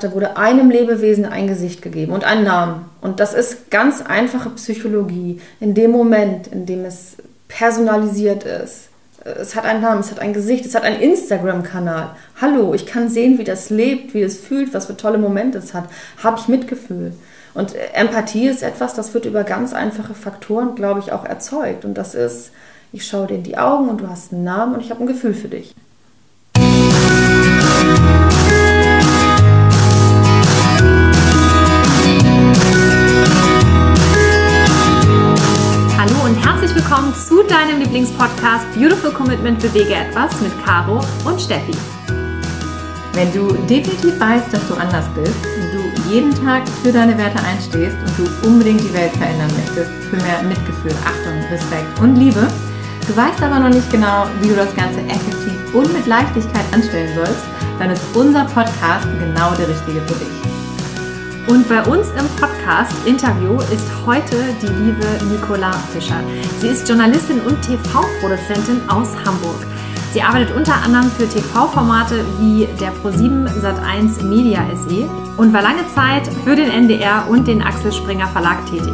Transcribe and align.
Da 0.00 0.12
wurde 0.12 0.36
einem 0.36 0.70
Lebewesen 0.70 1.26
ein 1.26 1.46
Gesicht 1.46 1.82
gegeben 1.82 2.12
und 2.12 2.24
einen 2.24 2.44
Namen. 2.44 2.86
Und 3.00 3.20
das 3.20 3.34
ist 3.34 3.70
ganz 3.70 4.02
einfache 4.02 4.50
Psychologie. 4.50 5.40
In 5.60 5.74
dem 5.74 5.90
Moment, 5.90 6.48
in 6.48 6.66
dem 6.66 6.84
es 6.84 7.16
personalisiert 7.48 8.44
ist, 8.44 8.88
es 9.24 9.54
hat 9.54 9.64
einen 9.64 9.82
Namen, 9.82 10.00
es 10.00 10.10
hat 10.10 10.18
ein 10.18 10.32
Gesicht, 10.32 10.64
es 10.64 10.74
hat 10.74 10.84
einen 10.84 11.00
Instagram-Kanal. 11.00 12.10
Hallo, 12.40 12.72
ich 12.72 12.86
kann 12.86 13.10
sehen, 13.10 13.38
wie 13.38 13.44
das 13.44 13.68
lebt, 13.68 14.14
wie 14.14 14.22
es 14.22 14.38
fühlt, 14.38 14.72
was 14.72 14.86
für 14.86 14.96
tolle 14.96 15.18
Momente 15.18 15.58
es 15.58 15.74
hat. 15.74 15.84
Habe 16.22 16.38
ich 16.40 16.48
Mitgefühl. 16.48 17.12
Und 17.52 17.74
Empathie 17.92 18.48
ist 18.48 18.62
etwas, 18.62 18.94
das 18.94 19.12
wird 19.12 19.26
über 19.26 19.44
ganz 19.44 19.74
einfache 19.74 20.14
Faktoren, 20.14 20.74
glaube 20.74 21.00
ich, 21.00 21.12
auch 21.12 21.24
erzeugt. 21.24 21.84
Und 21.84 21.94
das 21.94 22.14
ist, 22.14 22.50
ich 22.92 23.06
schaue 23.06 23.26
dir 23.26 23.34
in 23.34 23.42
die 23.42 23.58
Augen 23.58 23.88
und 23.88 24.00
du 24.00 24.08
hast 24.08 24.32
einen 24.32 24.44
Namen 24.44 24.74
und 24.74 24.80
ich 24.80 24.90
habe 24.90 25.00
ein 25.00 25.06
Gefühl 25.06 25.34
für 25.34 25.48
dich. 25.48 25.74
Zu 37.30 37.44
deinem 37.44 37.78
Lieblingspodcast 37.78 38.74
Beautiful 38.74 39.12
Commitment 39.12 39.60
Bewege 39.60 39.94
etwas 39.94 40.40
mit 40.40 40.50
Caro 40.64 41.00
und 41.24 41.40
Steffi. 41.40 41.70
Wenn 43.12 43.32
du 43.32 43.52
definitiv 43.68 44.18
weißt, 44.18 44.52
dass 44.52 44.66
du 44.66 44.74
anders 44.74 45.04
bist 45.14 45.36
du 45.70 46.10
jeden 46.10 46.34
Tag 46.44 46.68
für 46.82 46.90
deine 46.90 47.16
Werte 47.16 47.38
einstehst 47.44 47.96
und 48.04 48.18
du 48.18 48.48
unbedingt 48.48 48.80
die 48.80 48.92
Welt 48.92 49.12
verändern 49.12 49.48
möchtest, 49.56 49.92
für 50.10 50.16
mehr 50.16 50.42
Mitgefühl, 50.42 50.90
Achtung, 51.04 51.40
Respekt 51.52 52.00
und 52.00 52.16
Liebe, 52.16 52.48
du 53.06 53.16
weißt 53.16 53.40
aber 53.44 53.60
noch 53.60 53.68
nicht 53.68 53.88
genau, 53.92 54.26
wie 54.40 54.48
du 54.48 54.56
das 54.56 54.74
Ganze 54.74 54.98
effektiv 55.02 55.72
und 55.72 55.92
mit 55.92 56.08
Leichtigkeit 56.08 56.64
anstellen 56.72 57.14
sollst, 57.14 57.44
dann 57.78 57.90
ist 57.92 58.02
unser 58.12 58.44
Podcast 58.46 59.06
genau 59.20 59.54
der 59.54 59.68
richtige 59.68 60.00
für 60.00 60.18
dich. 60.18 60.59
Und 61.46 61.68
bei 61.68 61.82
uns 61.82 62.08
im 62.10 62.26
Podcast-Interview 62.38 63.58
ist 63.72 63.86
heute 64.06 64.36
die 64.62 64.66
liebe 64.66 65.06
Nicola 65.30 65.72
Fischer. 65.92 66.20
Sie 66.60 66.68
ist 66.68 66.88
Journalistin 66.88 67.40
und 67.40 67.60
TV-Produzentin 67.62 68.80
aus 68.88 69.08
Hamburg. 69.24 69.66
Sie 70.12 70.22
arbeitet 70.22 70.54
unter 70.54 70.74
anderem 70.74 71.10
für 71.10 71.28
TV-Formate 71.28 72.24
wie 72.38 72.68
der 72.80 72.92
Pro7 72.92 73.48
Sat1 73.60 74.24
Media 74.24 74.64
SE 74.74 75.08
und 75.36 75.52
war 75.52 75.62
lange 75.62 75.86
Zeit 75.94 76.28
für 76.44 76.56
den 76.56 76.70
NDR 76.70 77.26
und 77.28 77.48
den 77.48 77.62
Axel 77.62 77.92
Springer 77.92 78.28
Verlag 78.28 78.66
tätig. 78.66 78.92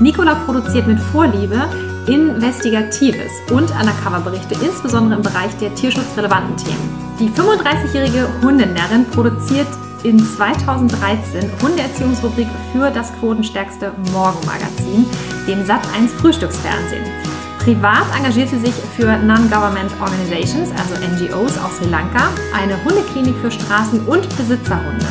Nicola 0.00 0.34
produziert 0.34 0.86
mit 0.86 0.98
Vorliebe 0.98 1.68
Investigatives 2.06 3.32
und 3.50 3.70
Undercover-Berichte, 3.70 4.54
insbesondere 4.64 5.16
im 5.16 5.22
Bereich 5.22 5.56
der 5.58 5.74
tierschutzrelevanten 5.74 6.56
Themen. 6.56 7.16
Die 7.18 7.28
35-jährige 7.30 8.28
Hundenärrin 8.42 9.06
produziert 9.10 9.66
in 10.06 10.18
2013 10.18 11.50
Hundeerziehungsrubrik 11.60 12.46
für 12.72 12.90
das 12.92 13.12
quotenstärkste 13.18 13.92
Morgenmagazin, 14.12 15.04
dem 15.48 15.64
Sat1 15.64 16.08
Frühstücksfernsehen. 16.20 17.04
Privat 17.58 18.06
engagiert 18.16 18.50
sie 18.50 18.60
sich 18.60 18.74
für 18.96 19.16
Non-Government 19.18 19.90
Organizations, 20.00 20.70
also 20.70 20.94
NGOs 21.04 21.58
aus 21.58 21.78
Sri 21.78 21.88
Lanka, 21.90 22.28
eine 22.54 22.82
Hundeklinik 22.84 23.34
für 23.38 23.50
Straßen- 23.50 24.06
und 24.06 24.28
Besitzerhunde. 24.36 25.06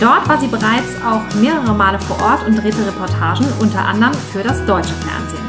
Dort 0.00 0.26
war 0.26 0.40
sie 0.40 0.46
bereits 0.46 0.96
auch 1.04 1.22
mehrere 1.40 1.74
Male 1.74 1.98
vor 1.98 2.18
Ort 2.22 2.46
und 2.46 2.56
drehte 2.56 2.86
Reportagen, 2.86 3.44
unter 3.60 3.84
anderem 3.84 4.14
für 4.32 4.42
das 4.42 4.64
deutsche 4.64 4.94
Fernsehen. 4.94 5.44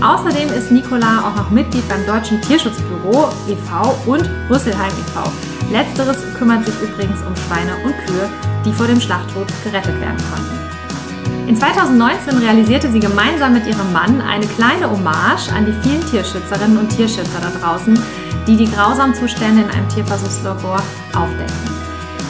Außerdem 0.00 0.48
ist 0.56 0.70
Nicola 0.70 1.28
auch 1.28 1.36
noch 1.36 1.50
Mitglied 1.50 1.86
beim 1.88 2.06
Deutschen 2.06 2.40
Tierschutzbüro 2.40 3.28
e.V. 3.48 3.94
und 4.06 4.30
Rüsselheim 4.48 4.92
e.V. 4.92 5.59
Letzteres 5.70 6.18
kümmert 6.36 6.66
sich 6.66 6.74
übrigens 6.82 7.20
um 7.22 7.34
Schweine 7.36 7.76
und 7.84 7.94
Kühe, 8.06 8.28
die 8.64 8.72
vor 8.72 8.86
dem 8.86 9.00
Schlachtrot 9.00 9.46
gerettet 9.62 10.00
werden 10.00 10.18
konnten. 10.30 11.48
In 11.48 11.56
2019 11.56 12.38
realisierte 12.38 12.90
sie 12.90 13.00
gemeinsam 13.00 13.54
mit 13.54 13.66
ihrem 13.66 13.92
Mann 13.92 14.20
eine 14.20 14.46
kleine 14.46 14.90
Hommage 14.90 15.48
an 15.52 15.66
die 15.66 15.88
vielen 15.88 16.04
Tierschützerinnen 16.06 16.78
und 16.78 16.88
Tierschützer 16.88 17.40
da 17.40 17.50
draußen, 17.60 17.98
die 18.46 18.56
die 18.56 18.70
grausamen 18.70 19.14
Zustände 19.14 19.62
in 19.62 19.70
einem 19.70 19.88
Tierversuchslabor 19.88 20.82
aufdecken. 21.14 21.69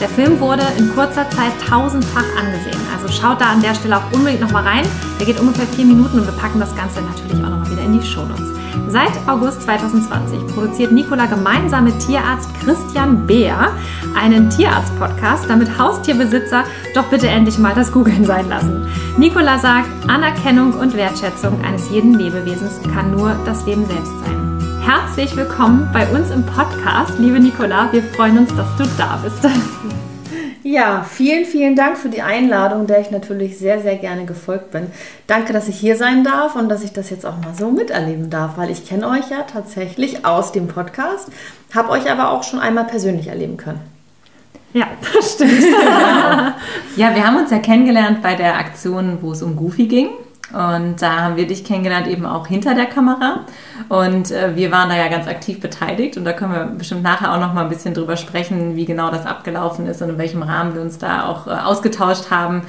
Der 0.01 0.09
Film 0.09 0.39
wurde 0.39 0.63
in 0.79 0.89
kurzer 0.95 1.29
Zeit 1.29 1.51
tausendfach 1.69 2.25
angesehen. 2.35 2.81
Also 2.91 3.07
schaut 3.07 3.39
da 3.39 3.51
an 3.51 3.61
der 3.61 3.75
Stelle 3.75 3.97
auch 3.97 4.11
unbedingt 4.11 4.41
nochmal 4.41 4.63
rein. 4.63 4.83
Der 5.19 5.27
geht 5.27 5.39
ungefähr 5.39 5.67
vier 5.67 5.85
Minuten 5.85 6.17
und 6.17 6.25
wir 6.25 6.33
packen 6.33 6.59
das 6.59 6.75
Ganze 6.75 7.01
natürlich 7.03 7.45
auch 7.45 7.49
nochmal 7.49 7.69
wieder 7.69 7.83
in 7.83 7.99
die 7.99 8.05
Shownotes. 8.05 8.51
Seit 8.87 9.11
August 9.27 9.61
2020 9.61 10.47
produziert 10.55 10.91
Nicola 10.91 11.27
gemeinsam 11.27 11.83
mit 11.83 11.99
Tierarzt 11.99 12.49
Christian 12.63 13.27
Beer 13.27 13.73
einen 14.15 14.49
Tierarzt-Podcast, 14.49 15.47
damit 15.47 15.77
Haustierbesitzer 15.77 16.63
doch 16.95 17.05
bitte 17.05 17.27
endlich 17.27 17.59
mal 17.59 17.75
das 17.75 17.91
Googeln 17.91 18.25
sein 18.25 18.49
lassen. 18.49 18.87
Nicola 19.17 19.59
sagt, 19.59 19.89
Anerkennung 20.07 20.73
und 20.73 20.95
Wertschätzung 20.95 21.63
eines 21.63 21.91
jeden 21.91 22.15
Lebewesens 22.15 22.79
kann 22.91 23.11
nur 23.11 23.35
das 23.45 23.67
Leben 23.67 23.85
selbst 23.85 24.13
sein. 24.25 24.50
Herzlich 24.93 25.33
willkommen 25.37 25.89
bei 25.93 26.05
uns 26.09 26.31
im 26.31 26.45
Podcast, 26.45 27.17
liebe 27.17 27.39
Nicola. 27.39 27.87
Wir 27.93 28.03
freuen 28.03 28.39
uns, 28.39 28.53
dass 28.53 28.75
du 28.75 28.83
da 28.97 29.15
bist. 29.23 29.39
Ja, 30.63 31.05
vielen, 31.09 31.45
vielen 31.45 31.77
Dank 31.77 31.97
für 31.97 32.09
die 32.09 32.21
Einladung, 32.21 32.87
der 32.87 32.99
ich 32.99 33.09
natürlich 33.09 33.57
sehr, 33.57 33.81
sehr 33.81 33.95
gerne 33.95 34.25
gefolgt 34.25 34.71
bin. 34.71 34.87
Danke, 35.27 35.53
dass 35.53 35.69
ich 35.69 35.77
hier 35.77 35.95
sein 35.95 36.25
darf 36.25 36.57
und 36.57 36.67
dass 36.67 36.83
ich 36.83 36.91
das 36.91 37.09
jetzt 37.09 37.25
auch 37.25 37.37
mal 37.37 37.53
so 37.57 37.71
miterleben 37.71 38.29
darf, 38.29 38.57
weil 38.57 38.69
ich 38.69 38.85
kenne 38.85 39.07
euch 39.07 39.29
ja 39.29 39.43
tatsächlich 39.43 40.25
aus 40.25 40.51
dem 40.51 40.67
Podcast, 40.67 41.29
habe 41.73 41.91
euch 41.91 42.11
aber 42.11 42.31
auch 42.31 42.43
schon 42.43 42.59
einmal 42.59 42.83
persönlich 42.83 43.27
erleben 43.27 43.55
können. 43.55 43.79
Ja, 44.73 44.87
das 45.13 45.35
stimmt. 45.35 45.63
ja, 46.97 47.15
wir 47.15 47.25
haben 47.25 47.37
uns 47.37 47.49
ja 47.49 47.59
kennengelernt 47.59 48.21
bei 48.21 48.35
der 48.35 48.57
Aktion, 48.57 49.19
wo 49.21 49.31
es 49.31 49.41
um 49.41 49.55
Goofy 49.55 49.87
ging. 49.87 50.09
Und 50.53 51.01
da 51.01 51.21
haben 51.21 51.37
wir 51.37 51.47
dich 51.47 51.63
kennengelernt, 51.63 52.07
eben 52.07 52.25
auch 52.25 52.47
hinter 52.47 52.75
der 52.75 52.85
Kamera. 52.85 53.45
Und 53.89 54.31
äh, 54.31 54.55
wir 54.55 54.71
waren 54.71 54.89
da 54.89 54.97
ja 54.97 55.07
ganz 55.07 55.27
aktiv 55.27 55.59
beteiligt. 55.59 56.17
Und 56.17 56.25
da 56.25 56.33
können 56.33 56.53
wir 56.53 56.65
bestimmt 56.65 57.03
nachher 57.03 57.33
auch 57.33 57.39
noch 57.39 57.53
mal 57.53 57.63
ein 57.63 57.69
bisschen 57.69 57.93
drüber 57.93 58.17
sprechen, 58.17 58.75
wie 58.75 58.85
genau 58.85 59.11
das 59.11 59.25
abgelaufen 59.25 59.87
ist 59.87 60.01
und 60.01 60.09
in 60.09 60.17
welchem 60.17 60.43
Rahmen 60.43 60.75
wir 60.75 60.81
uns 60.81 60.97
da 60.97 61.27
auch 61.27 61.47
äh, 61.47 61.51
ausgetauscht 61.51 62.31
haben. 62.31 62.63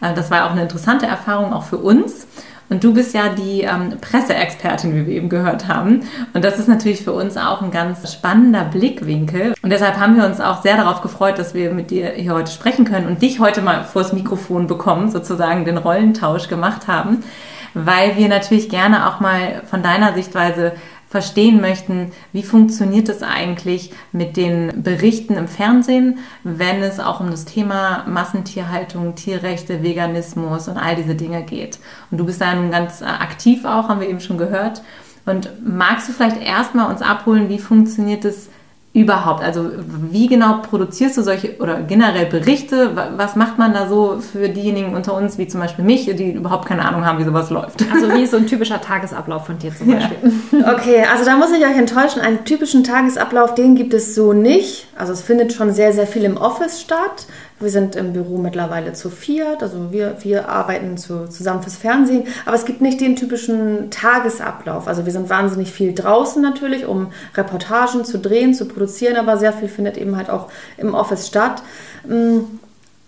Äh, 0.00 0.14
das 0.14 0.30
war 0.30 0.46
auch 0.46 0.52
eine 0.52 0.62
interessante 0.62 1.06
Erfahrung, 1.06 1.52
auch 1.52 1.64
für 1.64 1.78
uns. 1.78 2.26
Und 2.70 2.84
du 2.84 2.92
bist 2.92 3.14
ja 3.14 3.30
die 3.30 3.62
ähm, 3.62 3.96
Presseexpertin, 4.00 4.94
wie 4.94 5.06
wir 5.06 5.14
eben 5.14 5.28
gehört 5.28 5.68
haben. 5.68 6.02
Und 6.34 6.44
das 6.44 6.58
ist 6.58 6.68
natürlich 6.68 7.02
für 7.02 7.12
uns 7.12 7.36
auch 7.36 7.62
ein 7.62 7.70
ganz 7.70 8.12
spannender 8.12 8.64
Blickwinkel. 8.64 9.54
Und 9.62 9.70
deshalb 9.70 9.96
haben 9.96 10.16
wir 10.16 10.26
uns 10.26 10.40
auch 10.40 10.62
sehr 10.62 10.76
darauf 10.76 11.00
gefreut, 11.00 11.38
dass 11.38 11.54
wir 11.54 11.72
mit 11.72 11.90
dir 11.90 12.10
hier 12.10 12.34
heute 12.34 12.52
sprechen 12.52 12.84
können 12.84 13.06
und 13.06 13.22
dich 13.22 13.40
heute 13.40 13.62
mal 13.62 13.84
vors 13.84 14.12
Mikrofon 14.12 14.66
bekommen, 14.66 15.10
sozusagen 15.10 15.64
den 15.64 15.78
Rollentausch 15.78 16.48
gemacht 16.48 16.88
haben, 16.88 17.24
weil 17.72 18.16
wir 18.16 18.28
natürlich 18.28 18.68
gerne 18.68 19.08
auch 19.08 19.20
mal 19.20 19.62
von 19.70 19.82
deiner 19.82 20.12
Sichtweise 20.12 20.72
verstehen 21.08 21.60
möchten, 21.60 22.12
wie 22.32 22.42
funktioniert 22.42 23.08
es 23.08 23.22
eigentlich 23.22 23.92
mit 24.12 24.36
den 24.36 24.82
Berichten 24.82 25.34
im 25.34 25.48
Fernsehen, 25.48 26.18
wenn 26.44 26.82
es 26.82 27.00
auch 27.00 27.20
um 27.20 27.30
das 27.30 27.46
Thema 27.46 28.04
Massentierhaltung, 28.06 29.14
Tierrechte, 29.14 29.82
Veganismus 29.82 30.68
und 30.68 30.76
all 30.76 30.96
diese 30.96 31.14
Dinge 31.14 31.42
geht. 31.44 31.78
Und 32.10 32.18
du 32.18 32.26
bist 32.26 32.40
da 32.40 32.54
nun 32.54 32.70
ganz 32.70 33.02
aktiv 33.02 33.64
auch, 33.64 33.88
haben 33.88 34.00
wir 34.00 34.08
eben 34.08 34.20
schon 34.20 34.38
gehört. 34.38 34.82
Und 35.24 35.50
magst 35.66 36.08
du 36.08 36.12
vielleicht 36.12 36.42
erstmal 36.42 36.90
uns 36.90 37.02
abholen, 37.02 37.48
wie 37.48 37.58
funktioniert 37.58 38.24
es 38.24 38.48
überhaupt? 38.92 39.42
Also 39.42 39.70
wie 40.10 40.26
genau 40.26 40.60
produzierst 40.62 41.16
du 41.16 41.22
solche 41.22 41.58
oder 41.58 41.82
generell 41.82 42.26
Berichte? 42.26 42.96
Was 43.16 43.36
macht 43.36 43.58
man 43.58 43.72
da 43.72 43.88
so 43.88 44.18
für 44.20 44.48
diejenigen 44.48 44.94
unter 44.94 45.14
uns, 45.14 45.38
wie 45.38 45.46
zum 45.46 45.60
Beispiel 45.60 45.84
mich, 45.84 46.06
die 46.06 46.32
überhaupt 46.32 46.66
keine 46.66 46.84
Ahnung 46.84 47.04
haben, 47.04 47.18
wie 47.18 47.24
sowas 47.24 47.50
läuft? 47.50 47.84
Also 47.92 48.12
wie 48.12 48.22
ist 48.22 48.30
so 48.30 48.38
ein 48.38 48.46
typischer 48.48 48.80
Tagesablauf 48.80 49.46
von 49.46 49.58
dir 49.58 49.74
zum 49.74 49.88
Beispiel? 49.88 50.16
Ja. 50.52 50.74
Okay, 50.78 51.04
also 51.10 51.24
da 51.24 51.36
muss 51.36 51.50
ich 51.50 51.64
euch 51.64 51.76
enttäuschen. 51.76 52.20
Einen 52.20 52.44
typischen 52.44 52.84
Tagesablauf, 52.84 53.54
den 53.54 53.74
gibt 53.74 53.94
es 53.94 54.14
so 54.14 54.32
nicht. 54.32 54.86
Also 54.96 55.12
es 55.12 55.22
findet 55.22 55.52
schon 55.52 55.72
sehr, 55.72 55.92
sehr 55.92 56.06
viel 56.06 56.24
im 56.24 56.36
Office 56.36 56.80
statt. 56.80 57.26
Wir 57.60 57.70
sind 57.70 57.96
im 57.96 58.12
Büro 58.12 58.38
mittlerweile 58.38 58.92
zu 58.92 59.10
viert, 59.10 59.62
also 59.62 59.90
wir, 59.90 60.16
wir 60.20 60.48
arbeiten 60.48 60.96
zu, 60.96 61.28
zusammen 61.28 61.62
fürs 61.62 61.76
Fernsehen, 61.76 62.24
aber 62.46 62.54
es 62.54 62.64
gibt 62.64 62.80
nicht 62.80 63.00
den 63.00 63.16
typischen 63.16 63.90
Tagesablauf. 63.90 64.86
Also 64.86 65.06
wir 65.06 65.12
sind 65.12 65.28
wahnsinnig 65.28 65.72
viel 65.72 65.92
draußen 65.92 66.40
natürlich, 66.40 66.86
um 66.86 67.08
Reportagen 67.34 68.04
zu 68.04 68.18
drehen, 68.18 68.54
zu 68.54 68.66
produzieren, 68.66 69.16
aber 69.16 69.38
sehr 69.38 69.52
viel 69.52 69.68
findet 69.68 69.96
eben 69.96 70.16
halt 70.16 70.30
auch 70.30 70.48
im 70.76 70.94
Office 70.94 71.26
statt. 71.26 71.62
Mm, 72.06 72.40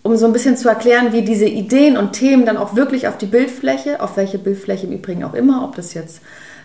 um 0.03 0.17
so 0.17 0.25
ein 0.25 0.33
bisschen 0.33 0.57
zu 0.57 0.67
erklären, 0.67 1.13
wie 1.13 1.21
diese 1.21 1.45
Ideen 1.45 1.95
und 1.95 2.13
Themen 2.13 2.45
dann 2.45 2.57
auch 2.57 2.75
wirklich 2.75 3.07
auf 3.07 3.17
die 3.17 3.27
Bildfläche, 3.27 4.01
auf 4.01 4.17
welche 4.17 4.39
Bildfläche 4.39 4.87
im 4.87 4.93
Übrigen 4.93 5.23
auch 5.23 5.35
immer, 5.35 5.63
ob 5.63 5.75
das 5.75 5.93
jetzt 5.93 6.21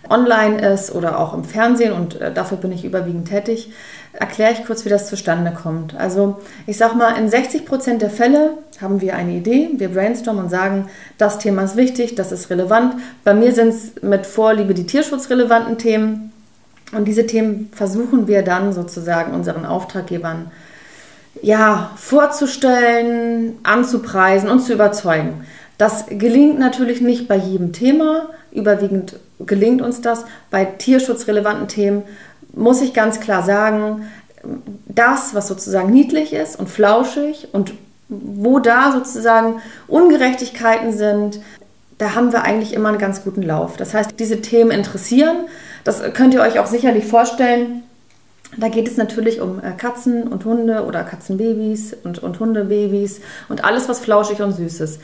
online 0.08 0.60
ist 0.72 0.94
oder 0.94 1.18
auch 1.18 1.34
im 1.34 1.44
Fernsehen 1.44 1.92
und 1.92 2.20
äh, 2.20 2.32
dafür 2.32 2.58
bin 2.58 2.72
ich 2.72 2.84
überwiegend 2.84 3.28
tätig, 3.28 3.70
erkläre 4.18 4.52
ich 4.52 4.64
kurz, 4.64 4.84
wie 4.84 4.88
das 4.88 5.08
zustande 5.08 5.52
kommt. 5.52 5.94
Also 5.96 6.38
ich 6.66 6.76
sage 6.76 6.96
mal, 6.96 7.16
in 7.18 7.28
60 7.28 7.64
Prozent 7.64 8.02
der 8.02 8.10
Fälle 8.10 8.54
haben 8.80 9.00
wir 9.00 9.14
eine 9.14 9.32
Idee, 9.32 9.70
wir 9.74 9.88
brainstormen 9.88 10.44
und 10.44 10.50
sagen, 10.50 10.88
das 11.18 11.38
Thema 11.38 11.62
ist 11.62 11.76
wichtig, 11.76 12.14
das 12.14 12.32
ist 12.32 12.50
relevant. 12.50 12.94
Bei 13.24 13.34
mir 13.34 13.52
sind 13.52 13.68
es 13.68 14.02
mit 14.02 14.26
Vorliebe 14.26 14.74
die 14.74 14.86
tierschutzrelevanten 14.86 15.78
Themen 15.78 16.32
und 16.92 17.06
diese 17.06 17.26
Themen 17.26 17.70
versuchen 17.72 18.28
wir 18.28 18.42
dann 18.42 18.72
sozusagen 18.72 19.34
unseren 19.34 19.66
Auftraggebern 19.66 20.50
ja, 21.42 21.90
vorzustellen, 21.96 23.58
anzupreisen 23.62 24.48
und 24.48 24.60
zu 24.60 24.72
überzeugen. 24.72 25.44
Das 25.78 26.06
gelingt 26.08 26.58
natürlich 26.58 27.00
nicht 27.00 27.28
bei 27.28 27.36
jedem 27.36 27.72
Thema. 27.72 28.30
Überwiegend 28.52 29.16
gelingt 29.40 29.82
uns 29.82 30.00
das. 30.00 30.24
Bei 30.50 30.64
tierschutzrelevanten 30.64 31.68
Themen 31.68 32.02
muss 32.56 32.82
ich 32.82 32.92
ganz 32.92 33.20
klar 33.20 33.44
sagen, 33.44 34.08
das, 34.86 35.34
was 35.34 35.46
sozusagen 35.46 35.90
niedlich 35.92 36.32
ist 36.32 36.58
und 36.58 36.68
flauschig 36.68 37.48
und 37.52 37.74
wo 38.08 38.58
da 38.58 38.92
sozusagen 38.92 39.60
Ungerechtigkeiten 39.88 40.92
sind, 40.92 41.40
da 41.98 42.14
haben 42.14 42.32
wir 42.32 42.42
eigentlich 42.42 42.74
immer 42.74 42.90
einen 42.90 42.98
ganz 42.98 43.24
guten 43.24 43.42
Lauf. 43.42 43.76
Das 43.76 43.94
heißt, 43.94 44.18
diese 44.18 44.42
Themen 44.42 44.70
interessieren. 44.70 45.46
Das 45.84 46.02
könnt 46.12 46.34
ihr 46.34 46.40
euch 46.40 46.58
auch 46.58 46.66
sicherlich 46.66 47.06
vorstellen. 47.06 47.82
Da 48.56 48.68
geht 48.68 48.86
es 48.86 48.96
natürlich 48.96 49.40
um 49.40 49.58
äh, 49.58 49.72
Katzen 49.76 50.28
und 50.28 50.44
Hunde 50.44 50.84
oder 50.84 51.02
Katzenbabys 51.02 51.96
und, 52.04 52.20
und 52.20 52.38
Hundebabys 52.38 53.20
und 53.48 53.64
alles, 53.64 53.88
was 53.88 54.00
flauschig 54.00 54.40
und 54.40 54.52
süß 54.52 54.80
ist. 54.80 55.00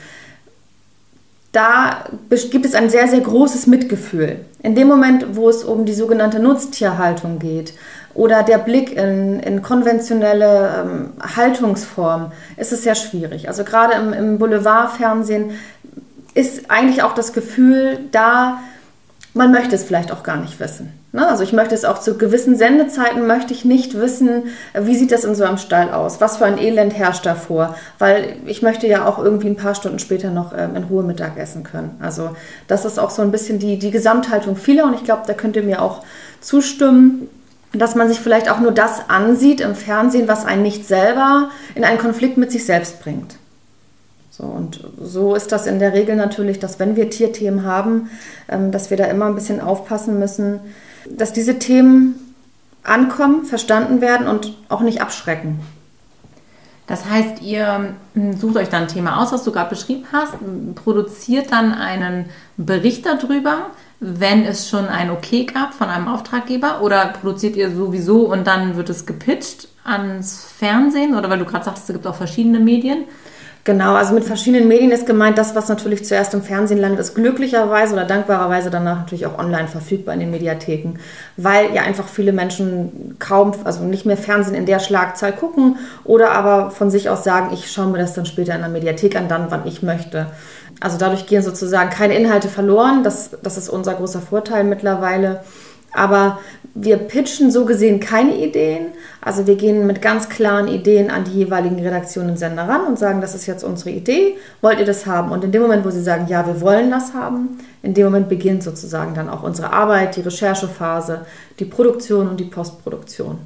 Da 1.53 2.05
gibt 2.49 2.65
es 2.65 2.73
ein 2.73 2.89
sehr, 2.89 3.07
sehr 3.07 3.21
großes 3.21 3.67
Mitgefühl. 3.67 4.39
In 4.63 4.73
dem 4.73 4.87
Moment, 4.87 5.35
wo 5.35 5.49
es 5.49 5.63
um 5.63 5.85
die 5.85 5.93
sogenannte 5.93 6.39
Nutztierhaltung 6.39 7.37
geht 7.37 7.75
oder 8.15 8.41
der 8.41 8.57
Blick 8.57 8.97
in, 8.97 9.39
in 9.39 9.61
konventionelle 9.61 10.83
ähm, 10.83 11.13
Haltungsform, 11.35 12.31
ist 12.57 12.73
es 12.73 12.81
sehr 12.81 12.95
schwierig. 12.95 13.49
Also 13.49 13.63
gerade 13.63 13.93
im, 13.93 14.13
im 14.13 14.39
Boulevardfernsehen 14.39 15.51
ist 16.33 16.71
eigentlich 16.71 17.03
auch 17.03 17.13
das 17.13 17.33
Gefühl 17.33 17.99
da, 18.11 18.59
man 19.33 19.51
möchte 19.51 19.75
es 19.75 19.83
vielleicht 19.83 20.11
auch 20.11 20.23
gar 20.23 20.37
nicht 20.37 20.59
wissen. 20.59 20.93
Ne? 21.11 21.27
Also 21.27 21.43
ich 21.43 21.53
möchte 21.53 21.73
es 21.73 21.85
auch 21.85 21.99
zu 21.99 22.17
gewissen 22.17 22.55
Sendezeiten 22.55 23.25
möchte 23.25 23.53
ich 23.53 23.65
nicht 23.65 23.97
wissen, 23.99 24.43
wie 24.79 24.95
sieht 24.95 25.11
das 25.11 25.23
in 25.23 25.33
so 25.33 25.43
einem 25.43 25.57
Stall 25.57 25.91
aus, 25.91 26.21
was 26.21 26.37
für 26.37 26.45
ein 26.45 26.59
Elend 26.59 26.93
herrscht 26.93 27.25
davor, 27.25 27.75
weil 27.97 28.35
ich 28.45 28.61
möchte 28.61 28.87
ja 28.87 29.05
auch 29.05 29.17
irgendwie 29.17 29.47
ein 29.47 29.55
paar 29.55 29.75
Stunden 29.75 29.99
später 29.99 30.29
noch 30.29 30.53
ähm, 30.55 30.75
in 30.75 30.83
Ruhe 30.83 31.03
Mittag 31.03 31.37
essen 31.37 31.63
können. 31.63 31.97
Also 31.99 32.35
das 32.67 32.85
ist 32.85 32.99
auch 32.99 33.09
so 33.09 33.21
ein 33.21 33.31
bisschen 33.31 33.57
die, 33.57 33.79
die 33.79 33.91
Gesamthaltung 33.91 34.55
vieler 34.55 34.85
und 34.85 34.93
ich 34.93 35.03
glaube, 35.03 35.23
da 35.25 35.33
könnt 35.33 35.55
ihr 35.55 35.63
mir 35.63 35.81
auch 35.81 36.03
zustimmen, 36.39 37.27
dass 37.71 37.95
man 37.95 38.07
sich 38.07 38.19
vielleicht 38.19 38.51
auch 38.51 38.59
nur 38.59 38.71
das 38.71 39.09
ansieht 39.09 39.61
im 39.61 39.73
Fernsehen, 39.73 40.27
was 40.27 40.45
einen 40.45 40.61
nicht 40.61 40.87
selber 40.87 41.49
in 41.73 41.83
einen 41.83 41.97
Konflikt 41.97 42.37
mit 42.37 42.51
sich 42.51 42.65
selbst 42.65 43.01
bringt. 43.01 43.35
So, 44.35 44.45
und 44.45 44.79
so 44.99 45.35
ist 45.35 45.51
das 45.51 45.67
in 45.67 45.77
der 45.77 45.93
Regel 45.93 46.15
natürlich, 46.15 46.57
dass 46.57 46.79
wenn 46.79 46.95
wir 46.95 47.11
Tierthemen 47.11 47.65
haben, 47.65 48.09
ähm, 48.49 48.71
dass 48.71 48.89
wir 48.89 48.97
da 48.97 49.05
immer 49.05 49.27
ein 49.27 49.35
bisschen 49.35 49.61
aufpassen 49.61 50.17
müssen, 50.17 50.59
dass 51.07 51.33
diese 51.33 51.59
Themen 51.59 52.33
ankommen, 52.81 53.45
verstanden 53.45 54.01
werden 54.01 54.25
und 54.27 54.57
auch 54.69 54.81
nicht 54.81 55.03
abschrecken. 55.03 55.59
Das 56.87 57.05
heißt, 57.05 57.43
ihr 57.43 57.93
hm, 58.15 58.35
sucht 58.35 58.57
euch 58.57 58.69
dann 58.69 58.83
ein 58.83 58.87
Thema 58.87 59.21
aus, 59.21 59.31
was 59.31 59.43
du 59.43 59.51
gerade 59.51 59.69
beschrieben 59.69 60.05
hast, 60.11 60.33
produziert 60.73 61.51
dann 61.51 61.71
einen 61.71 62.25
Bericht 62.57 63.05
darüber, 63.05 63.67
wenn 63.99 64.45
es 64.45 64.67
schon 64.67 64.87
ein 64.87 65.11
Okay 65.11 65.45
gab 65.45 65.75
von 65.75 65.89
einem 65.89 66.07
Auftraggeber 66.07 66.81
oder 66.81 67.13
produziert 67.21 67.55
ihr 67.55 67.69
sowieso 67.69 68.21
und 68.31 68.47
dann 68.47 68.77
wird 68.77 68.89
es 68.89 69.05
gepitcht 69.05 69.67
ans 69.83 70.43
Fernsehen 70.57 71.13
oder 71.13 71.29
weil 71.29 71.37
du 71.37 71.45
gerade 71.45 71.65
sagst, 71.65 71.87
es 71.87 71.93
gibt 71.93 72.07
auch 72.07 72.15
verschiedene 72.15 72.59
Medien? 72.59 73.03
Genau, 73.65 73.93
also 73.95 74.13
mit 74.13 74.25
verschiedenen 74.25 74.67
Medien 74.67 74.91
ist 74.91 75.05
gemeint, 75.05 75.37
das, 75.37 75.55
was 75.55 75.69
natürlich 75.69 76.03
zuerst 76.03 76.33
im 76.33 76.41
Fernsehen 76.41 76.79
landet, 76.79 76.99
ist 76.99 77.15
glücklicherweise 77.15 77.93
oder 77.93 78.03
dankbarerweise 78.03 78.69
danach 78.69 78.97
natürlich 78.97 79.25
auch 79.25 79.39
online 79.39 79.69
verfügbar 79.69 80.13
in 80.15 80.19
den 80.19 80.31
Mediatheken, 80.31 80.95
weil 81.37 81.73
ja 81.73 81.83
einfach 81.83 82.09
viele 82.09 82.33
Menschen 82.33 83.15
kaum, 83.19 83.53
also 83.63 83.85
nicht 83.85 84.05
mehr 84.05 84.17
Fernsehen 84.17 84.55
in 84.55 84.65
der 84.65 84.79
Schlagzahl 84.79 85.31
gucken 85.31 85.77
oder 86.03 86.31
aber 86.31 86.71
von 86.71 86.91
sich 86.91 87.09
aus 87.09 87.23
sagen, 87.23 87.53
ich 87.53 87.71
schaue 87.71 87.87
mir 87.87 87.99
das 87.99 88.13
dann 88.13 88.25
später 88.25 88.53
in 88.53 88.59
der 88.59 88.69
Mediathek 88.69 89.15
an, 89.15 89.29
dann, 89.29 89.49
wann 89.49 89.65
ich 89.65 89.81
möchte. 89.81 90.27
Also 90.81 90.97
dadurch 90.97 91.25
gehen 91.25 91.41
sozusagen 91.41 91.89
keine 91.89 92.15
Inhalte 92.15 92.49
verloren, 92.49 93.05
das, 93.05 93.29
das 93.43 93.57
ist 93.57 93.69
unser 93.69 93.93
großer 93.93 94.19
Vorteil 94.19 94.65
mittlerweile. 94.65 95.39
Aber 95.93 96.39
wir 96.75 96.97
pitchen 96.97 97.51
so 97.51 97.65
gesehen 97.65 97.99
keine 97.99 98.35
Ideen. 98.35 98.87
Also 99.21 99.45
wir 99.45 99.55
gehen 99.55 99.85
mit 99.85 100.01
ganz 100.01 100.27
klaren 100.27 100.67
Ideen 100.67 101.11
an 101.11 101.23
die 101.23 101.31
jeweiligen 101.31 101.79
Redaktionen 101.79 102.31
und 102.31 102.37
Sender 102.37 102.67
ran 102.67 102.85
und 102.87 102.97
sagen, 102.97 103.21
das 103.21 103.35
ist 103.35 103.45
jetzt 103.45 103.63
unsere 103.63 103.91
Idee, 103.91 104.37
wollt 104.61 104.79
ihr 104.79 104.85
das 104.85 105.05
haben? 105.05 105.31
Und 105.31 105.43
in 105.43 105.51
dem 105.51 105.61
Moment, 105.61 105.85
wo 105.85 105.91
sie 105.91 106.01
sagen, 106.01 106.25
ja, 106.27 106.45
wir 106.47 106.61
wollen 106.61 106.89
das 106.89 107.13
haben, 107.13 107.59
in 107.83 107.93
dem 107.93 108.05
Moment 108.05 108.27
beginnt 108.27 108.63
sozusagen 108.63 109.13
dann 109.13 109.29
auch 109.29 109.43
unsere 109.43 109.71
Arbeit, 109.71 110.15
die 110.15 110.21
Recherchephase, 110.21 111.25
die 111.59 111.65
Produktion 111.65 112.27
und 112.27 112.39
die 112.39 112.45
Postproduktion. 112.45 113.37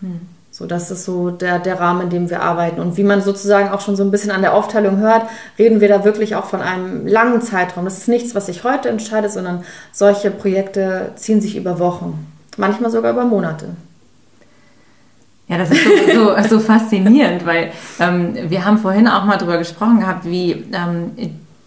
Hm. 0.00 0.35
So, 0.56 0.64
das 0.64 0.90
ist 0.90 1.04
so 1.04 1.28
der, 1.28 1.58
der 1.58 1.78
Rahmen, 1.80 2.04
in 2.04 2.08
dem 2.08 2.30
wir 2.30 2.40
arbeiten. 2.40 2.80
Und 2.80 2.96
wie 2.96 3.02
man 3.02 3.20
sozusagen 3.20 3.68
auch 3.68 3.82
schon 3.82 3.94
so 3.94 4.02
ein 4.02 4.10
bisschen 4.10 4.30
an 4.30 4.40
der 4.40 4.54
Aufteilung 4.54 4.96
hört, 4.96 5.26
reden 5.58 5.82
wir 5.82 5.88
da 5.88 6.02
wirklich 6.02 6.34
auch 6.34 6.46
von 6.46 6.62
einem 6.62 7.06
langen 7.06 7.42
Zeitraum. 7.42 7.84
Das 7.84 7.98
ist 7.98 8.08
nichts, 8.08 8.34
was 8.34 8.46
sich 8.46 8.64
heute 8.64 8.88
entscheidet, 8.88 9.32
sondern 9.32 9.64
solche 9.92 10.30
Projekte 10.30 11.12
ziehen 11.16 11.42
sich 11.42 11.58
über 11.58 11.78
Wochen, 11.78 12.26
manchmal 12.56 12.90
sogar 12.90 13.12
über 13.12 13.26
Monate. 13.26 13.66
Ja, 15.46 15.58
das 15.58 15.70
ist 15.72 15.84
so, 15.84 15.90
so, 16.14 16.48
so 16.48 16.60
faszinierend, 16.60 17.44
weil 17.44 17.72
ähm, 18.00 18.34
wir 18.48 18.64
haben 18.64 18.78
vorhin 18.78 19.08
auch 19.08 19.26
mal 19.26 19.36
darüber 19.36 19.58
gesprochen 19.58 20.00
gehabt, 20.00 20.24
wie 20.24 20.64
ähm, 20.72 21.10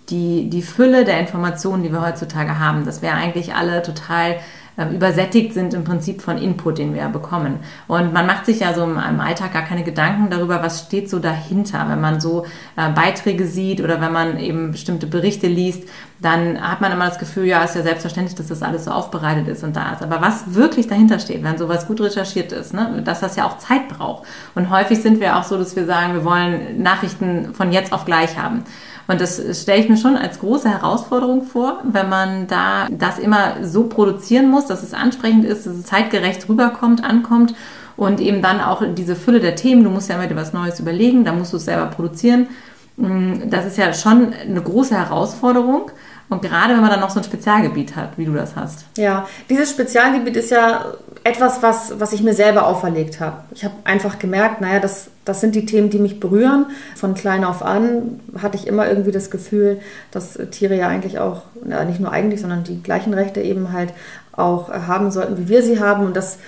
die, 0.10 0.50
die 0.50 0.64
Fülle 0.64 1.06
der 1.06 1.20
Informationen, 1.20 1.84
die 1.84 1.92
wir 1.92 2.02
heutzutage 2.02 2.58
haben, 2.58 2.86
dass 2.86 3.04
wir 3.04 3.14
eigentlich 3.14 3.54
alle 3.54 3.84
total 3.84 4.38
ähm, 4.80 4.92
übersättigt 4.96 5.54
sind 5.54 5.74
im 5.74 5.84
Prinzip 5.84 6.22
von 6.22 6.38
Input, 6.38 6.78
den 6.78 6.94
wir 6.94 7.08
bekommen. 7.10 7.60
Und 7.88 8.14
man 8.14 8.26
macht 8.26 8.46
sich 8.46 8.62
ja 8.62 8.74
so 8.74 8.84
im, 8.84 8.98
Alltag 8.98 9.52
gar 9.52 9.64
keine 9.64 9.84
Gedanken 9.84 10.30
darüber, 10.30 10.64
was 10.64 10.86
steht 10.86 11.10
so 11.10 11.20
dahinter. 11.20 11.86
Wenn 11.90 12.00
man 12.00 12.22
so 12.22 12.46
äh, 12.78 12.90
Beiträge 12.90 13.46
sieht 13.46 13.82
oder 13.82 14.00
wenn 14.00 14.14
man 14.14 14.40
eben 14.40 14.72
bestimmte 14.72 15.06
Berichte 15.06 15.48
liest, 15.48 15.84
dann 16.22 16.62
hat 16.62 16.80
man 16.80 16.92
immer 16.92 17.08
das 17.08 17.20
Gefühl, 17.20 17.46
ja, 17.46 17.64
ist 17.64 17.76
ja 17.76 17.82
selbstverständlich, 17.82 18.36
dass 18.36 18.48
das 18.48 18.64
alles 18.64 18.86
so 18.86 18.92
aufbereitet 18.92 19.48
ist 19.50 19.64
und 19.64 19.76
da 19.76 19.94
ist. 19.94 20.02
Aber 20.02 20.22
was 20.22 20.54
wirklich 20.54 20.88
dahinter 20.88 21.20
steht, 21.20 21.44
wenn 21.44 21.58
sowas 21.58 21.86
gut 21.86 22.00
recherchiert 22.00 22.52
ist, 22.52 22.74
ne, 22.74 23.02
dass 23.04 23.20
das 23.20 23.36
ja 23.36 23.46
auch 23.46 23.58
Zeit 23.58 23.90
braucht. 23.90 24.28
Und 24.56 24.70
häufig 24.70 25.02
sind 25.02 25.20
wir 25.20 25.38
auch 25.38 25.44
so, 25.44 25.58
dass 25.58 25.76
wir 25.76 25.86
sagen, 25.86 26.14
wir 26.14 26.24
wollen 26.24 26.82
Nachrichten 26.82 27.54
von 27.54 27.72
jetzt 27.72 27.92
auf 27.92 28.06
gleich 28.06 28.38
haben. 28.38 28.64
Und 29.10 29.20
das 29.20 29.42
stelle 29.60 29.82
ich 29.82 29.90
mir 29.90 29.98
schon 29.98 30.16
als 30.16 30.38
große 30.38 30.70
Herausforderung 30.70 31.42
vor, 31.42 31.80
wenn 31.84 32.10
man 32.10 32.46
da 32.46 32.86
das 32.92 33.18
immer 33.18 33.56
so 33.64 33.86
produzieren 33.86 34.52
muss, 34.52 34.68
dass 34.68 34.84
es 34.84 34.94
ansprechend 34.94 35.46
ist, 35.46 35.66
dass 35.66 35.74
es 35.74 35.86
zeitgerecht 35.86 36.48
rüberkommt, 36.48 37.04
ankommt 37.04 37.56
und 37.98 38.22
eben 38.22 38.44
dann 38.44 38.62
auch 38.62 38.84
diese 38.94 39.16
Fülle 39.16 39.40
der 39.40 39.56
Themen. 39.56 39.84
Du 39.84 39.90
musst 39.90 40.10
ja 40.10 40.16
immer 40.16 40.28
dir 40.28 40.36
was 40.36 40.54
Neues 40.54 40.80
überlegen, 40.80 41.26
da 41.26 41.34
musst 41.34 41.54
du 41.54 41.58
es 41.58 41.66
selber 41.66 41.88
produzieren. 41.88 42.50
Mm, 42.98 43.50
das 43.50 43.66
ist 43.66 43.80
ja 43.80 43.94
schon 43.94 44.32
eine 44.32 44.62
große 44.62 44.96
Herausforderung. 44.96 45.90
Und 46.30 46.44
gerade 46.44 46.76
wenn 46.76 46.82
man 46.82 46.92
dann 46.92 47.00
noch 47.00 47.10
so 47.10 47.20
ein 47.20 47.24
Spezialgebiet 47.24 47.96
hat, 47.96 48.16
wie 48.18 48.26
du 48.26 48.34
das 48.34 48.56
hast. 48.56 48.86
Ja, 48.96 49.28
dieses 49.50 49.72
Spezialgebiet 49.72 50.38
ist 50.38 50.52
ja 50.52 50.86
etwas, 51.24 51.64
was, 51.64 52.00
was 52.00 52.14
ich 52.14 52.22
mir 52.22 52.36
selber 52.36 52.68
auferlegt 52.68 53.20
habe. 53.20 53.38
Ich 53.56 53.66
habe 53.66 53.74
einfach 53.86 54.20
gemerkt, 54.20 54.62
naja, 54.62 54.80
das, 54.80 55.10
das 55.30 55.42
sind 55.42 55.54
die 55.54 55.66
Themen, 55.66 55.90
die 55.92 56.00
mich 56.00 56.20
berühren. 56.20 56.66
Von 56.96 57.14
klein 57.14 57.44
auf 57.46 57.64
an 57.64 58.20
hatte 58.42 58.58
ich 58.58 58.66
immer 58.66 58.90
irgendwie 58.90 59.12
das 59.12 59.30
Gefühl, 59.30 59.80
dass 60.12 60.40
Tiere 60.52 60.76
ja 60.76 60.88
eigentlich 60.88 61.20
auch, 61.20 61.44
ja, 61.70 61.86
nicht 61.86 62.00
nur 62.00 62.12
eigentlich, 62.12 62.42
sondern 62.42 62.64
die 62.64 62.82
gleichen 62.82 63.14
Rechte 63.14 63.40
eben 63.42 63.72
halt 63.72 63.94
auch 64.32 64.70
haben 64.70 65.12
sollten, 65.12 65.38
wie 65.38 65.50
wir 65.50 65.62
sie 65.62 65.80
haben. 65.80 66.06
Und 66.06 66.16
das 66.16 66.40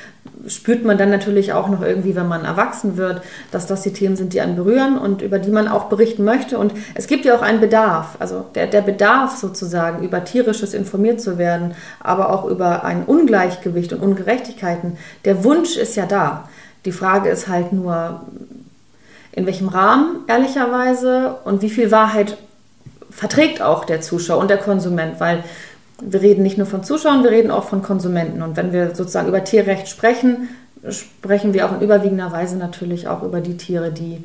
spürt 0.47 0.83
man 0.83 0.97
dann 0.97 1.11
natürlich 1.11 1.53
auch 1.53 1.67
noch 1.67 1.81
irgendwie, 1.81 2.15
wenn 2.15 2.27
man 2.27 2.43
erwachsen 2.45 2.97
wird, 2.97 3.21
dass 3.51 3.67
das 3.67 3.83
die 3.83 3.93
Themen 3.93 4.15
sind, 4.15 4.33
die 4.33 4.41
einen 4.41 4.55
berühren 4.55 4.97
und 4.97 5.21
über 5.21 5.37
die 5.37 5.51
man 5.51 5.67
auch 5.67 5.85
berichten 5.85 6.23
möchte. 6.23 6.57
Und 6.57 6.73
es 6.95 7.07
gibt 7.07 7.25
ja 7.25 7.35
auch 7.35 7.41
einen 7.41 7.59
Bedarf, 7.59 8.15
also 8.17 8.45
der, 8.55 8.67
der 8.67 8.81
Bedarf 8.81 9.35
sozusagen, 9.35 10.03
über 10.03 10.23
tierisches 10.23 10.73
informiert 10.73 11.21
zu 11.21 11.37
werden, 11.37 11.75
aber 11.99 12.33
auch 12.33 12.45
über 12.45 12.83
ein 12.83 13.03
Ungleichgewicht 13.03 13.93
und 13.93 13.99
Ungerechtigkeiten. 13.99 14.97
Der 15.25 15.43
Wunsch 15.43 15.77
ist 15.77 15.95
ja 15.95 16.07
da. 16.07 16.49
Die 16.85 16.91
Frage 16.91 17.29
ist 17.29 17.47
halt 17.47 17.73
nur, 17.73 18.21
in 19.31 19.45
welchem 19.45 19.69
Rahmen, 19.69 20.17
ehrlicherweise, 20.27 21.35
und 21.45 21.61
wie 21.61 21.69
viel 21.69 21.91
Wahrheit 21.91 22.37
verträgt 23.09 23.61
auch 23.61 23.85
der 23.85 24.01
Zuschauer 24.01 24.39
und 24.41 24.49
der 24.49 24.57
Konsument, 24.57 25.19
weil 25.19 25.43
wir 26.01 26.21
reden 26.21 26.43
nicht 26.43 26.57
nur 26.57 26.67
von 26.67 26.83
Zuschauern, 26.83 27.23
wir 27.23 27.31
reden 27.31 27.51
auch 27.51 27.65
von 27.65 27.81
Konsumenten. 27.81 28.41
Und 28.41 28.57
wenn 28.57 28.73
wir 28.73 28.95
sozusagen 28.95 29.27
über 29.27 29.43
Tierrecht 29.43 29.87
sprechen, 29.87 30.49
sprechen 30.89 31.53
wir 31.53 31.65
auch 31.65 31.73
in 31.73 31.81
überwiegender 31.81 32.31
Weise 32.31 32.57
natürlich 32.57 33.07
auch 33.07 33.21
über 33.23 33.39
die 33.39 33.57
Tiere, 33.57 33.91
die 33.91 34.23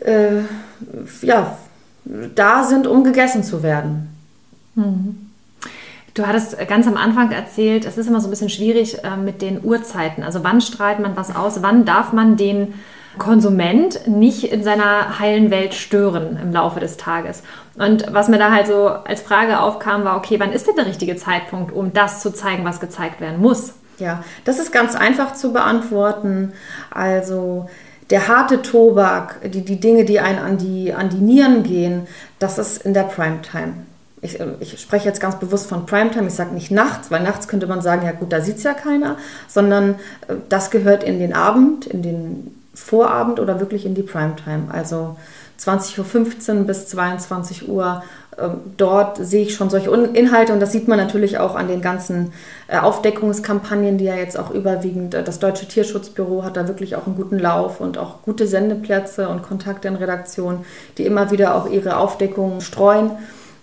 äh, 0.00 0.42
ja, 1.22 1.56
da 2.34 2.64
sind, 2.64 2.86
um 2.86 3.04
gegessen 3.04 3.42
zu 3.42 3.62
werden. 3.62 4.10
Mhm. 4.74 5.30
Du 6.12 6.26
hattest 6.26 6.56
ganz 6.68 6.86
am 6.86 6.96
Anfang 6.96 7.32
erzählt, 7.32 7.86
es 7.86 7.98
ist 7.98 8.06
immer 8.06 8.20
so 8.20 8.28
ein 8.28 8.30
bisschen 8.30 8.50
schwierig 8.50 9.02
äh, 9.02 9.16
mit 9.16 9.42
den 9.42 9.64
Uhrzeiten. 9.64 10.22
Also 10.22 10.44
wann 10.44 10.60
strahlt 10.60 11.00
man 11.00 11.16
was 11.16 11.34
aus? 11.34 11.62
Wann 11.62 11.84
darf 11.84 12.12
man 12.12 12.36
den 12.36 12.74
Konsument 13.18 14.06
nicht 14.06 14.44
in 14.44 14.62
seiner 14.62 15.18
heilen 15.18 15.50
Welt 15.50 15.74
stören 15.74 16.38
im 16.42 16.52
Laufe 16.52 16.80
des 16.80 16.96
Tages. 16.96 17.42
Und 17.76 18.12
was 18.12 18.28
mir 18.28 18.38
da 18.38 18.52
halt 18.52 18.66
so 18.66 18.88
als 18.88 19.20
Frage 19.20 19.60
aufkam, 19.60 20.04
war, 20.04 20.16
okay, 20.16 20.38
wann 20.38 20.52
ist 20.52 20.66
denn 20.66 20.76
der 20.76 20.86
richtige 20.86 21.16
Zeitpunkt, 21.16 21.72
um 21.72 21.92
das 21.92 22.20
zu 22.20 22.32
zeigen, 22.32 22.64
was 22.64 22.80
gezeigt 22.80 23.20
werden 23.20 23.40
muss? 23.40 23.74
Ja, 23.98 24.24
das 24.44 24.58
ist 24.58 24.72
ganz 24.72 24.96
einfach 24.96 25.34
zu 25.34 25.52
beantworten. 25.52 26.52
Also 26.90 27.68
der 28.10 28.28
harte 28.28 28.62
Tobak, 28.62 29.40
die, 29.50 29.64
die 29.64 29.80
Dinge, 29.80 30.04
die 30.04 30.20
einen 30.20 30.38
an 30.38 30.58
die, 30.58 30.92
an 30.92 31.08
die 31.08 31.18
Nieren 31.18 31.62
gehen, 31.62 32.06
das 32.38 32.58
ist 32.58 32.84
in 32.84 32.94
der 32.94 33.04
Primetime. 33.04 33.74
Ich, 34.20 34.38
ich 34.60 34.80
spreche 34.80 35.06
jetzt 35.06 35.20
ganz 35.20 35.38
bewusst 35.38 35.68
von 35.68 35.84
Primetime, 35.84 36.28
ich 36.28 36.34
sage 36.34 36.54
nicht 36.54 36.70
nachts, 36.70 37.10
weil 37.10 37.22
nachts 37.22 37.46
könnte 37.46 37.66
man 37.66 37.82
sagen, 37.82 38.06
ja 38.06 38.12
gut, 38.12 38.32
da 38.32 38.40
sieht 38.40 38.56
es 38.56 38.62
ja 38.62 38.72
keiner, 38.72 39.16
sondern 39.48 39.96
äh, 40.28 40.34
das 40.48 40.70
gehört 40.70 41.04
in 41.04 41.18
den 41.18 41.34
Abend, 41.34 41.86
in 41.86 42.02
den 42.02 42.63
Vorabend 42.74 43.40
oder 43.40 43.60
wirklich 43.60 43.86
in 43.86 43.94
die 43.94 44.02
Primetime. 44.02 44.64
Also 44.70 45.16
20.15 45.58 46.58
Uhr 46.58 46.64
bis 46.64 46.88
22 46.88 47.68
Uhr. 47.68 48.02
Ähm, 48.38 48.60
dort 48.76 49.18
sehe 49.18 49.42
ich 49.42 49.54
schon 49.54 49.70
solche 49.70 49.90
Inhalte 49.90 50.52
und 50.52 50.60
das 50.60 50.72
sieht 50.72 50.88
man 50.88 50.98
natürlich 50.98 51.38
auch 51.38 51.54
an 51.54 51.68
den 51.68 51.80
ganzen 51.80 52.32
äh, 52.66 52.78
Aufdeckungskampagnen, 52.78 53.98
die 53.98 54.04
ja 54.04 54.16
jetzt 54.16 54.38
auch 54.38 54.50
überwiegend, 54.50 55.14
äh, 55.14 55.22
das 55.22 55.38
Deutsche 55.38 55.66
Tierschutzbüro 55.66 56.42
hat 56.42 56.56
da 56.56 56.66
wirklich 56.66 56.96
auch 56.96 57.06
einen 57.06 57.16
guten 57.16 57.38
Lauf 57.38 57.80
und 57.80 57.96
auch 57.96 58.22
gute 58.22 58.46
Sendeplätze 58.48 59.28
und 59.28 59.42
Kontakte 59.42 59.88
in 59.88 59.94
Redaktionen, 59.94 60.64
die 60.98 61.06
immer 61.06 61.30
wieder 61.30 61.54
auch 61.54 61.68
ihre 61.70 61.96
Aufdeckungen 61.96 62.60
streuen. 62.60 63.12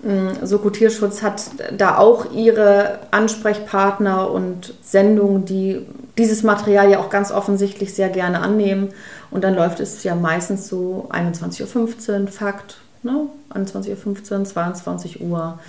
Mm, 0.04 0.46
Soko 0.46 0.70
Tierschutz 0.70 1.22
hat 1.22 1.44
da 1.78 1.98
auch 1.98 2.32
ihre 2.34 3.00
Ansprechpartner 3.12 4.32
und 4.32 4.74
Sendungen, 4.82 5.46
die 5.46 5.86
dieses 6.18 6.44
Material 6.44 6.90
ja 6.90 7.00
auch 7.00 7.10
ganz 7.10 7.32
offensichtlich 7.32 7.94
sehr 7.94 8.10
gerne 8.10 8.40
annehmen. 8.40 8.90
Und 9.30 9.44
dann 9.44 9.56
läuft 9.56 9.80
es 9.80 10.04
ja 10.04 10.16
meistens 10.16 10.68
so 10.68 11.08
21.15 11.12 12.22
Uhr, 12.22 12.28
Fakt, 12.28 12.78
ne? 13.04 13.28
21.15 13.54 14.40
Uhr, 14.40 14.44
22 14.44 15.22
Uhr. 15.22 15.60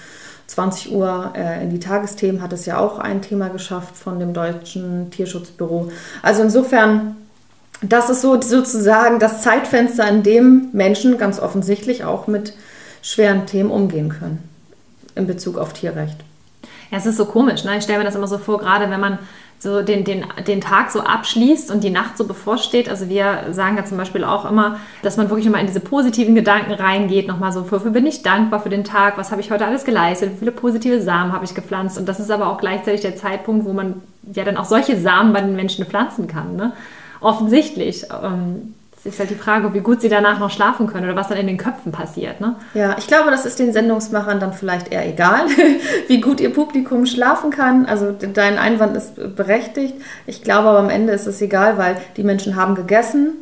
20 0.46 0.92
Uhr 0.92 1.32
äh, 1.34 1.62
in 1.62 1.70
die 1.70 1.80
Tagesthemen 1.80 2.42
hat 2.42 2.52
es 2.52 2.66
ja 2.66 2.78
auch 2.78 2.98
ein 2.98 3.22
Thema 3.22 3.48
geschafft 3.48 3.96
von 3.96 4.18
dem 4.18 4.34
Deutschen 4.34 5.10
Tierschutzbüro. 5.10 5.90
Also 6.20 6.42
insofern, 6.42 7.16
das 7.80 8.10
ist 8.10 8.20
so 8.20 8.38
sozusagen 8.40 9.18
das 9.18 9.42
Zeitfenster, 9.42 10.06
in 10.08 10.22
dem 10.22 10.68
Menschen 10.72 11.16
ganz 11.16 11.40
offensichtlich 11.40 12.04
auch 12.04 12.26
mit 12.26 12.52
schweren 13.02 13.46
Themen 13.46 13.70
umgehen 13.70 14.08
können 14.08 14.48
in 15.14 15.26
Bezug 15.26 15.58
auf 15.58 15.72
Tierrecht. 15.72 16.16
Ja, 16.90 16.98
es 16.98 17.06
ist 17.06 17.16
so 17.16 17.26
komisch. 17.26 17.64
Ne? 17.64 17.76
Ich 17.76 17.84
stelle 17.84 17.98
mir 17.98 18.04
das 18.04 18.14
immer 18.14 18.28
so 18.28 18.38
vor, 18.38 18.58
gerade 18.58 18.88
wenn 18.90 19.00
man 19.00 19.18
so 19.58 19.80
den, 19.82 20.04
den, 20.04 20.24
den 20.46 20.60
Tag 20.60 20.90
so 20.90 21.00
abschließt 21.00 21.70
und 21.70 21.84
die 21.84 21.90
Nacht 21.90 22.18
so 22.18 22.26
bevorsteht. 22.26 22.88
Also 22.88 23.08
wir 23.08 23.44
sagen 23.52 23.76
ja 23.76 23.84
zum 23.84 23.96
Beispiel 23.96 24.24
auch 24.24 24.44
immer, 24.44 24.78
dass 25.02 25.16
man 25.16 25.28
wirklich 25.30 25.46
nochmal 25.46 25.60
in 25.60 25.68
diese 25.68 25.80
positiven 25.80 26.34
Gedanken 26.34 26.72
reingeht, 26.72 27.28
nochmal 27.28 27.52
so, 27.52 27.70
wofür 27.70 27.92
bin 27.92 28.04
ich 28.04 28.22
dankbar 28.22 28.60
für 28.60 28.70
den 28.70 28.82
Tag, 28.82 29.18
was 29.18 29.30
habe 29.30 29.40
ich 29.40 29.52
heute 29.52 29.64
alles 29.64 29.84
geleistet, 29.84 30.32
wie 30.32 30.38
viele 30.38 30.50
positive 30.50 31.00
Samen 31.00 31.32
habe 31.32 31.44
ich 31.44 31.54
gepflanzt. 31.54 31.96
Und 31.96 32.08
das 32.08 32.18
ist 32.18 32.30
aber 32.30 32.48
auch 32.48 32.58
gleichzeitig 32.58 33.02
der 33.02 33.14
Zeitpunkt, 33.14 33.64
wo 33.64 33.72
man 33.72 34.02
ja 34.34 34.42
dann 34.44 34.56
auch 34.56 34.64
solche 34.64 34.98
Samen 34.98 35.32
bei 35.32 35.40
den 35.40 35.54
Menschen 35.54 35.86
pflanzen 35.86 36.26
kann. 36.26 36.56
Ne? 36.56 36.72
Offensichtlich. 37.20 38.06
Ähm, 38.22 38.74
ist 39.04 39.18
halt 39.18 39.30
die 39.30 39.34
Frage, 39.34 39.74
wie 39.74 39.80
gut 39.80 40.00
sie 40.00 40.08
danach 40.08 40.38
noch 40.38 40.50
schlafen 40.50 40.86
können 40.86 41.06
oder 41.06 41.16
was 41.16 41.28
dann 41.28 41.38
in 41.38 41.48
den 41.48 41.56
Köpfen 41.56 41.90
passiert. 41.90 42.40
Ne? 42.40 42.56
Ja, 42.74 42.96
ich 42.98 43.06
glaube, 43.06 43.30
das 43.30 43.46
ist 43.46 43.58
den 43.58 43.72
Sendungsmachern 43.72 44.38
dann 44.38 44.52
vielleicht 44.52 44.92
eher 44.92 45.06
egal, 45.06 45.46
wie 46.08 46.20
gut 46.20 46.40
ihr 46.40 46.52
Publikum 46.52 47.06
schlafen 47.06 47.50
kann. 47.50 47.86
Also 47.86 48.12
dein 48.12 48.58
Einwand 48.58 48.96
ist 48.96 49.36
berechtigt. 49.36 49.94
Ich 50.26 50.42
glaube 50.42 50.68
aber 50.68 50.78
am 50.78 50.90
Ende 50.90 51.12
ist 51.12 51.26
es 51.26 51.40
egal, 51.42 51.78
weil 51.78 51.96
die 52.16 52.22
Menschen 52.22 52.54
haben 52.54 52.74
gegessen 52.74 53.41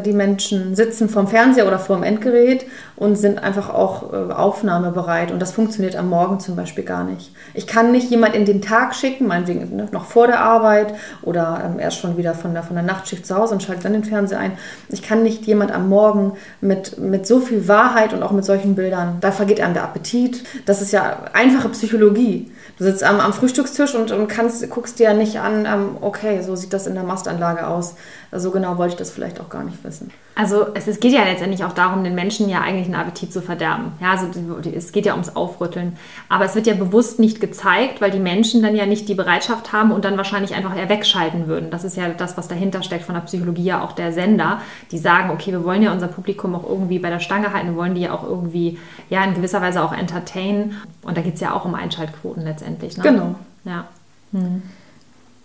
die 0.00 0.12
Menschen 0.12 0.74
sitzen 0.74 1.08
vorm 1.08 1.28
Fernseher 1.28 1.66
oder 1.66 1.78
vorm 1.78 2.02
Endgerät 2.02 2.66
und 2.96 3.16
sind 3.16 3.38
einfach 3.38 3.70
auch 3.70 4.12
äh, 4.12 4.32
aufnahmebereit. 4.32 5.32
Und 5.32 5.40
das 5.40 5.52
funktioniert 5.52 5.96
am 5.96 6.10
Morgen 6.10 6.38
zum 6.38 6.54
Beispiel 6.54 6.84
gar 6.84 7.02
nicht. 7.02 7.32
Ich 7.54 7.66
kann 7.66 7.92
nicht 7.92 8.10
jemand 8.10 8.34
in 8.34 8.44
den 8.44 8.60
Tag 8.60 8.94
schicken, 8.94 9.26
meinetwegen 9.26 9.74
ne, 9.74 9.88
noch 9.90 10.04
vor 10.04 10.26
der 10.26 10.40
Arbeit 10.40 10.94
oder 11.22 11.62
ähm, 11.64 11.78
erst 11.78 11.98
schon 11.98 12.18
wieder 12.18 12.34
von 12.34 12.52
der, 12.52 12.62
von 12.62 12.76
der 12.76 12.84
Nachtschicht 12.84 13.26
zu 13.26 13.34
Hause 13.36 13.54
und 13.54 13.62
schalte 13.62 13.84
dann 13.84 13.94
den 13.94 14.04
Fernseher 14.04 14.38
ein. 14.38 14.52
Ich 14.90 15.02
kann 15.02 15.22
nicht 15.22 15.46
jemand 15.46 15.72
am 15.72 15.88
Morgen 15.88 16.34
mit, 16.60 16.98
mit 16.98 17.26
so 17.26 17.40
viel 17.40 17.68
Wahrheit 17.68 18.12
und 18.12 18.22
auch 18.22 18.32
mit 18.32 18.44
solchen 18.44 18.74
Bildern, 18.74 19.16
da 19.20 19.32
vergeht 19.32 19.60
einem 19.60 19.74
der 19.74 19.84
Appetit. 19.84 20.44
Das 20.66 20.82
ist 20.82 20.92
ja 20.92 21.24
einfache 21.32 21.70
Psychologie. 21.70 22.52
Du 22.76 22.84
sitzt 22.84 23.02
am, 23.02 23.20
am 23.20 23.32
Frühstückstisch 23.32 23.94
und, 23.94 24.10
und 24.10 24.28
kannst, 24.28 24.68
guckst 24.70 24.98
dir 24.98 25.04
ja 25.04 25.14
nicht 25.14 25.38
an, 25.38 25.66
ähm, 25.66 25.96
okay, 26.00 26.42
so 26.42 26.56
sieht 26.56 26.72
das 26.72 26.86
in 26.86 26.94
der 26.94 27.04
Mastanlage 27.04 27.66
aus. 27.66 27.94
So 28.32 28.52
genau 28.52 28.78
wollte 28.78 28.92
ich 28.92 28.98
das 28.98 29.10
vielleicht 29.10 29.40
auch 29.40 29.48
gar 29.48 29.64
nicht 29.64 29.82
wissen. 29.82 30.12
Also 30.36 30.66
es, 30.74 30.86
es, 30.86 31.00
geht 31.00 31.12
ja 31.12 31.24
letztendlich 31.24 31.64
auch 31.64 31.72
darum, 31.72 32.04
den 32.04 32.14
Menschen 32.14 32.48
ja 32.48 32.60
eigentlich 32.60 32.86
einen 32.86 32.94
Appetit 32.94 33.32
zu 33.32 33.42
verderben. 33.42 33.92
Ja, 34.00 34.12
also 34.12 34.28
es 34.72 34.92
geht 34.92 35.04
ja 35.04 35.12
ums 35.12 35.34
Aufrütteln. 35.34 35.96
Aber 36.28 36.44
es 36.44 36.54
wird 36.54 36.68
ja 36.68 36.74
bewusst 36.74 37.18
nicht 37.18 37.40
gezeigt, 37.40 38.00
weil 38.00 38.12
die 38.12 38.20
Menschen 38.20 38.62
dann 38.62 38.76
ja 38.76 38.86
nicht 38.86 39.08
die 39.08 39.14
Bereitschaft 39.14 39.72
haben 39.72 39.90
und 39.90 40.04
dann 40.04 40.16
wahrscheinlich 40.16 40.54
einfach 40.54 40.76
eher 40.76 40.88
wegschalten 40.88 41.48
würden. 41.48 41.70
Das 41.70 41.82
ist 41.82 41.96
ja 41.96 42.08
das, 42.08 42.36
was 42.36 42.46
dahinter 42.46 42.84
steckt 42.84 43.04
von 43.04 43.16
der 43.16 43.22
Psychologie 43.22 43.64
ja 43.64 43.82
auch 43.82 43.92
der 43.92 44.12
Sender. 44.12 44.60
Die 44.92 44.98
sagen, 44.98 45.30
okay, 45.30 45.50
wir 45.50 45.64
wollen 45.64 45.82
ja 45.82 45.92
unser 45.92 46.08
Publikum 46.08 46.54
auch 46.54 46.68
irgendwie 46.68 47.00
bei 47.00 47.10
der 47.10 47.20
Stange 47.20 47.52
halten, 47.52 47.70
wir 47.70 47.76
wollen 47.76 47.96
die 47.96 48.02
ja 48.02 48.12
auch 48.12 48.22
irgendwie 48.22 48.78
ja 49.08 49.24
in 49.24 49.34
gewisser 49.34 49.60
Weise 49.60 49.82
auch 49.82 49.92
entertainen. 49.92 50.76
Und 51.02 51.16
da 51.16 51.22
geht 51.22 51.34
es 51.34 51.40
ja 51.40 51.52
auch 51.52 51.64
um 51.64 51.74
Einschaltquoten 51.74 52.44
letztendlich. 52.44 52.96
Ne? 52.96 53.02
Genau. 53.02 53.34
Ja. 53.64 53.86
Hm. 54.32 54.62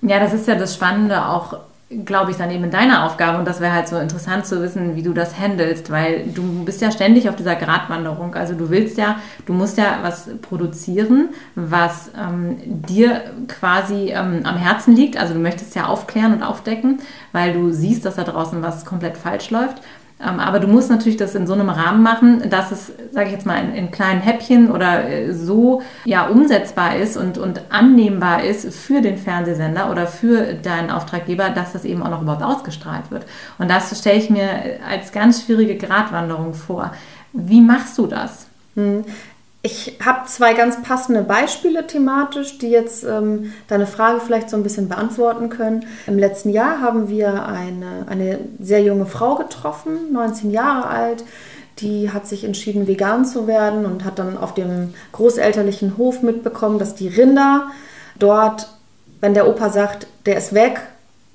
Ja, 0.04 0.20
das 0.20 0.34
ist 0.34 0.48
ja 0.48 0.54
das 0.54 0.76
Spannende 0.76 1.26
auch 1.26 1.58
glaube 1.90 2.32
ich, 2.32 2.38
dann 2.38 2.50
eben 2.50 2.64
in 2.64 2.72
deiner 2.72 3.06
Aufgabe. 3.06 3.38
Und 3.38 3.46
das 3.46 3.62
wäre 3.62 3.74
halt 3.74 3.88
so 3.88 3.98
interessant 3.98 4.48
zu 4.48 4.62
wissen, 4.62 4.96
wie 4.96 5.04
du 5.04 5.14
das 5.14 5.38
handelst, 5.38 5.92
weil 5.92 6.26
du 6.34 6.66
bist 6.66 6.82
ja 6.82 6.92
ständig 6.92 7.30
auf 7.30 7.36
dieser 7.36 7.56
Gratwanderung. 7.56 8.34
Also 8.34 8.56
du 8.56 8.70
willst 8.70 8.98
ja, 8.98 9.20
du 9.46 9.54
musst 9.54 9.78
ja 9.78 10.00
was 10.02 10.30
produzieren, 10.42 11.30
was 11.54 12.10
ähm, 12.20 12.58
dir 12.66 13.22
quasi 13.48 14.10
ähm, 14.10 14.42
am 14.44 14.58
Herzen 14.58 14.96
liegt. 14.96 15.18
Also 15.18 15.36
du 15.36 15.40
möchtest 15.40 15.76
ja 15.76 15.86
aufklären 15.86 16.34
und 16.34 16.44
aufdecken, 16.44 17.02
weil 17.34 17.54
du 17.54 17.72
siehst, 17.72 18.04
dass 18.04 18.16
da 18.16 18.24
draußen 18.24 18.64
was 18.64 18.84
komplett 18.86 19.16
falsch 19.16 19.52
läuft. 19.52 19.82
Ähm, 20.20 20.40
aber 20.40 20.60
du 20.60 20.68
musst 20.68 20.90
natürlich 20.90 21.18
das 21.18 21.36
in 21.36 21.46
so 21.46 21.54
einem 21.54 21.70
Rahmen 21.70 22.02
machen, 22.02 22.50
dass 22.50 22.72
es, 22.72 22.94
sage 23.12 23.28
ich 23.28 23.34
jetzt 23.34 23.46
mal, 23.46 23.58
in, 23.62 23.74
in, 23.74 23.92
kleinen 23.92 24.22
Häppchen 24.22 24.72
oder 24.72 25.10
äh, 25.10 25.34
so 25.34 25.82
ja 26.06 26.28
umsetzbar 26.28 26.96
ist 26.96 27.18
und, 27.18 27.38
und 27.38 27.62
annehmbar 27.70 28.44
ist 28.44 28.74
für 28.74 29.02
den 29.02 29.18
Fernsehsender 29.18 29.92
oder 29.92 30.08
für 30.08 30.54
deinen 30.54 30.90
Auftraggeber, 30.90 31.50
dass 31.50 31.74
das 31.74 31.84
eben 31.84 32.02
auch 32.02 32.10
noch 32.10 32.22
überhaupt 32.22 32.44
ausgestrahlt 32.44 33.12
wird. 33.12 33.26
Und 33.58 33.70
das 33.70 33.98
stelle 34.00 34.18
ich 34.18 34.30
mir 34.30 34.48
als 34.90 35.12
ganz 35.12 35.44
schwierige 35.44 35.76
Gratwanderung 35.76 36.54
vor. 36.54 36.94
Wie 37.34 37.60
machst 37.60 37.98
du 37.98 38.08
das? 38.08 38.48
Ich 39.66 39.98
habe 40.06 40.28
zwei 40.28 40.54
ganz 40.54 40.84
passende 40.84 41.24
Beispiele 41.24 41.88
thematisch, 41.88 42.60
die 42.60 42.70
jetzt 42.70 43.04
ähm, 43.04 43.52
deine 43.68 43.88
Frage 43.88 44.20
vielleicht 44.20 44.48
so 44.48 44.58
ein 44.58 44.62
bisschen 44.62 44.90
beantworten 44.90 45.50
können. 45.50 45.88
Im 46.06 46.20
letzten 46.20 46.52
Jahr 46.52 46.82
haben 46.82 47.10
wir 47.10 47.48
eine, 47.48 48.06
eine 48.08 48.38
sehr 48.60 48.84
junge 48.84 49.08
Frau 49.08 49.34
getroffen, 49.34 50.14
19 50.14 50.52
Jahre 50.52 50.88
alt. 50.88 51.24
Die 51.80 52.12
hat 52.12 52.28
sich 52.28 52.44
entschieden, 52.44 52.86
vegan 52.86 53.26
zu 53.26 53.48
werden 53.48 53.88
und 53.88 54.06
hat 54.06 54.20
dann 54.20 54.38
auf 54.38 54.54
dem 54.54 54.94
großelterlichen 55.14 55.98
Hof 55.98 56.22
mitbekommen, 56.22 56.78
dass 56.78 56.94
die 56.94 57.08
Rinder 57.08 57.72
dort, 58.20 58.68
wenn 59.20 59.34
der 59.34 59.48
Opa 59.50 59.72
sagt, 59.72 60.06
der 60.28 60.38
ist 60.38 60.54
weg, 60.54 60.80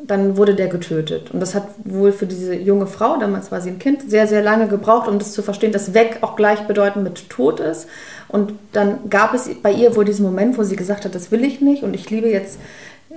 dann 0.02 0.36
wurde 0.36 0.54
der 0.54 0.68
getötet. 0.68 1.30
Und 1.30 1.40
das 1.40 1.54
hat 1.54 1.64
wohl 1.84 2.12
für 2.12 2.26
diese 2.26 2.54
junge 2.54 2.86
Frau, 2.86 3.18
damals 3.18 3.52
war 3.52 3.60
sie 3.60 3.70
ein 3.70 3.78
Kind, 3.78 4.08
sehr, 4.08 4.26
sehr 4.26 4.42
lange 4.42 4.66
gebraucht, 4.66 5.08
um 5.08 5.18
das 5.18 5.32
zu 5.32 5.42
verstehen, 5.42 5.72
dass 5.72 5.94
weg 5.94 6.18
auch 6.22 6.36
gleichbedeutend 6.36 7.04
mit 7.04 7.28
Tod 7.28 7.60
ist. 7.60 7.86
Und 8.30 8.52
dann 8.72 9.10
gab 9.10 9.34
es 9.34 9.50
bei 9.62 9.72
ihr 9.72 9.96
wohl 9.96 10.04
diesen 10.04 10.24
Moment, 10.24 10.56
wo 10.56 10.62
sie 10.62 10.76
gesagt 10.76 11.04
hat, 11.04 11.14
das 11.14 11.30
will 11.30 11.44
ich 11.44 11.60
nicht. 11.60 11.82
Und 11.82 11.94
ich 11.94 12.10
liebe 12.10 12.28
jetzt 12.28 12.58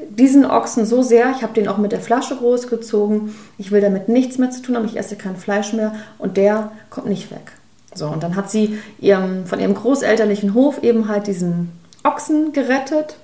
diesen 0.10 0.46
Ochsen 0.46 0.86
so 0.86 1.03
sehr, 1.03 1.32
ich 1.36 1.43
habe 1.43 1.53
den 1.53 1.67
auch 1.67 1.77
mit 1.77 1.91
der 1.91 2.01
Flasche 2.01 2.36
großgezogen, 2.36 3.36
ich 3.58 3.72
will 3.72 3.82
damit 3.82 4.10
nichts 4.10 4.39
mehr 4.39 4.50
zu 4.50 4.62
tun 4.62 4.75
haben, 4.75 4.86
ich 4.86 4.98
esse 4.98 5.15
kein 5.15 5.38
Fleisch 5.38 5.74
mehr. 5.74 5.93
Und 6.17 6.38
der 6.38 6.72
kommt 6.89 7.08
nicht 7.08 7.32
weg. 7.32 7.51
So, 7.93 8.08
und 8.08 8.24
dann 8.24 8.36
hat 8.36 8.50
sie 8.50 8.79
ihrem, 9.00 9.46
von 9.46 9.60
ihrem 9.60 9.75
großelterlichen 9.75 10.55
Hof 10.55 10.82
eben 10.82 11.08
halt 11.08 11.27
diesen 11.27 11.70
Ochsen 12.03 12.51
gerettet. 12.51 13.17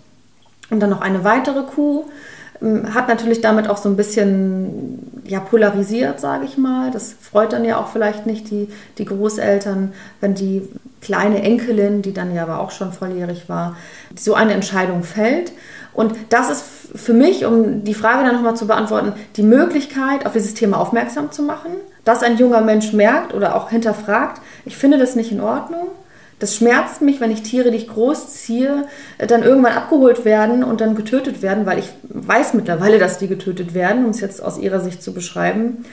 Und 0.70 0.80
dann 0.80 0.92
noch 0.92 1.02
eine 1.02 1.24
weitere 1.24 1.64
Kuh. 1.64 2.06
Ähm, 2.62 2.94
hat 2.94 3.08
natürlich 3.08 3.42
damit 3.42 3.68
auch 3.68 3.78
so 3.78 3.90
ein 3.90 3.96
bisschen 3.96 5.22
ja, 5.26 5.40
polarisiert, 5.40 6.20
sage 6.20 6.46
ich 6.46 6.58
mal. 6.58 6.92
Das 6.92 7.14
freut 7.20 7.54
dann 7.54 7.66
ja 7.66 7.78
auch 7.78 7.88
vielleicht 7.88 8.26
nicht 8.26 8.52
die, 8.52 8.68
die 8.98 9.06
Großeltern, 9.06 9.94
wenn 10.22 10.36
die 10.36 10.68
kleine 11.02 11.42
Enkelin, 11.42 12.02
die 12.02 12.14
dann 12.14 12.34
ja 12.34 12.44
aber 12.44 12.60
auch 12.60 12.72
schon 12.72 12.92
volljährig 12.92 13.48
war, 13.48 13.76
so 14.18 14.34
eine 14.34 14.54
Entscheidung 14.54 15.04
fällt. 15.04 15.52
Und 15.94 16.14
das 16.30 16.50
ist 16.50 16.64
für 16.96 17.14
mich, 17.14 17.46
um 17.46 17.84
die 17.84 17.94
Frage 17.94 18.24
dann 18.24 18.36
nochmal 18.36 18.56
zu 18.56 18.68
beantworten, 18.68 19.14
die 19.36 19.44
Möglichkeit, 19.44 20.26
auf 20.26 20.34
dieses 20.34 20.54
Thema 20.54 20.80
aufmerksam 20.80 21.32
zu 21.32 21.44
machen, 21.44 21.72
dass 22.06 22.24
ein 22.24 22.38
junger 22.38 22.62
Mensch 22.62 22.94
merkt 22.94 23.34
oder 23.34 23.56
auch 23.56 23.70
hinterfragt, 23.70 24.42
ich 24.66 24.78
finde 24.78 24.98
das 24.98 25.16
nicht 25.16 25.32
in 25.32 25.42
Ordnung 25.42 25.88
das 26.40 26.56
schmerzt 26.56 27.02
mich, 27.02 27.20
wenn 27.20 27.32
ich 27.32 27.44
Tiere, 27.44 27.70
die 27.70 27.78
ich 27.78 27.90
großziehe, 27.90 28.86
äh, 29.18 29.28
dann 29.28 29.44
irgendwann 29.44 29.74
abgeholt 29.74 30.24
werden 30.24 30.64
und 30.64 30.82
dann 30.82 30.96
getötet 30.96 31.42
werden, 31.42 31.66
weil 31.66 31.80
ich 31.80 31.90
weiß 32.04 32.54
mittlerweile, 32.54 32.98
dass 32.98 33.18
die 33.18 33.28
getötet 33.28 33.74
werden, 33.74 34.06
um 34.06 34.12
es 34.12 34.22
jetzt 34.22 34.42
aus 34.42 34.58
ihrer 34.58 34.80
Sicht 34.80 35.04
zu 35.04 35.14
beschreiben. 35.14 35.86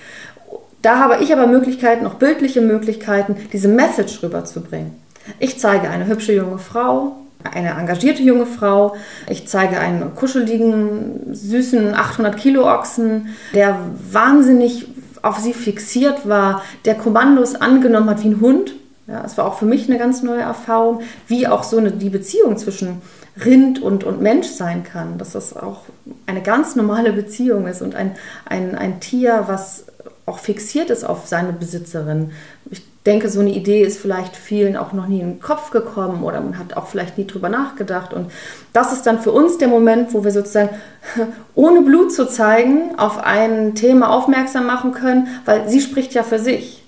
Da 0.86 1.00
habe 1.00 1.16
ich 1.20 1.32
aber 1.32 1.48
Möglichkeiten, 1.48 2.06
auch 2.06 2.14
bildliche 2.14 2.60
Möglichkeiten, 2.60 3.34
diese 3.52 3.66
Message 3.66 4.22
rüberzubringen. 4.22 4.92
Ich 5.40 5.58
zeige 5.58 5.90
eine 5.90 6.06
hübsche 6.06 6.32
junge 6.32 6.60
Frau, 6.60 7.16
eine 7.42 7.70
engagierte 7.70 8.22
junge 8.22 8.46
Frau. 8.46 8.94
Ich 9.28 9.48
zeige 9.48 9.80
einen 9.80 10.14
kuscheligen, 10.14 11.34
süßen 11.34 11.92
800 11.92 12.36
Kilo 12.36 12.72
Ochsen, 12.72 13.34
der 13.52 13.80
wahnsinnig 14.12 14.86
auf 15.22 15.38
sie 15.40 15.54
fixiert 15.54 16.28
war, 16.28 16.62
der 16.84 16.94
Kommandos 16.94 17.56
angenommen 17.56 18.08
hat 18.08 18.22
wie 18.22 18.28
ein 18.28 18.40
Hund. 18.40 18.76
Ja, 19.08 19.24
es 19.26 19.36
war 19.36 19.46
auch 19.46 19.58
für 19.58 19.66
mich 19.66 19.88
eine 19.88 19.98
ganz 19.98 20.22
neue 20.22 20.42
Erfahrung, 20.42 21.00
wie 21.26 21.48
auch 21.48 21.64
so 21.64 21.78
eine, 21.78 21.90
die 21.90 22.10
Beziehung 22.10 22.58
zwischen 22.58 23.02
Rind 23.44 23.82
und, 23.82 24.04
und 24.04 24.22
Mensch 24.22 24.46
sein 24.46 24.84
kann. 24.84 25.18
Dass 25.18 25.32
das 25.32 25.56
auch 25.56 25.80
eine 26.26 26.42
ganz 26.42 26.76
normale 26.76 27.12
Beziehung 27.12 27.66
ist 27.66 27.82
und 27.82 27.96
ein, 27.96 28.12
ein, 28.44 28.76
ein 28.76 29.00
Tier, 29.00 29.46
was 29.48 29.86
auch 30.26 30.38
fixiert 30.40 30.90
ist 30.90 31.04
auf 31.04 31.26
seine 31.26 31.52
Besitzerin. 31.52 32.32
Ich 32.70 32.82
denke, 33.06 33.28
so 33.28 33.38
eine 33.38 33.50
Idee 33.50 33.82
ist 33.82 33.98
vielleicht 33.98 34.34
vielen 34.34 34.76
auch 34.76 34.92
noch 34.92 35.06
nie 35.06 35.20
in 35.20 35.34
den 35.34 35.40
Kopf 35.40 35.70
gekommen 35.70 36.24
oder 36.24 36.40
man 36.40 36.58
hat 36.58 36.76
auch 36.76 36.88
vielleicht 36.88 37.16
nie 37.16 37.26
drüber 37.26 37.48
nachgedacht. 37.48 38.12
Und 38.12 38.32
das 38.72 38.92
ist 38.92 39.06
dann 39.06 39.20
für 39.20 39.30
uns 39.30 39.58
der 39.58 39.68
Moment, 39.68 40.12
wo 40.12 40.24
wir 40.24 40.32
sozusagen 40.32 40.70
ohne 41.54 41.82
Blut 41.82 42.12
zu 42.12 42.28
zeigen 42.28 42.98
auf 42.98 43.18
ein 43.18 43.76
Thema 43.76 44.10
aufmerksam 44.10 44.66
machen 44.66 44.92
können, 44.92 45.28
weil 45.44 45.68
sie 45.68 45.80
spricht 45.80 46.12
ja 46.14 46.24
für 46.24 46.40
sich. 46.40 46.82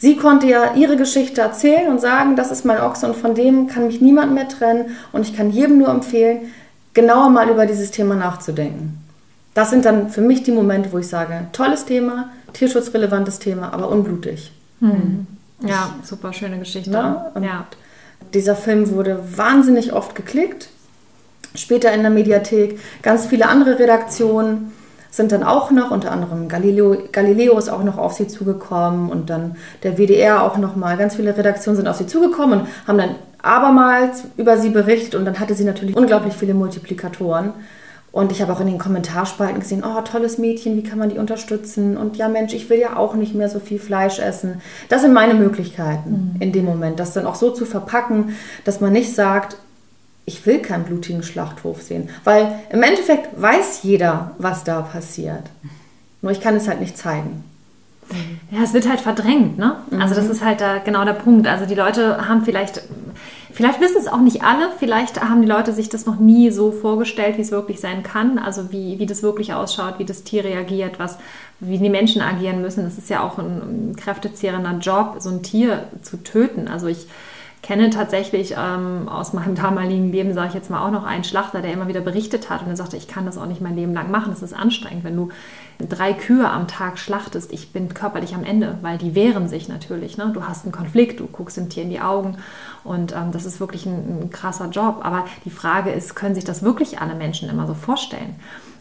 Sie 0.00 0.16
konnte 0.16 0.46
ja 0.46 0.74
ihre 0.76 0.96
Geschichte 0.96 1.40
erzählen 1.40 1.88
und 1.88 2.00
sagen, 2.00 2.36
das 2.36 2.52
ist 2.52 2.64
mein 2.64 2.80
Ochse 2.80 3.08
und 3.08 3.16
von 3.16 3.34
dem 3.34 3.66
kann 3.66 3.88
mich 3.88 4.00
niemand 4.00 4.32
mehr 4.32 4.46
trennen 4.46 4.96
und 5.10 5.22
ich 5.22 5.36
kann 5.36 5.50
jedem 5.50 5.78
nur 5.78 5.88
empfehlen, 5.88 6.52
genauer 6.94 7.30
mal 7.30 7.48
über 7.48 7.66
dieses 7.66 7.90
Thema 7.90 8.14
nachzudenken. 8.14 9.07
Das 9.58 9.70
sind 9.70 9.84
dann 9.84 10.08
für 10.08 10.20
mich 10.20 10.44
die 10.44 10.52
Momente, 10.52 10.92
wo 10.92 10.98
ich 10.98 11.08
sage, 11.08 11.48
tolles 11.50 11.84
Thema, 11.84 12.30
tierschutzrelevantes 12.52 13.40
Thema, 13.40 13.72
aber 13.72 13.88
unblutig. 13.88 14.52
Hm. 14.78 15.26
Ja, 15.66 15.96
super 16.04 16.32
schöne 16.32 16.60
Geschichte. 16.60 16.90
Ne? 16.90 17.32
Ja. 17.42 17.66
Dieser 18.32 18.54
Film 18.54 18.92
wurde 18.92 19.20
wahnsinnig 19.34 19.92
oft 19.92 20.14
geklickt. 20.14 20.68
Später 21.56 21.92
in 21.92 22.02
der 22.02 22.12
Mediathek 22.12 22.78
ganz 23.02 23.26
viele 23.26 23.48
andere 23.48 23.80
Redaktionen 23.80 24.70
sind 25.10 25.32
dann 25.32 25.42
auch 25.42 25.72
noch, 25.72 25.90
unter 25.90 26.12
anderem 26.12 26.48
Galileo, 26.48 26.96
Galileo 27.10 27.58
ist 27.58 27.68
auch 27.68 27.82
noch 27.82 27.98
auf 27.98 28.12
sie 28.12 28.28
zugekommen 28.28 29.10
und 29.10 29.28
dann 29.28 29.56
der 29.82 29.98
WDR 29.98 30.44
auch 30.44 30.56
noch 30.56 30.76
mal. 30.76 30.96
Ganz 30.96 31.16
viele 31.16 31.36
Redaktionen 31.36 31.76
sind 31.76 31.88
auf 31.88 31.96
sie 31.96 32.06
zugekommen 32.06 32.60
und 32.60 32.68
haben 32.86 32.98
dann 32.98 33.16
abermals 33.42 34.22
über 34.36 34.56
sie 34.56 34.70
berichtet 34.70 35.16
und 35.16 35.24
dann 35.24 35.40
hatte 35.40 35.54
sie 35.54 35.64
natürlich 35.64 35.96
unglaublich 35.96 36.34
viele 36.34 36.54
Multiplikatoren. 36.54 37.54
Und 38.10 38.32
ich 38.32 38.40
habe 38.40 38.52
auch 38.52 38.60
in 38.60 38.66
den 38.66 38.78
Kommentarspalten 38.78 39.60
gesehen, 39.60 39.84
oh, 39.84 40.00
tolles 40.00 40.38
Mädchen, 40.38 40.76
wie 40.76 40.82
kann 40.82 40.98
man 40.98 41.10
die 41.10 41.18
unterstützen? 41.18 41.96
Und 41.96 42.16
ja, 42.16 42.28
Mensch, 42.28 42.54
ich 42.54 42.70
will 42.70 42.78
ja 42.78 42.96
auch 42.96 43.14
nicht 43.14 43.34
mehr 43.34 43.48
so 43.48 43.60
viel 43.60 43.78
Fleisch 43.78 44.18
essen. 44.18 44.62
Das 44.88 45.02
sind 45.02 45.12
meine 45.12 45.34
Möglichkeiten 45.34 46.32
mhm. 46.34 46.40
in 46.40 46.52
dem 46.52 46.64
Moment, 46.64 46.98
das 46.98 47.12
dann 47.12 47.26
auch 47.26 47.34
so 47.34 47.50
zu 47.50 47.66
verpacken, 47.66 48.34
dass 48.64 48.80
man 48.80 48.92
nicht 48.92 49.14
sagt, 49.14 49.56
ich 50.24 50.44
will 50.46 50.60
keinen 50.60 50.84
blutigen 50.84 51.22
Schlachthof 51.22 51.82
sehen. 51.82 52.08
Weil 52.24 52.60
im 52.70 52.82
Endeffekt 52.82 53.40
weiß 53.40 53.82
jeder, 53.82 54.32
was 54.38 54.64
da 54.64 54.82
passiert. 54.82 55.44
Nur 56.22 56.32
ich 56.32 56.40
kann 56.40 56.56
es 56.56 56.68
halt 56.68 56.80
nicht 56.80 56.98
zeigen. 56.98 57.44
Ja, 58.50 58.62
es 58.62 58.72
wird 58.72 58.88
halt 58.88 59.00
verdrängt, 59.00 59.58
ne? 59.58 59.76
Also 59.98 60.14
das 60.14 60.24
mhm. 60.24 60.30
ist 60.30 60.44
halt 60.44 60.60
da 60.60 60.78
genau 60.78 61.04
der 61.04 61.12
Punkt. 61.12 61.46
Also 61.46 61.66
die 61.66 61.74
Leute 61.74 62.28
haben 62.28 62.42
vielleicht, 62.42 62.82
vielleicht 63.52 63.80
wissen 63.80 63.98
es 63.98 64.08
auch 64.08 64.20
nicht 64.20 64.42
alle, 64.42 64.70
vielleicht 64.78 65.20
haben 65.20 65.42
die 65.42 65.48
Leute 65.48 65.72
sich 65.72 65.88
das 65.88 66.06
noch 66.06 66.18
nie 66.18 66.50
so 66.50 66.72
vorgestellt, 66.72 67.36
wie 67.36 67.42
es 67.42 67.50
wirklich 67.50 67.80
sein 67.80 68.02
kann. 68.02 68.38
Also 68.38 68.72
wie, 68.72 68.98
wie 68.98 69.06
das 69.06 69.22
wirklich 69.22 69.52
ausschaut, 69.52 69.98
wie 69.98 70.04
das 70.04 70.24
Tier 70.24 70.44
reagiert, 70.44 70.98
was, 70.98 71.18
wie 71.60 71.78
die 71.78 71.90
Menschen 71.90 72.22
agieren 72.22 72.62
müssen. 72.62 72.84
Das 72.84 72.96
ist 72.96 73.10
ja 73.10 73.22
auch 73.22 73.38
ein, 73.38 73.90
ein 73.90 73.96
kräftezehrender 73.96 74.78
Job, 74.78 75.16
so 75.18 75.28
ein 75.28 75.42
Tier 75.42 75.84
zu 76.02 76.22
töten. 76.22 76.68
Also 76.68 76.86
ich 76.86 77.06
kenne 77.62 77.90
tatsächlich 77.90 78.54
ähm, 78.56 79.08
aus 79.08 79.32
meinem 79.32 79.54
damaligen 79.56 80.10
Leben, 80.12 80.34
sage 80.34 80.48
ich 80.48 80.54
jetzt 80.54 80.70
mal, 80.70 80.86
auch 80.86 80.90
noch 80.90 81.04
einen 81.04 81.24
Schlachter, 81.24 81.62
der 81.62 81.72
immer 81.72 81.88
wieder 81.88 82.00
berichtet 82.00 82.50
hat 82.50 82.62
und 82.62 82.68
er 82.68 82.76
sagte, 82.76 82.96
ich 82.96 83.08
kann 83.08 83.26
das 83.26 83.38
auch 83.38 83.46
nicht 83.46 83.60
mein 83.60 83.76
Leben 83.76 83.94
lang 83.94 84.10
machen, 84.10 84.30
das 84.30 84.42
ist 84.42 84.54
anstrengend, 84.54 85.04
wenn 85.04 85.16
du 85.16 85.28
drei 85.78 86.12
Kühe 86.12 86.48
am 86.48 86.66
Tag 86.66 86.98
schlachtest, 86.98 87.52
ich 87.52 87.72
bin 87.72 87.94
körperlich 87.94 88.34
am 88.34 88.44
Ende, 88.44 88.78
weil 88.82 88.98
die 88.98 89.14
wehren 89.14 89.48
sich 89.48 89.68
natürlich. 89.68 90.16
Ne? 90.16 90.30
Du 90.34 90.44
hast 90.44 90.64
einen 90.64 90.72
Konflikt, 90.72 91.20
du 91.20 91.26
guckst 91.26 91.56
dem 91.56 91.68
Tier 91.68 91.84
in 91.84 91.90
die 91.90 92.00
Augen 92.00 92.36
und 92.84 93.12
ähm, 93.12 93.32
das 93.32 93.44
ist 93.44 93.60
wirklich 93.60 93.86
ein, 93.86 94.22
ein 94.22 94.30
krasser 94.30 94.68
Job. 94.70 95.00
Aber 95.02 95.24
die 95.44 95.50
Frage 95.50 95.90
ist, 95.90 96.16
können 96.16 96.34
sich 96.34 96.44
das 96.44 96.62
wirklich 96.62 97.00
alle 97.00 97.14
Menschen 97.14 97.48
immer 97.48 97.66
so 97.66 97.74
vorstellen? 97.74 98.36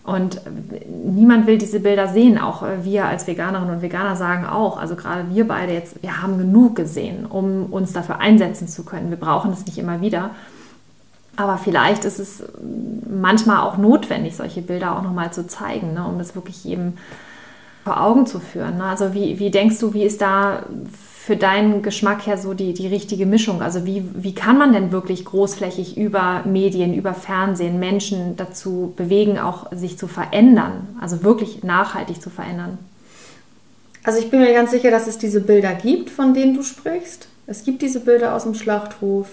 Und 0.08 0.40
niemand 0.88 1.48
will 1.48 1.58
diese 1.58 1.82
Bilder 1.82 2.08
sehen. 2.08 2.40
Auch 2.40 2.64
wir 2.82 3.08
als 3.08 3.28
Veganerinnen 3.28 3.76
und 3.76 3.82
Veganer 3.82 4.16
sagen 4.16 4.46
auch, 4.46 4.78
also 4.78 4.96
gerade 4.96 5.26
wir 5.30 5.46
beide 5.46 5.74
jetzt, 5.74 6.02
wir 6.02 6.22
haben 6.22 6.38
genug 6.38 6.78
gesehen, 6.78 7.26
um 7.26 7.66
uns 7.66 7.92
dafür 7.92 8.20
einsetzen 8.20 8.70
zu 8.70 8.86
können. 8.86 9.10
Wir 9.10 9.18
brauchen 9.18 9.52
es 9.52 9.66
nicht 9.66 9.78
immer 9.78 10.00
wieder. 10.00 10.30
Aber 11.36 11.58
vielleicht 11.58 12.06
ist 12.06 12.20
es 12.20 12.42
manchmal 13.06 13.60
auch 13.60 13.78
notwendig, 13.78 14.38
solche 14.38 14.62
Bilder 14.62 14.98
auch 14.98 15.02
nochmal 15.02 15.34
zu 15.34 15.46
zeigen, 15.46 15.94
ne, 15.94 16.08
um 16.08 16.18
das 16.18 16.36
wirklich 16.36 16.64
jedem 16.64 16.94
vor 17.84 18.02
Augen 18.02 18.26
zu 18.26 18.40
führen. 18.40 18.78
Ne? 18.78 18.86
Also 18.86 19.14
wie, 19.14 19.40
wie 19.40 19.52
denkst 19.52 19.78
du, 19.80 19.94
wie 19.94 20.04
ist 20.04 20.22
da 20.22 20.64
für 21.28 21.36
deinen 21.36 21.82
Geschmack 21.82 22.26
her 22.26 22.38
so 22.38 22.54
die, 22.54 22.74
die 22.74 22.88
richtige 22.88 23.26
Mischung? 23.26 23.62
Also 23.62 23.86
wie, 23.86 24.02
wie 24.16 24.34
kann 24.34 24.58
man 24.58 24.72
denn 24.72 24.94
wirklich 24.94 25.26
großflächig 25.26 25.98
über 25.98 26.44
Medien, 26.46 26.94
über 26.94 27.14
Fernsehen 27.14 27.80
Menschen 27.80 28.38
dazu 28.38 28.94
bewegen, 28.96 29.38
auch 29.38 29.70
sich 29.74 29.98
zu 29.98 30.08
verändern, 30.08 30.88
also 31.02 31.24
wirklich 31.24 31.66
nachhaltig 31.66 32.22
zu 32.22 32.30
verändern? 32.30 32.78
Also 34.06 34.20
ich 34.20 34.32
bin 34.32 34.40
mir 34.40 34.54
ganz 34.54 34.72
sicher, 34.72 34.90
dass 34.90 35.06
es 35.06 35.18
diese 35.18 35.42
Bilder 35.42 35.74
gibt, 35.74 36.10
von 36.10 36.34
denen 36.34 36.56
du 36.56 36.64
sprichst. 36.64 37.28
Es 37.46 37.66
gibt 37.66 37.82
diese 37.82 38.00
Bilder 38.00 38.34
aus 38.34 38.44
dem 38.44 38.56
Schlachthof. 38.56 39.28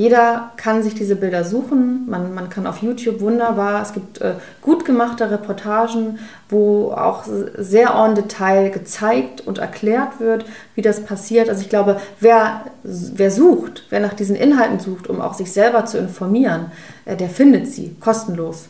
Jeder 0.00 0.52
kann 0.56 0.82
sich 0.82 0.94
diese 0.94 1.14
Bilder 1.14 1.44
suchen. 1.44 2.08
Man, 2.08 2.32
man 2.32 2.48
kann 2.48 2.66
auf 2.66 2.78
YouTube 2.78 3.20
wunderbar, 3.20 3.82
es 3.82 3.92
gibt 3.92 4.18
äh, 4.22 4.32
gut 4.62 4.86
gemachte 4.86 5.30
Reportagen, 5.30 6.18
wo 6.48 6.92
auch 6.92 7.24
sehr 7.58 7.90
en 7.90 8.14
Detail 8.14 8.70
gezeigt 8.70 9.46
und 9.46 9.58
erklärt 9.58 10.18
wird, 10.18 10.46
wie 10.74 10.80
das 10.80 11.04
passiert. 11.04 11.50
Also 11.50 11.60
ich 11.60 11.68
glaube, 11.68 12.00
wer, 12.18 12.62
wer 12.82 13.30
sucht, 13.30 13.84
wer 13.90 14.00
nach 14.00 14.14
diesen 14.14 14.36
Inhalten 14.36 14.80
sucht, 14.80 15.06
um 15.06 15.20
auch 15.20 15.34
sich 15.34 15.52
selber 15.52 15.84
zu 15.84 15.98
informieren, 15.98 16.72
äh, 17.04 17.14
der 17.14 17.28
findet 17.28 17.66
sie 17.66 17.94
kostenlos. 18.00 18.68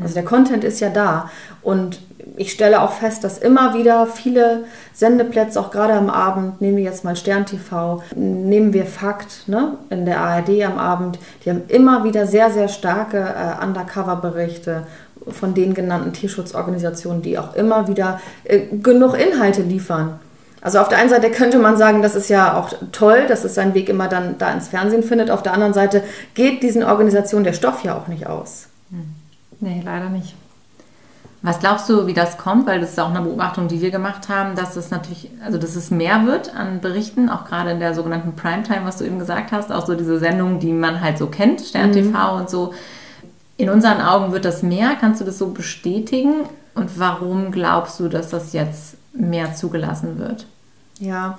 Also 0.00 0.14
der 0.14 0.24
Content 0.24 0.62
ist 0.62 0.78
ja 0.78 0.90
da. 0.90 1.32
Und 1.62 1.98
ich 2.36 2.52
stelle 2.52 2.82
auch 2.82 2.92
fest, 2.92 3.24
dass 3.24 3.38
immer 3.38 3.74
wieder 3.74 4.06
viele 4.06 4.64
Sendeplätze, 4.92 5.60
auch 5.60 5.70
gerade 5.70 5.94
am 5.94 6.10
Abend, 6.10 6.60
nehmen 6.60 6.76
wir 6.76 6.84
jetzt 6.84 7.04
mal 7.04 7.16
Stern 7.16 7.46
TV, 7.46 8.02
nehmen 8.14 8.72
wir 8.72 8.86
Fakt 8.86 9.48
ne, 9.48 9.78
in 9.90 10.06
der 10.06 10.20
ARD 10.20 10.62
am 10.64 10.78
Abend, 10.78 11.18
die 11.44 11.50
haben 11.50 11.62
immer 11.68 12.04
wieder 12.04 12.26
sehr, 12.26 12.50
sehr 12.50 12.68
starke 12.68 13.18
äh, 13.18 13.64
Undercover-Berichte 13.64 14.86
von 15.28 15.54
den 15.54 15.74
genannten 15.74 16.12
Tierschutzorganisationen, 16.12 17.22
die 17.22 17.38
auch 17.38 17.54
immer 17.54 17.88
wieder 17.88 18.20
äh, 18.44 18.60
genug 18.82 19.14
Inhalte 19.18 19.62
liefern. 19.62 20.18
Also 20.62 20.78
auf 20.78 20.88
der 20.88 20.98
einen 20.98 21.08
Seite 21.08 21.30
könnte 21.30 21.58
man 21.58 21.76
sagen, 21.76 22.02
das 22.02 22.14
ist 22.14 22.28
ja 22.28 22.58
auch 22.58 22.70
toll, 22.92 23.26
dass 23.26 23.44
es 23.44 23.54
seinen 23.54 23.74
Weg 23.74 23.88
immer 23.88 24.08
dann 24.08 24.36
da 24.38 24.52
ins 24.52 24.68
Fernsehen 24.68 25.02
findet. 25.02 25.30
Auf 25.30 25.42
der 25.42 25.54
anderen 25.54 25.72
Seite 25.72 26.02
geht 26.34 26.62
diesen 26.62 26.82
Organisationen 26.82 27.44
der 27.44 27.54
Stoff 27.54 27.82
ja 27.82 27.96
auch 27.96 28.08
nicht 28.08 28.26
aus. 28.26 28.66
Hm. 28.90 29.14
Nee, 29.60 29.82
leider 29.84 30.10
nicht. 30.10 30.34
Was 31.42 31.58
glaubst 31.58 31.88
du, 31.88 32.06
wie 32.06 32.12
das 32.12 32.36
kommt? 32.36 32.66
Weil 32.66 32.80
das 32.80 32.90
ist 32.90 33.00
auch 33.00 33.08
eine 33.08 33.22
Beobachtung, 33.22 33.66
die 33.66 33.80
wir 33.80 33.90
gemacht 33.90 34.28
haben, 34.28 34.56
dass 34.56 34.76
es 34.76 34.90
natürlich, 34.90 35.30
also 35.42 35.56
dass 35.56 35.74
es 35.74 35.90
mehr 35.90 36.26
wird 36.26 36.54
an 36.54 36.80
Berichten, 36.80 37.30
auch 37.30 37.46
gerade 37.46 37.70
in 37.70 37.80
der 37.80 37.94
sogenannten 37.94 38.36
Primetime, 38.36 38.84
was 38.84 38.98
du 38.98 39.04
eben 39.04 39.18
gesagt 39.18 39.50
hast, 39.50 39.72
auch 39.72 39.86
so 39.86 39.94
diese 39.94 40.18
Sendungen, 40.18 40.60
die 40.60 40.72
man 40.72 41.00
halt 41.00 41.16
so 41.16 41.28
kennt, 41.28 41.62
Stern 41.62 41.92
TV 41.92 42.34
mhm. 42.34 42.40
und 42.40 42.50
so. 42.50 42.74
In 43.56 43.70
unseren 43.70 44.00
Augen 44.00 44.32
wird 44.32 44.44
das 44.44 44.62
mehr. 44.62 44.96
Kannst 45.00 45.20
du 45.20 45.24
das 45.24 45.38
so 45.38 45.48
bestätigen? 45.48 46.44
Und 46.74 46.98
warum 46.98 47.50
glaubst 47.52 48.00
du, 48.00 48.08
dass 48.08 48.30
das 48.30 48.52
jetzt 48.52 48.96
mehr 49.12 49.54
zugelassen 49.54 50.18
wird? 50.18 50.46
Ja, 50.98 51.38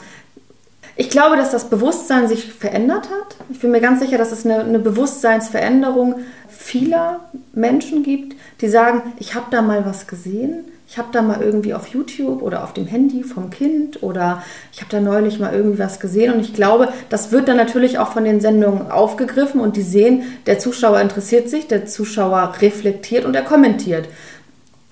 ich 0.95 1.09
glaube, 1.09 1.37
dass 1.37 1.51
das 1.51 1.69
Bewusstsein 1.69 2.27
sich 2.27 2.53
verändert 2.53 3.09
hat. 3.09 3.35
Ich 3.49 3.59
bin 3.59 3.71
mir 3.71 3.81
ganz 3.81 4.01
sicher, 4.01 4.17
dass 4.17 4.31
es 4.31 4.45
eine, 4.45 4.59
eine 4.59 4.79
Bewusstseinsveränderung 4.79 6.21
vieler 6.49 7.21
Menschen 7.53 8.03
gibt, 8.03 8.35
die 8.61 8.67
sagen, 8.67 9.13
ich 9.19 9.35
habe 9.35 9.47
da 9.49 9.61
mal 9.61 9.85
was 9.85 10.07
gesehen, 10.07 10.65
ich 10.91 10.97
habe 10.97 11.07
da 11.13 11.21
mal 11.21 11.41
irgendwie 11.41 11.73
auf 11.73 11.87
YouTube 11.87 12.41
oder 12.41 12.65
auf 12.65 12.73
dem 12.73 12.85
Handy 12.85 13.23
vom 13.23 13.49
Kind 13.49 14.03
oder 14.03 14.43
ich 14.73 14.81
habe 14.81 14.91
da 14.91 14.99
neulich 14.99 15.39
mal 15.39 15.53
irgendwie 15.53 15.79
was 15.79 16.01
gesehen 16.01 16.33
und 16.33 16.41
ich 16.41 16.53
glaube, 16.53 16.89
das 17.07 17.31
wird 17.31 17.47
dann 17.47 17.55
natürlich 17.55 17.97
auch 17.97 18.11
von 18.11 18.25
den 18.25 18.41
Sendungen 18.41 18.91
aufgegriffen 18.91 19.61
und 19.61 19.77
die 19.77 19.83
sehen, 19.83 20.23
der 20.47 20.59
Zuschauer 20.59 20.99
interessiert 20.99 21.49
sich, 21.49 21.67
der 21.67 21.85
Zuschauer 21.85 22.55
reflektiert 22.59 23.23
und 23.23 23.37
er 23.37 23.43
kommentiert. 23.43 24.09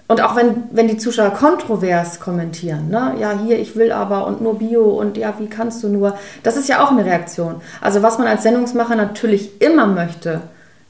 Und 0.10 0.22
auch 0.22 0.36
wenn, 0.36 0.64
wenn 0.72 0.88
die 0.88 0.98
Zuschauer 0.98 1.30
kontrovers 1.30 2.20
kommentieren, 2.20 2.90
ne? 2.90 3.14
ja, 3.20 3.32
hier, 3.46 3.60
ich 3.60 3.76
will 3.76 3.92
aber 3.92 4.26
und 4.26 4.42
nur 4.42 4.58
Bio 4.58 4.86
und 4.86 5.18
ja, 5.18 5.36
wie 5.38 5.46
kannst 5.46 5.84
du 5.84 5.88
nur, 5.88 6.18
das 6.42 6.58
ist 6.58 6.68
ja 6.68 6.84
auch 6.84 6.90
eine 6.90 7.06
Reaktion. 7.06 7.62
Also 7.80 8.02
was 8.02 8.18
man 8.18 8.28
als 8.28 8.42
Sendungsmacher 8.42 8.96
natürlich 8.96 9.62
immer 9.62 9.86
möchte, 9.86 10.42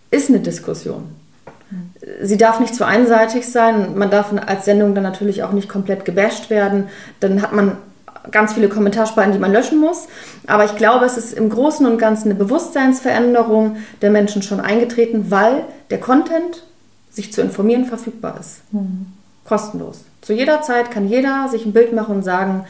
ist 0.10 0.29
eine 0.29 0.39
Diskussion. 0.39 1.03
Sie 2.21 2.38
darf 2.38 2.62
nicht 2.62 2.73
zu 2.73 2.86
einseitig 2.86 3.45
sein. 3.51 3.97
Man 3.97 4.10
darf 4.10 4.34
als 4.45 4.63
Sendung 4.63 4.95
dann 4.95 5.03
natürlich 5.03 5.43
auch 5.43 5.51
nicht 5.51 5.67
komplett 5.67 6.05
gebasht 6.05 6.49
werden. 6.49 6.88
Dann 7.19 7.41
hat 7.41 7.51
man 7.51 7.75
ganz 8.32 8.53
viele 8.53 8.69
Kommentarspalten, 8.69 9.34
die 9.34 9.39
man 9.39 9.51
löschen 9.51 9.82
muss. 9.82 10.08
Aber 10.47 10.63
ich 10.63 10.77
glaube, 10.77 11.05
es 11.05 11.17
ist 11.17 11.34
im 11.34 11.49
Großen 11.49 11.86
und 11.86 11.97
Ganzen 11.97 12.29
eine 12.29 12.39
Bewusstseinsveränderung 12.39 13.75
der 14.01 14.12
Menschen 14.12 14.43
schon 14.43 14.62
eingetreten, 14.62 15.25
weil 15.29 15.65
der 15.89 15.99
Content, 15.99 16.63
sich 17.10 17.34
zu 17.34 17.41
informieren, 17.41 17.86
verfügbar 17.86 18.38
ist. 18.39 18.62
Mhm. 18.72 19.08
Kostenlos. 19.45 20.02
Zu 20.22 20.34
jeder 20.34 20.62
Zeit 20.62 20.91
kann 20.91 21.08
jeder 21.08 21.48
sich 21.50 21.65
ein 21.65 21.74
Bild 21.74 21.93
machen 21.93 22.17
und 22.17 22.24
sagen, 22.24 22.65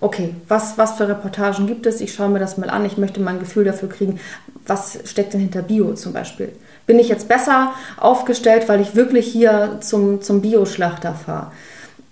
okay, 0.00 0.34
was, 0.48 0.78
was 0.78 0.92
für 0.92 1.08
Reportagen 1.08 1.66
gibt 1.66 1.86
es? 1.86 2.00
Ich 2.00 2.12
schaue 2.12 2.28
mir 2.28 2.38
das 2.38 2.58
mal 2.58 2.70
an. 2.70 2.84
Ich 2.84 2.98
möchte 2.98 3.20
mal 3.20 3.32
ein 3.32 3.40
Gefühl 3.40 3.64
dafür 3.64 3.88
kriegen, 3.88 4.20
was 4.66 4.98
steckt 5.04 5.32
denn 5.32 5.40
hinter 5.40 5.62
Bio 5.62 5.94
zum 5.94 6.12
Beispiel. 6.12 6.52
Bin 6.86 6.98
ich 6.98 7.08
jetzt 7.08 7.28
besser 7.28 7.72
aufgestellt, 7.96 8.68
weil 8.68 8.80
ich 8.80 8.94
wirklich 8.94 9.26
hier 9.26 9.78
zum, 9.80 10.20
zum 10.20 10.42
Bioschlachter 10.42 11.14
fahre? 11.14 11.52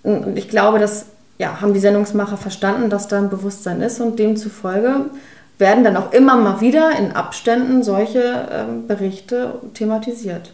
Und 0.03 0.37
ich 0.37 0.49
glaube, 0.49 0.79
dass 0.79 1.07
ja, 1.39 1.61
haben 1.61 1.75
die 1.75 1.81
Sendungsmacher 1.81 2.37
verstanden, 2.37 2.89
dass 2.89 3.09
da 3.09 3.19
ein 3.19 3.31
Bewusstsein 3.31 3.83
ist 3.83 4.01
und 4.01 4.19
demzufolge 4.19 5.07
werden 5.59 5.85
dann 5.85 5.97
auch 5.97 6.13
immer 6.13 6.37
mal 6.37 6.61
wieder 6.61 6.97
in 6.99 7.13
Abständen 7.13 7.83
solche 7.83 8.49
ähm, 8.51 8.87
Berichte 8.87 9.61
thematisiert. 9.75 10.53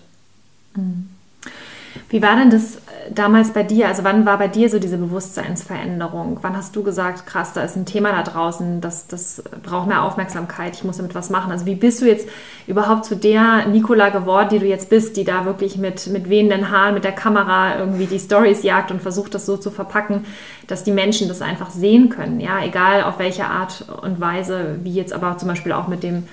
Wie 2.10 2.22
war 2.22 2.36
denn 2.36 2.50
das 2.50 2.76
äh, 2.76 3.12
damals 3.14 3.52
bei 3.52 3.62
dir? 3.62 3.88
Also 3.88 4.04
wann 4.04 4.24
war 4.24 4.38
bei 4.38 4.48
dir 4.48 4.70
so 4.70 4.78
diese 4.78 4.96
Bewusstseinsveränderung? 4.96 6.38
Wann 6.42 6.56
hast 6.56 6.74
du 6.74 6.82
gesagt, 6.82 7.26
krass, 7.26 7.52
da 7.52 7.62
ist 7.62 7.76
ein 7.76 7.86
Thema 7.86 8.12
da 8.12 8.22
draußen, 8.22 8.80
das, 8.80 9.06
das 9.08 9.42
braucht 9.62 9.88
mehr 9.88 10.02
Aufmerksamkeit, 10.02 10.74
ich 10.74 10.84
muss 10.84 10.96
damit 10.96 11.14
was 11.14 11.28
machen? 11.28 11.52
Also 11.52 11.66
wie 11.66 11.74
bist 11.74 12.00
du 12.00 12.06
jetzt 12.06 12.28
überhaupt 12.66 13.04
zu 13.04 13.16
der 13.16 13.66
Nicola 13.66 14.08
geworden, 14.08 14.48
die 14.52 14.58
du 14.58 14.66
jetzt 14.66 14.88
bist, 14.88 15.16
die 15.16 15.24
da 15.24 15.44
wirklich 15.44 15.76
mit, 15.76 16.06
mit 16.06 16.28
wehenden 16.28 16.70
Haaren, 16.70 16.94
mit 16.94 17.04
der 17.04 17.12
Kamera 17.12 17.78
irgendwie 17.78 18.06
die 18.06 18.18
Stories 18.18 18.62
jagt 18.62 18.90
und 18.90 19.02
versucht, 19.02 19.34
das 19.34 19.44
so 19.44 19.56
zu 19.56 19.70
verpacken, 19.70 20.24
dass 20.66 20.84
die 20.84 20.92
Menschen 20.92 21.28
das 21.28 21.42
einfach 21.42 21.70
sehen 21.70 22.08
können? 22.08 22.40
Ja, 22.40 22.64
egal 22.64 23.02
auf 23.02 23.18
welche 23.18 23.46
Art 23.46 23.84
und 24.02 24.20
Weise, 24.20 24.76
wie 24.82 24.94
jetzt 24.94 25.12
aber 25.12 25.36
zum 25.36 25.48
Beispiel 25.48 25.72
auch 25.72 25.88
mit 25.88 26.02
dem 26.02 26.24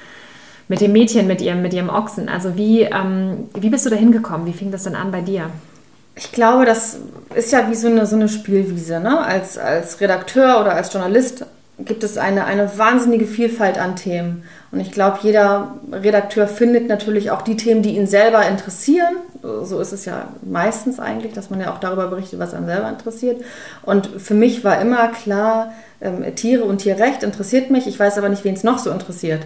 mit 0.68 0.82
dem 0.82 0.92
Mädchen, 0.92 1.28
mit 1.28 1.42
ihrem, 1.42 1.62
mit 1.62 1.74
ihrem 1.74 1.90
Ochsen. 1.90 2.30
Also 2.30 2.58
wie, 2.58 2.82
ähm, 2.82 3.50
wie 3.54 3.70
bist 3.70 3.86
du 3.86 3.90
da 3.90 3.96
hingekommen? 3.96 4.48
Wie 4.48 4.54
fing 4.54 4.72
das 4.72 4.84
denn 4.84 4.96
an 4.96 5.12
bei 5.12 5.22
dir? 5.22 5.50
Ich 6.16 6.32
glaube, 6.32 6.66
das 6.66 6.98
ist 7.36 7.52
ja 7.52 7.70
wie 7.70 7.76
so 7.76 7.88
eine, 7.88 8.06
so 8.06 8.16
eine 8.16 8.30
Spielwiese. 8.30 9.00
Ne? 9.00 9.20
Als, 9.20 9.58
als 9.58 10.00
Redakteur 10.00 10.62
oder 10.62 10.74
als 10.74 10.92
Journalist 10.94 11.46
gibt 11.80 12.04
es 12.04 12.18
eine, 12.18 12.46
eine 12.46 12.78
wahnsinnige 12.78 13.26
Vielfalt 13.26 13.78
an 13.78 13.96
Themen. 13.96 14.44
Und 14.76 14.82
ich 14.82 14.92
glaube, 14.92 15.20
jeder 15.22 15.76
Redakteur 15.90 16.50
findet 16.50 16.90
natürlich 16.90 17.32
auch 17.32 17.42
die 17.44 17.56
Themen, 17.56 17.82
die 17.82 17.96
ihn 17.96 18.08
selber 18.08 18.46
interessieren. 18.46 19.16
So 19.42 19.80
ist 19.80 19.94
es 19.94 20.04
ja 20.04 20.28
meistens 20.42 21.00
eigentlich, 21.00 21.32
dass 21.32 21.50
man 21.50 21.62
ja 21.62 21.72
auch 21.72 21.80
darüber 21.80 22.08
berichtet, 22.08 22.40
was 22.40 22.54
einen 22.54 22.66
selber 22.66 22.90
interessiert. 22.90 23.42
Und 23.84 24.08
für 24.18 24.34
mich 24.34 24.66
war 24.66 24.82
immer 24.82 25.08
klar, 25.08 25.72
ähm, 26.02 26.26
Tiere 26.36 26.66
und 26.66 26.80
Tierrecht 26.80 27.24
interessiert 27.24 27.72
mich. 27.72 27.88
Ich 27.88 27.98
weiß 27.98 28.18
aber 28.18 28.28
nicht, 28.28 28.44
wen 28.44 28.54
es 28.54 28.66
noch 28.66 28.78
so 28.80 28.92
interessiert. 28.92 29.46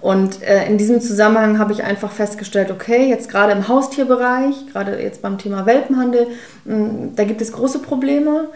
Und 0.00 0.40
äh, 0.40 0.68
in 0.68 0.78
diesem 0.78 1.00
Zusammenhang 1.00 1.58
habe 1.58 1.72
ich 1.72 1.82
einfach 1.82 2.12
festgestellt, 2.12 2.70
okay, 2.70 3.08
jetzt 3.08 3.28
gerade 3.28 3.50
im 3.50 3.66
Haustierbereich, 3.66 4.68
gerade 4.72 5.02
jetzt 5.02 5.20
beim 5.20 5.36
Thema 5.36 5.66
Welpenhandel, 5.66 6.28
mh, 6.64 7.08
da 7.16 7.24
gibt 7.24 7.40
es 7.40 7.50
große 7.50 7.80
Probleme. 7.80 8.50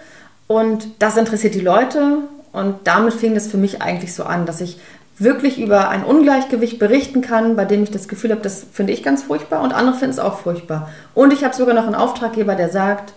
Und 0.46 0.86
das 1.00 1.16
interessiert 1.16 1.56
die 1.56 1.60
Leute. 1.60 2.18
Und 2.52 2.76
damit 2.84 3.14
fing 3.14 3.34
es 3.34 3.48
für 3.48 3.56
mich 3.56 3.82
eigentlich 3.82 4.14
so 4.14 4.22
an, 4.22 4.46
dass 4.46 4.60
ich 4.60 4.78
wirklich 5.18 5.60
über 5.60 5.90
ein 5.90 6.04
Ungleichgewicht 6.04 6.78
berichten 6.78 7.20
kann, 7.20 7.56
bei 7.56 7.64
dem 7.64 7.82
ich 7.82 7.90
das 7.90 8.08
Gefühl 8.08 8.32
habe, 8.32 8.42
das 8.42 8.66
finde 8.72 8.92
ich 8.92 9.02
ganz 9.02 9.22
furchtbar 9.22 9.62
und 9.62 9.72
andere 9.72 9.96
finden 9.96 10.14
es 10.14 10.18
auch 10.18 10.38
furchtbar. 10.38 10.90
Und 11.14 11.32
ich 11.32 11.44
habe 11.44 11.54
sogar 11.54 11.74
noch 11.74 11.86
einen 11.86 11.94
Auftraggeber, 11.94 12.56
der 12.56 12.68
sagt, 12.68 13.12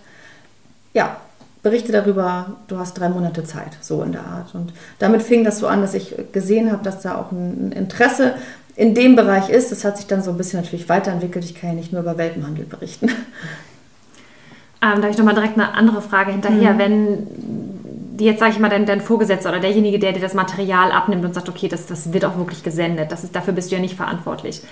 ja, 0.94 1.16
berichte 1.62 1.90
darüber, 1.92 2.56
du 2.68 2.78
hast 2.78 2.94
drei 2.94 3.08
Monate 3.08 3.42
Zeit, 3.44 3.76
so 3.80 4.02
in 4.02 4.12
der 4.12 4.24
Art. 4.24 4.54
Und 4.54 4.72
damit 5.00 5.22
fing 5.22 5.44
das 5.44 5.58
so 5.58 5.66
an, 5.66 5.80
dass 5.80 5.94
ich 5.94 6.14
gesehen 6.32 6.70
habe, 6.70 6.84
dass 6.84 7.02
da 7.02 7.16
auch 7.16 7.32
ein 7.32 7.72
Interesse 7.72 8.34
in 8.76 8.94
dem 8.94 9.16
Bereich 9.16 9.48
ist. 9.48 9.72
Das 9.72 9.84
hat 9.84 9.96
sich 9.96 10.06
dann 10.06 10.22
so 10.22 10.30
ein 10.30 10.36
bisschen 10.36 10.60
natürlich 10.60 10.88
weiterentwickelt. 10.88 11.44
Ich 11.44 11.56
kann 11.56 11.70
ja 11.70 11.76
nicht 11.76 11.92
nur 11.92 12.02
über 12.02 12.16
Welpenhandel 12.16 12.64
berichten. 12.64 13.10
Ähm, 14.80 14.94
da 14.96 15.02
habe 15.02 15.10
ich 15.10 15.18
nochmal 15.18 15.34
direkt 15.34 15.58
eine 15.58 15.74
andere 15.74 16.00
Frage 16.00 16.30
hinterher. 16.30 16.74
Mhm. 16.74 16.78
Wenn 16.78 17.26
jetzt 18.24 18.40
sage 18.40 18.52
ich 18.52 18.58
mal, 18.58 18.68
dein, 18.68 18.86
dein 18.86 19.00
Vorgesetzter 19.00 19.50
oder 19.50 19.60
derjenige, 19.60 19.98
der 19.98 20.12
dir 20.12 20.20
das 20.20 20.34
Material 20.34 20.92
abnimmt 20.92 21.24
und 21.24 21.34
sagt, 21.34 21.48
okay, 21.48 21.68
das, 21.68 21.86
das 21.86 22.12
wird 22.12 22.24
auch 22.24 22.36
wirklich 22.36 22.62
gesendet, 22.62 23.12
das 23.12 23.24
ist, 23.24 23.36
dafür 23.36 23.52
bist 23.52 23.70
du 23.70 23.76
ja 23.76 23.80
nicht 23.80 23.96
verantwortlich. 23.96 24.62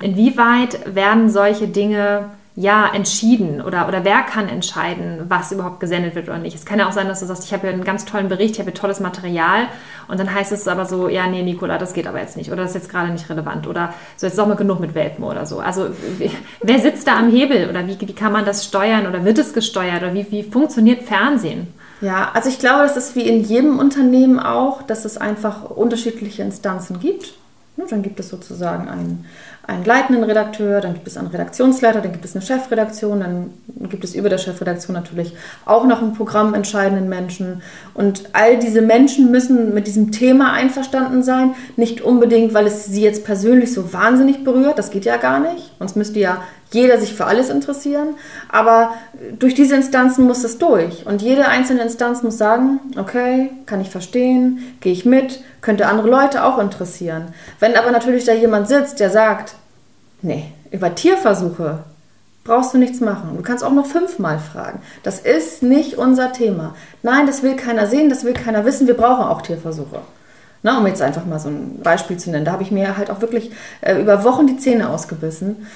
Inwieweit 0.00 0.94
werden 0.94 1.28
solche 1.28 1.68
Dinge 1.68 2.30
ja 2.58 2.90
entschieden 2.92 3.60
oder, 3.60 3.86
oder 3.86 4.04
wer 4.04 4.22
kann 4.22 4.48
entscheiden, 4.48 5.26
was 5.28 5.52
überhaupt 5.52 5.78
gesendet 5.78 6.16
wird 6.16 6.28
oder 6.28 6.38
nicht? 6.38 6.56
Es 6.56 6.66
kann 6.66 6.80
ja 6.80 6.88
auch 6.88 6.92
sein, 6.92 7.06
dass 7.06 7.20
du 7.20 7.26
sagst, 7.26 7.44
ich 7.44 7.52
habe 7.52 7.62
hier 7.62 7.70
einen 7.70 7.84
ganz 7.84 8.04
tollen 8.04 8.28
Bericht, 8.28 8.54
ich 8.54 8.58
habe 8.58 8.70
hier 8.70 8.80
tolles 8.80 8.98
Material 8.98 9.68
und 10.08 10.18
dann 10.18 10.34
heißt 10.34 10.50
es 10.50 10.66
aber 10.66 10.84
so, 10.84 11.08
ja, 11.08 11.28
nee, 11.28 11.44
Nicola, 11.44 11.78
das 11.78 11.92
geht 11.92 12.08
aber 12.08 12.20
jetzt 12.20 12.36
nicht 12.36 12.50
oder 12.50 12.62
das 12.62 12.72
ist 12.72 12.82
jetzt 12.82 12.90
gerade 12.90 13.12
nicht 13.12 13.30
relevant 13.30 13.68
oder 13.68 13.94
so, 14.16 14.26
jetzt 14.26 14.34
ist 14.34 14.40
auch 14.40 14.48
mal 14.48 14.56
genug 14.56 14.80
mit 14.80 14.96
Welpen 14.96 15.22
oder 15.22 15.46
so. 15.46 15.60
Also 15.60 15.90
wer 16.60 16.78
sitzt 16.80 17.06
da 17.06 17.16
am 17.16 17.30
Hebel 17.30 17.70
oder 17.70 17.86
wie, 17.86 17.96
wie 18.00 18.12
kann 18.12 18.32
man 18.32 18.44
das 18.44 18.64
steuern 18.64 19.06
oder 19.06 19.24
wird 19.24 19.38
es 19.38 19.54
gesteuert 19.54 20.02
oder 20.02 20.14
wie, 20.14 20.26
wie 20.30 20.42
funktioniert 20.42 21.04
Fernsehen? 21.04 21.68
Ja, 22.00 22.30
also 22.32 22.48
ich 22.48 22.58
glaube, 22.58 22.82
das 22.82 22.96
ist 22.96 23.16
wie 23.16 23.22
in 23.22 23.42
jedem 23.42 23.78
Unternehmen 23.78 24.38
auch, 24.38 24.82
dass 24.82 25.04
es 25.04 25.18
einfach 25.18 25.70
unterschiedliche 25.70 26.42
Instanzen 26.42 27.00
gibt. 27.00 27.34
Dann 27.90 28.02
gibt 28.02 28.18
es 28.18 28.28
sozusagen 28.28 28.88
einen, 28.88 29.24
einen 29.64 29.84
leitenden 29.84 30.24
Redakteur, 30.24 30.80
dann 30.80 30.94
gibt 30.94 31.06
es 31.06 31.16
einen 31.16 31.28
Redaktionsleiter, 31.28 32.00
dann 32.00 32.10
gibt 32.10 32.24
es 32.24 32.34
eine 32.34 32.44
Chefredaktion, 32.44 33.20
dann 33.20 33.50
gibt 33.88 34.02
es 34.02 34.16
über 34.16 34.28
der 34.28 34.38
Chefredaktion 34.38 34.94
natürlich 34.94 35.34
auch 35.64 35.86
noch 35.86 36.02
einen 36.02 36.12
programmentscheidenden 36.12 37.08
Menschen. 37.08 37.62
Und 37.94 38.30
all 38.32 38.58
diese 38.58 38.82
Menschen 38.82 39.30
müssen 39.30 39.74
mit 39.74 39.86
diesem 39.86 40.10
Thema 40.10 40.52
einverstanden 40.52 41.22
sein. 41.22 41.54
Nicht 41.76 42.00
unbedingt, 42.00 42.52
weil 42.52 42.66
es 42.66 42.86
sie 42.86 43.02
jetzt 43.02 43.24
persönlich 43.24 43.72
so 43.72 43.92
wahnsinnig 43.92 44.42
berührt, 44.42 44.78
das 44.78 44.90
geht 44.90 45.04
ja 45.04 45.16
gar 45.16 45.38
nicht. 45.38 45.70
Sonst 45.78 45.94
müsste 45.94 46.18
ja 46.18 46.42
jeder 46.70 46.98
sich 46.98 47.14
für 47.14 47.24
alles 47.26 47.48
interessieren, 47.48 48.08
aber 48.50 48.90
durch 49.38 49.54
diese 49.54 49.74
Instanzen 49.74 50.26
muss 50.26 50.44
es 50.44 50.58
durch. 50.58 51.06
Und 51.06 51.22
jede 51.22 51.48
einzelne 51.48 51.82
Instanz 51.82 52.22
muss 52.22 52.38
sagen, 52.38 52.80
okay, 52.96 53.50
kann 53.66 53.80
ich 53.80 53.90
verstehen, 53.90 54.76
gehe 54.80 54.92
ich 54.92 55.04
mit, 55.04 55.40
könnte 55.60 55.86
andere 55.86 56.08
Leute 56.08 56.44
auch 56.44 56.58
interessieren. 56.58 57.34
Wenn 57.58 57.76
aber 57.76 57.90
natürlich 57.90 58.24
da 58.24 58.32
jemand 58.32 58.68
sitzt, 58.68 59.00
der 59.00 59.10
sagt, 59.10 59.54
nee, 60.22 60.52
über 60.70 60.94
Tierversuche 60.94 61.80
brauchst 62.44 62.74
du 62.74 62.78
nichts 62.78 63.00
machen. 63.00 63.36
Du 63.36 63.42
kannst 63.42 63.62
auch 63.62 63.72
noch 63.72 63.86
fünfmal 63.86 64.38
fragen. 64.38 64.80
Das 65.02 65.20
ist 65.20 65.62
nicht 65.62 65.96
unser 65.96 66.32
Thema. 66.32 66.74
Nein, 67.02 67.26
das 67.26 67.42
will 67.42 67.56
keiner 67.56 67.86
sehen, 67.86 68.08
das 68.08 68.24
will 68.24 68.32
keiner 68.32 68.64
wissen. 68.64 68.86
Wir 68.86 68.96
brauchen 68.96 69.24
auch 69.24 69.42
Tierversuche. 69.42 70.00
Na, 70.62 70.78
um 70.78 70.86
jetzt 70.86 71.02
einfach 71.02 71.24
mal 71.24 71.38
so 71.38 71.50
ein 71.50 71.80
Beispiel 71.82 72.16
zu 72.16 72.30
nennen. 72.30 72.44
Da 72.44 72.52
habe 72.52 72.64
ich 72.64 72.72
mir 72.72 72.96
halt 72.96 73.10
auch 73.10 73.20
wirklich 73.20 73.52
äh, 73.80 74.00
über 74.00 74.24
Wochen 74.24 74.48
die 74.48 74.56
Zähne 74.56 74.90
ausgebissen 74.90 75.68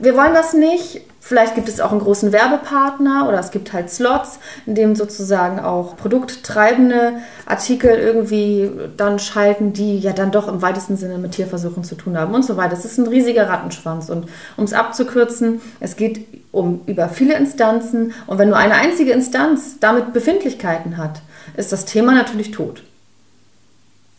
wir 0.00 0.16
wollen 0.16 0.34
das 0.34 0.54
nicht. 0.54 1.02
Vielleicht 1.20 1.56
gibt 1.56 1.68
es 1.68 1.80
auch 1.80 1.90
einen 1.90 2.00
großen 2.00 2.32
Werbepartner 2.32 3.26
oder 3.28 3.38
es 3.38 3.50
gibt 3.50 3.72
halt 3.72 3.90
Slots, 3.90 4.38
in 4.64 4.74
dem 4.74 4.94
sozusagen 4.96 5.60
auch 5.60 5.96
produkttreibende 5.96 7.18
Artikel 7.44 7.90
irgendwie 7.90 8.70
dann 8.96 9.18
schalten, 9.18 9.74
die 9.74 9.98
ja 9.98 10.12
dann 10.12 10.30
doch 10.30 10.48
im 10.48 10.62
weitesten 10.62 10.96
Sinne 10.96 11.18
mit 11.18 11.32
Tierversuchen 11.32 11.84
zu 11.84 11.96
tun 11.96 12.16
haben 12.16 12.34
und 12.34 12.44
so 12.44 12.56
weiter. 12.56 12.72
Es 12.72 12.86
ist 12.86 12.96
ein 12.96 13.06
riesiger 13.06 13.48
Rattenschwanz 13.48 14.08
und 14.08 14.28
um 14.56 14.64
es 14.64 14.72
abzukürzen, 14.72 15.60
es 15.80 15.96
geht 15.96 16.26
um 16.50 16.80
über 16.86 17.08
viele 17.10 17.34
Instanzen 17.34 18.14
und 18.26 18.38
wenn 18.38 18.48
nur 18.48 18.56
eine 18.56 18.74
einzige 18.74 19.12
Instanz 19.12 19.78
damit 19.80 20.14
Befindlichkeiten 20.14 20.96
hat, 20.96 21.20
ist 21.56 21.72
das 21.72 21.84
Thema 21.84 22.14
natürlich 22.14 22.52
tot. 22.52 22.82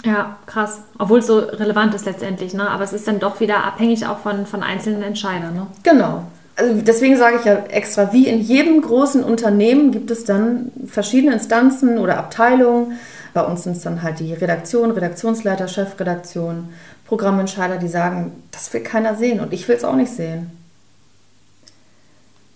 Ja, 0.06 0.38
krass. 0.46 0.80
Obwohl 0.98 1.20
es 1.20 1.28
so 1.28 1.40
relevant 1.40 1.94
ist 1.94 2.06
letztendlich, 2.06 2.54
ne? 2.54 2.70
Aber 2.70 2.84
es 2.84 2.94
ist 2.94 3.08
dann 3.08 3.20
doch 3.20 3.40
wieder 3.40 3.66
abhängig 3.66 4.06
auch 4.06 4.20
von, 4.20 4.46
von 4.46 4.64
einzelnen 4.64 5.04
Entscheidern, 5.04 5.54
ne? 5.56 5.68
Genau. 5.84 6.24
Also 6.56 6.82
deswegen 6.82 7.18
sage 7.18 7.38
ich 7.40 7.46
ja 7.46 7.56
extra, 7.70 8.12
wie 8.12 8.28
in 8.28 8.40
jedem 8.40 8.82
großen 8.82 9.24
Unternehmen 9.24 9.92
gibt 9.92 10.12
es 10.12 10.26
dann 10.26 10.72
verschiedene 10.88 11.34
Instanzen 11.34 11.98
oder 11.98 12.18
Abteilungen. 12.18 13.00
Bei 13.34 13.44
uns 13.44 13.64
sind 13.64 13.78
es 13.78 13.84
dann 13.84 14.02
halt 14.02 14.20
die 14.20 14.34
Redaktion, 14.34 14.92
Redaktionsleiter, 14.92 15.68
Chefredaktion, 15.68 16.70
Programmentscheider, 17.06 17.78
die 17.78 17.88
sagen, 17.88 18.44
das 18.52 18.74
will 18.74 18.82
keiner 18.82 19.16
sehen 19.16 19.40
und 19.40 19.54
ich 19.54 19.68
will 19.68 19.76
es 19.76 19.84
auch 19.84 19.96
nicht 19.96 20.12
sehen. 20.12 20.52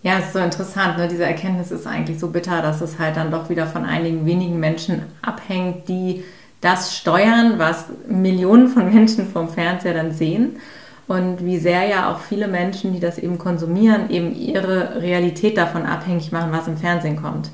Ja, 0.02 0.18
es 0.18 0.26
ist 0.26 0.32
so 0.34 0.38
interessant. 0.38 0.98
Ne? 0.98 1.08
Diese 1.08 1.24
Erkenntnis 1.24 1.70
ist 1.70 1.86
eigentlich 1.86 2.20
so 2.20 2.28
bitter, 2.28 2.60
dass 2.60 2.82
es 2.82 2.98
halt 2.98 3.16
dann 3.16 3.30
doch 3.30 3.48
wieder 3.48 3.66
von 3.66 3.86
einigen 3.86 4.26
wenigen 4.26 4.60
Menschen 4.60 5.02
abhängt, 5.22 5.88
die 5.88 6.24
das 6.64 6.96
steuern, 6.96 7.58
was 7.58 7.86
Millionen 8.08 8.68
von 8.68 8.92
Menschen 8.92 9.30
vom 9.30 9.50
Fernseher 9.50 9.92
dann 9.92 10.12
sehen 10.12 10.56
und 11.06 11.44
wie 11.44 11.58
sehr 11.58 11.86
ja 11.86 12.10
auch 12.10 12.20
viele 12.20 12.48
Menschen, 12.48 12.94
die 12.94 13.00
das 13.00 13.18
eben 13.18 13.36
konsumieren, 13.36 14.08
eben 14.08 14.34
ihre 14.34 15.02
Realität 15.02 15.58
davon 15.58 15.84
abhängig 15.84 16.32
machen, 16.32 16.52
was 16.52 16.66
im 16.66 16.78
Fernsehen 16.78 17.20
kommt. 17.20 17.50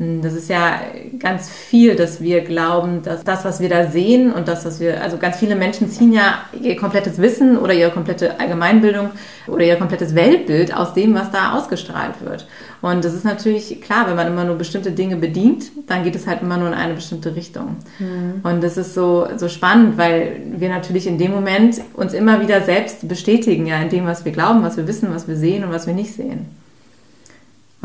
Das 0.00 0.32
ist 0.34 0.48
ja 0.48 0.80
ganz 1.18 1.50
viel, 1.50 1.96
dass 1.96 2.20
wir 2.20 2.42
glauben, 2.42 3.02
dass 3.02 3.24
das, 3.24 3.44
was 3.44 3.58
wir 3.58 3.68
da 3.68 3.90
sehen 3.90 4.32
und 4.32 4.46
das, 4.46 4.64
was 4.64 4.78
wir, 4.78 5.02
also 5.02 5.16
ganz 5.16 5.38
viele 5.38 5.56
Menschen 5.56 5.90
ziehen 5.90 6.12
ja 6.12 6.42
ihr 6.60 6.76
komplettes 6.76 7.18
Wissen 7.18 7.58
oder 7.58 7.74
ihre 7.74 7.90
komplette 7.90 8.38
Allgemeinbildung 8.38 9.10
oder 9.48 9.64
ihr 9.64 9.74
komplettes 9.74 10.14
Weltbild 10.14 10.72
aus 10.72 10.94
dem, 10.94 11.14
was 11.14 11.32
da 11.32 11.54
ausgestrahlt 11.54 12.24
wird. 12.24 12.46
Und 12.80 13.04
das 13.04 13.12
ist 13.12 13.24
natürlich 13.24 13.80
klar, 13.80 14.06
wenn 14.06 14.14
man 14.14 14.28
immer 14.28 14.44
nur 14.44 14.54
bestimmte 14.54 14.92
Dinge 14.92 15.16
bedient, 15.16 15.72
dann 15.88 16.04
geht 16.04 16.14
es 16.14 16.28
halt 16.28 16.42
immer 16.42 16.58
nur 16.58 16.68
in 16.68 16.74
eine 16.74 16.94
bestimmte 16.94 17.34
Richtung. 17.34 17.78
Mhm. 17.98 18.40
Und 18.44 18.62
das 18.62 18.76
ist 18.76 18.94
so, 18.94 19.26
so 19.36 19.48
spannend, 19.48 19.98
weil 19.98 20.42
wir 20.58 20.68
natürlich 20.68 21.08
in 21.08 21.18
dem 21.18 21.32
Moment 21.32 21.80
uns 21.94 22.14
immer 22.14 22.40
wieder 22.40 22.60
selbst 22.60 23.08
bestätigen, 23.08 23.66
ja, 23.66 23.82
in 23.82 23.88
dem, 23.88 24.06
was 24.06 24.24
wir 24.24 24.30
glauben, 24.30 24.62
was 24.62 24.76
wir 24.76 24.86
wissen, 24.86 25.12
was 25.12 25.26
wir 25.26 25.36
sehen 25.36 25.64
und 25.64 25.72
was 25.72 25.88
wir 25.88 25.94
nicht 25.94 26.14
sehen. 26.14 26.46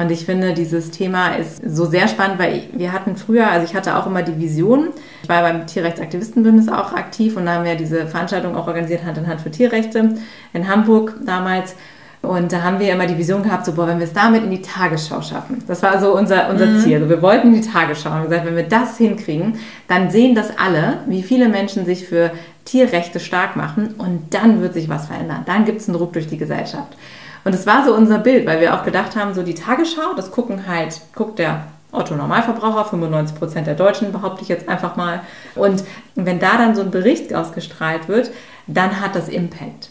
Und 0.03 0.11
ich 0.11 0.25
finde, 0.25 0.53
dieses 0.53 0.91
Thema 0.91 1.35
ist 1.35 1.61
so 1.65 1.85
sehr 1.85 2.09
spannend, 2.09 2.37
weil 2.37 2.63
wir 2.73 2.91
hatten 2.91 3.15
früher, 3.15 3.49
also 3.49 3.65
ich 3.65 3.73
hatte 3.73 3.95
auch 3.95 4.05
immer 4.05 4.21
die 4.21 4.37
Vision, 4.37 4.89
ich 5.21 5.29
war 5.29 5.41
beim 5.43 5.65
Tierrechtsaktivistenbündnis 5.65 6.67
auch 6.67 6.91
aktiv 6.91 7.37
und 7.37 7.45
da 7.45 7.53
haben 7.53 7.63
wir 7.63 7.75
diese 7.75 8.05
Veranstaltung 8.07 8.57
auch 8.57 8.67
organisiert, 8.67 9.05
Hand 9.05 9.17
in 9.17 9.27
Hand 9.27 9.39
für 9.39 9.49
Tierrechte 9.49 10.15
in 10.51 10.67
Hamburg 10.67 11.15
damals. 11.25 11.75
Und 12.21 12.51
da 12.51 12.63
haben 12.63 12.79
wir 12.79 12.91
immer 12.91 13.05
die 13.05 13.17
Vision 13.17 13.43
gehabt, 13.43 13.65
so, 13.65 13.73
boah, 13.73 13.87
wenn 13.87 13.99
wir 13.99 14.05
es 14.05 14.13
damit 14.13 14.43
in 14.43 14.51
die 14.51 14.61
Tagesschau 14.61 15.21
schaffen. 15.21 15.63
Das 15.67 15.81
war 15.83 15.99
so 16.01 16.17
unser, 16.17 16.49
unser 16.49 16.65
mhm. 16.65 16.79
Ziel. 16.79 16.95
Also 16.95 17.09
wir 17.09 17.21
wollten 17.21 17.53
in 17.53 17.61
die 17.61 17.67
Tagesschau 17.67 18.11
und 18.11 18.23
gesagt, 18.23 18.45
wenn 18.45 18.55
wir 18.57 18.67
das 18.67 18.97
hinkriegen, 18.97 19.57
dann 19.87 20.09
sehen 20.09 20.35
das 20.35 20.57
alle, 20.57 20.99
wie 21.07 21.23
viele 21.23 21.47
Menschen 21.47 21.85
sich 21.85 22.07
für 22.07 22.31
Tierrechte 22.65 23.21
stark 23.21 23.55
machen 23.55 23.95
und 23.97 24.33
dann 24.33 24.61
wird 24.61 24.73
sich 24.73 24.89
was 24.89 25.07
verändern. 25.07 25.43
Dann 25.45 25.63
gibt 25.63 25.79
es 25.79 25.87
einen 25.87 25.97
Druck 25.97 26.11
durch 26.11 26.27
die 26.27 26.37
Gesellschaft. 26.37 26.97
Und 27.43 27.53
es 27.53 27.65
war 27.65 27.85
so 27.85 27.93
unser 27.93 28.19
Bild, 28.19 28.45
weil 28.45 28.61
wir 28.61 28.73
auch 28.73 28.83
gedacht 28.83 29.15
haben, 29.15 29.33
so 29.33 29.43
die 29.43 29.53
Tagesschau, 29.53 30.13
das 30.15 30.31
gucken 30.31 30.67
halt, 30.67 31.01
guckt 31.13 31.39
der 31.39 31.65
Otto 31.91 32.15
Normalverbraucher, 32.15 32.85
95 32.85 33.37
Prozent 33.37 33.67
der 33.67 33.75
Deutschen, 33.75 34.11
behaupte 34.11 34.41
ich 34.41 34.49
jetzt 34.49 34.67
einfach 34.67 34.95
mal. 34.95 35.21
Und 35.55 35.83
wenn 36.15 36.39
da 36.39 36.57
dann 36.57 36.75
so 36.75 36.81
ein 36.81 36.91
Bericht 36.91 37.33
ausgestrahlt 37.33 38.07
wird, 38.07 38.31
dann 38.67 38.99
hat 39.01 39.15
das 39.15 39.29
Impact. 39.29 39.89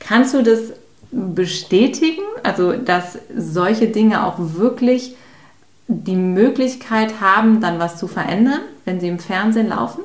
Kannst 0.00 0.34
du 0.34 0.42
das 0.42 0.72
bestätigen, 1.10 2.22
also 2.42 2.72
dass 2.72 3.18
solche 3.36 3.86
Dinge 3.86 4.26
auch 4.26 4.34
wirklich 4.38 5.14
die 5.86 6.16
Möglichkeit 6.16 7.20
haben, 7.20 7.60
dann 7.60 7.78
was 7.78 7.98
zu 7.98 8.08
verändern, 8.08 8.60
wenn 8.84 9.00
sie 9.00 9.08
im 9.08 9.18
Fernsehen 9.18 9.68
laufen? 9.68 10.02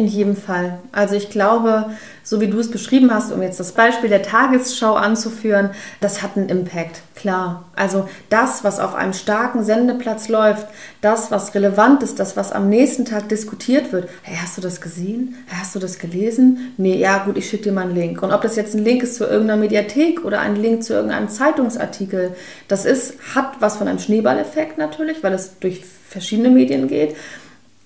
In 0.00 0.06
jedem 0.06 0.34
Fall. 0.34 0.78
Also 0.92 1.14
ich 1.14 1.28
glaube, 1.28 1.90
so 2.22 2.40
wie 2.40 2.46
du 2.46 2.58
es 2.58 2.70
beschrieben 2.70 3.12
hast, 3.12 3.32
um 3.32 3.42
jetzt 3.42 3.60
das 3.60 3.72
Beispiel 3.72 4.08
der 4.08 4.22
Tagesschau 4.22 4.94
anzuführen, 4.94 5.72
das 6.00 6.22
hat 6.22 6.38
einen 6.38 6.48
Impact, 6.48 7.02
klar. 7.14 7.66
Also 7.76 8.08
das, 8.30 8.64
was 8.64 8.80
auf 8.80 8.94
einem 8.94 9.12
starken 9.12 9.62
Sendeplatz 9.62 10.30
läuft, 10.30 10.66
das, 11.02 11.30
was 11.30 11.54
relevant 11.54 12.02
ist, 12.02 12.18
das, 12.18 12.34
was 12.34 12.50
am 12.50 12.70
nächsten 12.70 13.04
Tag 13.04 13.28
diskutiert 13.28 13.92
wird. 13.92 14.08
Hey, 14.22 14.38
hast 14.40 14.56
du 14.56 14.62
das 14.62 14.80
gesehen? 14.80 15.34
Hast 15.54 15.74
du 15.74 15.78
das 15.78 15.98
gelesen? 15.98 16.72
Nee, 16.78 16.96
ja 16.96 17.18
gut, 17.18 17.36
ich 17.36 17.50
schicke 17.50 17.64
dir 17.64 17.72
mal 17.72 17.82
einen 17.82 17.94
Link. 17.94 18.22
Und 18.22 18.32
ob 18.32 18.40
das 18.40 18.56
jetzt 18.56 18.74
ein 18.74 18.82
Link 18.82 19.02
ist 19.02 19.16
zu 19.16 19.24
irgendeiner 19.24 19.60
Mediathek 19.60 20.24
oder 20.24 20.40
ein 20.40 20.56
Link 20.56 20.82
zu 20.82 20.94
irgendeinem 20.94 21.28
Zeitungsartikel, 21.28 22.34
das 22.68 22.86
ist, 22.86 23.16
hat 23.34 23.60
was 23.60 23.76
von 23.76 23.86
einem 23.86 23.98
Schneeballeffekt 23.98 24.78
natürlich, 24.78 25.22
weil 25.22 25.34
es 25.34 25.58
durch 25.58 25.84
verschiedene 26.08 26.50
Medien 26.50 26.88
geht. 26.88 27.14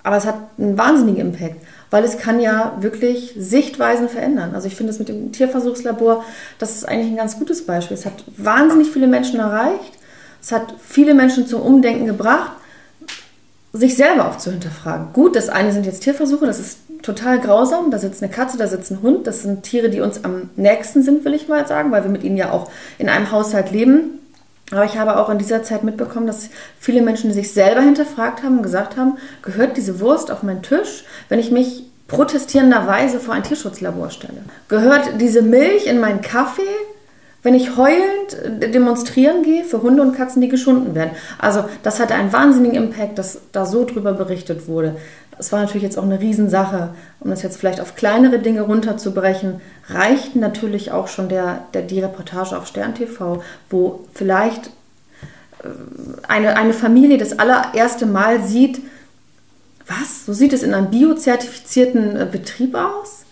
Aber 0.04 0.16
es 0.16 0.26
hat 0.26 0.36
einen 0.58 0.78
wahnsinnigen 0.78 1.32
Impact 1.32 1.56
weil 1.94 2.02
es 2.02 2.18
kann 2.18 2.40
ja 2.40 2.76
wirklich 2.80 3.36
Sichtweisen 3.38 4.08
verändern. 4.08 4.50
Also 4.52 4.66
ich 4.66 4.74
finde 4.74 4.90
es 4.90 4.98
mit 4.98 5.08
dem 5.08 5.30
Tierversuchslabor, 5.30 6.24
das 6.58 6.74
ist 6.74 6.88
eigentlich 6.88 7.12
ein 7.12 7.16
ganz 7.16 7.38
gutes 7.38 7.66
Beispiel. 7.66 7.96
Es 7.96 8.04
hat 8.04 8.24
wahnsinnig 8.36 8.90
viele 8.90 9.06
Menschen 9.06 9.38
erreicht, 9.38 9.92
es 10.42 10.50
hat 10.50 10.74
viele 10.84 11.14
Menschen 11.14 11.46
zum 11.46 11.62
Umdenken 11.62 12.06
gebracht, 12.06 12.50
sich 13.72 13.94
selber 13.94 14.28
auch 14.28 14.38
zu 14.38 14.50
hinterfragen. 14.50 15.12
Gut, 15.12 15.36
das 15.36 15.48
eine 15.48 15.70
sind 15.70 15.86
jetzt 15.86 16.02
Tierversuche, 16.02 16.46
das 16.46 16.58
ist 16.58 16.78
total 17.02 17.38
grausam. 17.38 17.92
Da 17.92 17.98
sitzt 18.00 18.24
eine 18.24 18.32
Katze, 18.32 18.58
da 18.58 18.66
sitzt 18.66 18.90
ein 18.90 19.00
Hund. 19.00 19.28
Das 19.28 19.42
sind 19.42 19.62
Tiere, 19.62 19.88
die 19.88 20.00
uns 20.00 20.24
am 20.24 20.50
nächsten 20.56 21.04
sind, 21.04 21.24
will 21.24 21.34
ich 21.34 21.46
mal 21.46 21.64
sagen, 21.68 21.92
weil 21.92 22.02
wir 22.02 22.10
mit 22.10 22.24
ihnen 22.24 22.36
ja 22.36 22.50
auch 22.50 22.72
in 22.98 23.08
einem 23.08 23.30
Haushalt 23.30 23.70
leben. 23.70 24.18
Aber 24.70 24.84
ich 24.84 24.96
habe 24.96 25.18
auch 25.18 25.28
in 25.28 25.38
dieser 25.38 25.62
Zeit 25.62 25.84
mitbekommen, 25.84 26.26
dass 26.26 26.48
viele 26.78 27.02
Menschen 27.02 27.32
sich 27.32 27.52
selber 27.52 27.82
hinterfragt 27.82 28.42
haben 28.42 28.58
und 28.58 28.62
gesagt 28.62 28.96
haben, 28.96 29.18
gehört 29.42 29.76
diese 29.76 30.00
Wurst 30.00 30.30
auf 30.30 30.42
meinen 30.42 30.62
Tisch, 30.62 31.04
wenn 31.28 31.38
ich 31.38 31.50
mich 31.50 31.84
protestierenderweise 32.08 33.20
vor 33.20 33.34
ein 33.34 33.42
Tierschutzlabor 33.42 34.10
stelle? 34.10 34.42
Gehört 34.68 35.20
diese 35.20 35.42
Milch 35.42 35.86
in 35.86 36.00
meinen 36.00 36.22
Kaffee, 36.22 36.62
wenn 37.44 37.54
ich 37.54 37.76
heulend 37.76 38.74
demonstrieren 38.74 39.42
gehe 39.42 39.64
für 39.64 39.82
Hunde 39.82 40.02
und 40.02 40.16
Katzen, 40.16 40.40
die 40.40 40.48
geschunden 40.48 40.94
werden? 40.94 41.10
Also 41.38 41.64
das 41.82 42.00
hatte 42.00 42.14
einen 42.14 42.32
wahnsinnigen 42.32 42.76
Impact, 42.76 43.18
dass 43.18 43.38
da 43.52 43.66
so 43.66 43.84
drüber 43.84 44.14
berichtet 44.14 44.66
wurde. 44.66 44.96
Es 45.38 45.52
war 45.52 45.60
natürlich 45.60 45.82
jetzt 45.82 45.98
auch 45.98 46.04
eine 46.04 46.20
Riesensache, 46.20 46.94
um 47.20 47.30
das 47.30 47.42
jetzt 47.42 47.58
vielleicht 47.58 47.80
auf 47.80 47.96
kleinere 47.96 48.38
Dinge 48.38 48.62
runterzubrechen, 48.62 49.60
reicht 49.88 50.36
natürlich 50.36 50.90
auch 50.90 51.08
schon 51.08 51.28
der, 51.28 51.64
der, 51.74 51.82
die 51.82 52.00
Reportage 52.00 52.56
auf 52.56 52.66
Stern 52.66 52.94
TV, 52.94 53.42
wo 53.68 54.00
vielleicht 54.14 54.68
äh, 55.62 55.68
eine, 56.28 56.56
eine 56.56 56.72
Familie 56.72 57.18
das 57.18 57.38
allererste 57.38 58.06
Mal 58.06 58.42
sieht, 58.42 58.80
was, 59.86 60.24
so 60.24 60.32
sieht 60.32 60.54
es 60.54 60.62
in 60.62 60.72
einem 60.72 60.90
biozertifizierten 60.90 62.16
äh, 62.16 62.26
Betrieb 62.30 62.74
aus? 62.74 63.23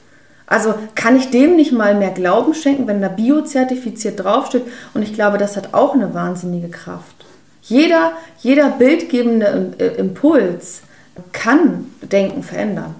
Also 0.53 0.75
kann 0.95 1.17
ich 1.17 1.31
dem 1.31 1.57
nicht 1.57 1.73
mal 1.73 1.95
mehr 1.95 2.11
Glauben 2.11 2.53
schenken, 2.53 2.87
wenn 2.87 3.01
da 3.01 3.09
biozertifiziert 3.09 4.23
draufsteht? 4.23 4.65
Und 4.93 5.01
ich 5.01 5.15
glaube, 5.15 5.38
das 5.38 5.57
hat 5.57 5.73
auch 5.73 5.95
eine 5.95 6.12
wahnsinnige 6.12 6.69
Kraft. 6.69 7.25
Jeder, 7.62 8.12
jeder 8.41 8.69
bildgebende 8.69 9.73
äh, 9.79 9.87
Impuls, 9.95 10.83
kann 11.33 11.87
Denken 12.03 12.43
verändern. 12.43 12.95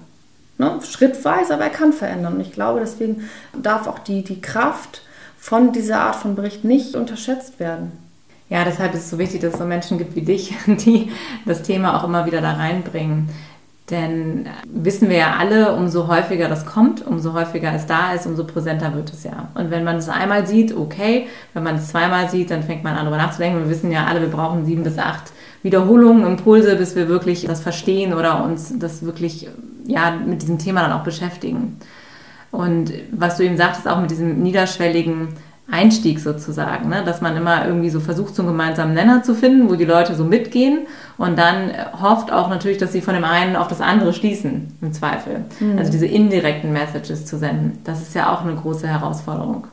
Ne? 0.57 0.79
Schrittweise, 0.83 1.53
aber 1.53 1.65
er 1.65 1.69
kann 1.69 1.93
verändern. 1.93 2.35
Und 2.35 2.41
ich 2.41 2.53
glaube, 2.53 2.79
deswegen 2.79 3.29
darf 3.61 3.85
auch 3.87 3.99
die, 3.99 4.23
die 4.23 4.41
Kraft 4.41 5.03
von 5.37 5.71
dieser 5.73 5.99
Art 5.99 6.15
von 6.15 6.33
Bericht 6.33 6.63
nicht 6.63 6.95
unterschätzt 6.95 7.59
werden. 7.59 7.91
Ja, 8.49 8.63
deshalb 8.63 8.95
ist 8.95 9.01
es 9.01 9.09
so 9.11 9.19
wichtig, 9.19 9.41
dass 9.41 9.53
es 9.53 9.59
so 9.59 9.65
Menschen 9.65 9.99
gibt 9.99 10.15
wie 10.15 10.21
dich, 10.21 10.55
die 10.65 11.11
das 11.45 11.61
Thema 11.61 11.99
auch 11.99 12.03
immer 12.03 12.25
wieder 12.25 12.41
da 12.41 12.53
reinbringen. 12.53 13.29
Denn 13.89 14.47
wissen 14.65 15.09
wir 15.09 15.17
ja 15.17 15.35
alle, 15.37 15.73
umso 15.73 16.07
häufiger 16.07 16.47
das 16.47 16.65
kommt, 16.65 17.05
umso 17.05 17.33
häufiger 17.33 17.73
es 17.75 17.85
da 17.85 18.13
ist, 18.13 18.25
umso 18.25 18.45
präsenter 18.45 18.95
wird 18.95 19.11
es 19.11 19.23
ja. 19.25 19.49
Und 19.55 19.71
wenn 19.71 19.83
man 19.83 19.97
es 19.97 20.07
einmal 20.07 20.47
sieht, 20.47 20.75
okay. 20.75 21.27
Wenn 21.53 21.63
man 21.63 21.75
es 21.75 21.89
zweimal 21.89 22.29
sieht, 22.29 22.49
dann 22.49 22.63
fängt 22.63 22.83
man 22.83 22.93
an, 22.93 23.05
darüber 23.05 23.17
nachzudenken. 23.17 23.59
Wir 23.59 23.69
wissen 23.69 23.91
ja 23.91 24.05
alle, 24.05 24.21
wir 24.21 24.29
brauchen 24.29 24.65
sieben 24.65 24.83
bis 24.83 24.97
acht 24.97 25.33
Wiederholungen, 25.63 26.25
Impulse, 26.25 26.75
bis 26.77 26.95
wir 26.95 27.09
wirklich 27.09 27.45
das 27.45 27.59
verstehen 27.61 28.13
oder 28.13 28.43
uns 28.43 28.73
das 28.79 29.03
wirklich 29.05 29.49
ja, 29.85 30.11
mit 30.11 30.41
diesem 30.41 30.59
Thema 30.59 30.81
dann 30.81 30.93
auch 30.93 31.03
beschäftigen. 31.03 31.77
Und 32.51 32.93
was 33.11 33.37
du 33.37 33.43
eben 33.43 33.57
sagtest, 33.57 33.87
auch 33.87 33.99
mit 33.99 34.11
diesem 34.11 34.41
niederschwelligen 34.43 35.29
Einstieg 35.71 36.19
sozusagen, 36.19 36.89
ne? 36.89 37.03
dass 37.05 37.21
man 37.21 37.37
immer 37.37 37.65
irgendwie 37.65 37.89
so 37.89 37.99
versucht, 37.99 38.35
so 38.35 38.41
einen 38.41 38.51
gemeinsamen 38.51 38.93
Nenner 38.93 39.23
zu 39.23 39.33
finden, 39.33 39.69
wo 39.69 39.75
die 39.75 39.85
Leute 39.85 40.13
so 40.13 40.25
mitgehen 40.25 40.79
und 41.17 41.39
dann 41.39 41.71
hofft 42.01 42.33
auch 42.33 42.49
natürlich, 42.49 42.77
dass 42.77 42.91
sie 42.91 43.01
von 43.01 43.13
dem 43.13 43.23
einen 43.23 43.55
auf 43.55 43.69
das 43.69 43.79
andere 43.79 44.13
schließen, 44.13 44.77
im 44.81 44.93
Zweifel. 44.93 45.45
Mhm. 45.59 45.77
Also 45.77 45.91
diese 45.91 46.05
indirekten 46.05 46.73
Messages 46.73 47.25
zu 47.25 47.37
senden, 47.37 47.79
das 47.85 48.01
ist 48.01 48.13
ja 48.13 48.33
auch 48.33 48.41
eine 48.41 48.55
große 48.55 48.87
Herausforderung. 48.87 49.67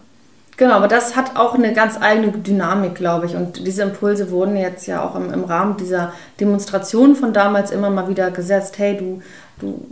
Genau, 0.57 0.75
aber 0.75 0.89
das 0.89 1.17
hat 1.17 1.37
auch 1.37 1.55
eine 1.55 1.73
ganz 1.73 1.97
eigene 1.99 2.33
Dynamik, 2.33 2.95
glaube 2.95 3.25
ich. 3.25 3.35
Und 3.35 3.67
diese 3.67 3.83
Impulse 3.83 4.31
wurden 4.31 4.59
jetzt 4.59 4.87
ja 4.87 5.03
auch 5.03 5.17
im, 5.17 5.33
im 5.33 5.45
Rahmen 5.45 5.79
dieser 5.79 6.13
Demonstration 6.39 7.17
von 7.17 7.33
damals 7.33 7.71
immer 7.71 7.89
mal 7.89 8.09
wieder 8.09 8.31
gesetzt. 8.31 8.79
Hey, 8.79 8.95
du, 8.97 9.23
du 9.59 9.87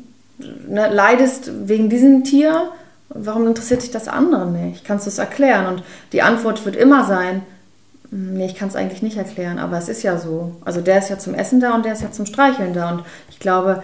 ne, 0.68 0.90
leidest 0.92 1.50
wegen 1.68 1.88
diesem 1.88 2.22
Tier, 2.22 2.70
warum 3.08 3.46
interessiert 3.46 3.82
dich 3.82 3.90
das 3.90 4.08
andere 4.08 4.50
nicht? 4.50 4.84
Kannst 4.84 5.06
du 5.06 5.10
es 5.10 5.18
erklären? 5.18 5.66
Und 5.66 5.82
die 6.12 6.22
Antwort 6.22 6.64
wird 6.64 6.76
immer 6.76 7.04
sein, 7.04 7.42
hm, 8.10 8.34
nee, 8.34 8.46
ich 8.46 8.54
kann 8.54 8.68
es 8.68 8.76
eigentlich 8.76 9.02
nicht 9.02 9.16
erklären, 9.16 9.58
aber 9.58 9.78
es 9.78 9.88
ist 9.88 10.02
ja 10.02 10.18
so. 10.18 10.56
Also 10.64 10.80
der 10.80 10.98
ist 10.98 11.10
ja 11.10 11.18
zum 11.18 11.34
Essen 11.34 11.60
da 11.60 11.74
und 11.74 11.84
der 11.84 11.92
ist 11.92 12.02
ja 12.02 12.10
zum 12.10 12.26
Streicheln 12.26 12.72
da. 12.72 12.90
Und 12.90 13.04
ich 13.30 13.38
glaube, 13.38 13.82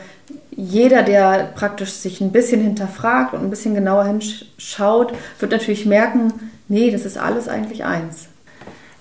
jeder, 0.50 1.02
der 1.02 1.50
praktisch 1.54 1.92
sich 1.92 2.20
ein 2.20 2.32
bisschen 2.32 2.60
hinterfragt 2.60 3.34
und 3.34 3.40
ein 3.40 3.50
bisschen 3.50 3.74
genauer 3.74 4.04
hinschaut, 4.04 5.12
wird 5.38 5.52
natürlich 5.52 5.86
merken, 5.86 6.32
Nee, 6.68 6.90
das 6.90 7.04
ist 7.04 7.18
alles 7.18 7.48
eigentlich 7.48 7.84
eins. 7.84 8.28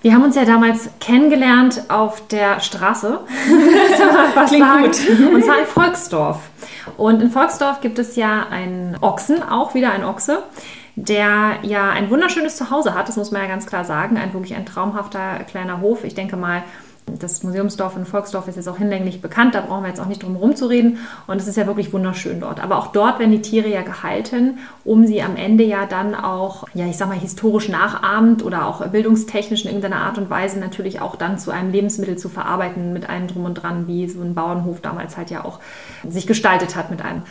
Wir 0.03 0.13
haben 0.13 0.23
uns 0.23 0.35
ja 0.35 0.43
damals 0.43 0.89
kennengelernt 0.99 1.85
auf 1.87 2.27
der 2.27 2.59
Straße. 2.59 3.21
was 4.35 4.49
Klingt 4.49 4.65
sagen. 4.65 5.17
gut. 5.17 5.33
Und 5.33 5.45
zwar 5.45 5.59
in 5.59 5.65
Volksdorf. 5.65 6.39
Und 6.97 7.21
in 7.21 7.31
Volksdorf 7.31 7.79
gibt 7.79 7.97
es 7.99 8.17
ja 8.17 8.45
einen 8.51 8.97
Ochsen, 8.99 9.41
auch 9.41 9.75
wieder 9.75 9.93
ein 9.93 10.03
Ochse, 10.03 10.43
der 10.97 11.59
ja 11.61 11.89
ein 11.89 12.09
wunderschönes 12.09 12.57
Zuhause 12.57 12.95
hat, 12.95 13.07
das 13.07 13.15
muss 13.15 13.31
man 13.31 13.43
ja 13.43 13.47
ganz 13.47 13.65
klar 13.65 13.85
sagen. 13.85 14.17
Ein 14.17 14.33
wirklich 14.33 14.55
ein 14.55 14.65
traumhafter 14.65 15.39
kleiner 15.49 15.79
Hof. 15.79 16.03
Ich 16.03 16.15
denke 16.15 16.35
mal, 16.35 16.63
das 17.05 17.43
Museumsdorf 17.43 17.95
in 17.95 18.05
Volksdorf 18.05 18.47
ist 18.47 18.55
jetzt 18.55 18.67
auch 18.67 18.77
hinlänglich 18.77 19.21
bekannt, 19.21 19.55
da 19.55 19.61
brauchen 19.61 19.83
wir 19.83 19.89
jetzt 19.89 19.99
auch 19.99 20.07
nicht 20.07 20.23
drum 20.23 20.33
herum 20.33 20.55
zu 20.55 20.67
reden. 20.67 20.99
Und 21.27 21.39
es 21.39 21.47
ist 21.47 21.57
ja 21.57 21.67
wirklich 21.67 21.93
wunderschön 21.93 22.39
dort. 22.39 22.61
Aber 22.61 22.77
auch 22.77 22.87
dort 22.87 23.19
werden 23.19 23.31
die 23.31 23.41
Tiere 23.41 23.67
ja 23.67 23.81
gehalten, 23.81 24.59
um 24.83 25.05
sie 25.05 25.21
am 25.21 25.35
Ende 25.35 25.63
ja 25.63 25.85
dann 25.85 26.15
auch, 26.15 26.65
ja, 26.73 26.85
ich 26.87 26.97
sag 26.97 27.09
mal, 27.09 27.17
historisch 27.17 27.69
nachahmend 27.69 28.43
oder 28.43 28.67
auch 28.67 28.85
bildungstechnisch 28.87 29.63
in 29.63 29.67
irgendeiner 29.67 30.01
Art 30.01 30.17
und 30.17 30.29
Weise 30.29 30.59
natürlich 30.59 31.01
auch 31.01 31.15
dann 31.15 31.37
zu 31.37 31.51
einem 31.51 31.71
Lebensmittel 31.71 32.17
zu 32.17 32.29
verarbeiten 32.29 32.93
mit 32.93 33.09
allem 33.09 33.27
drum 33.27 33.45
und 33.45 33.55
dran, 33.55 33.87
wie 33.87 34.07
so 34.07 34.21
ein 34.21 34.35
Bauernhof 34.35 34.81
damals 34.81 35.17
halt 35.17 35.29
ja 35.29 35.45
auch 35.45 35.59
sich 36.07 36.27
gestaltet 36.27 36.75
hat 36.75 36.91
mit 36.91 37.01
einem. 37.01 37.23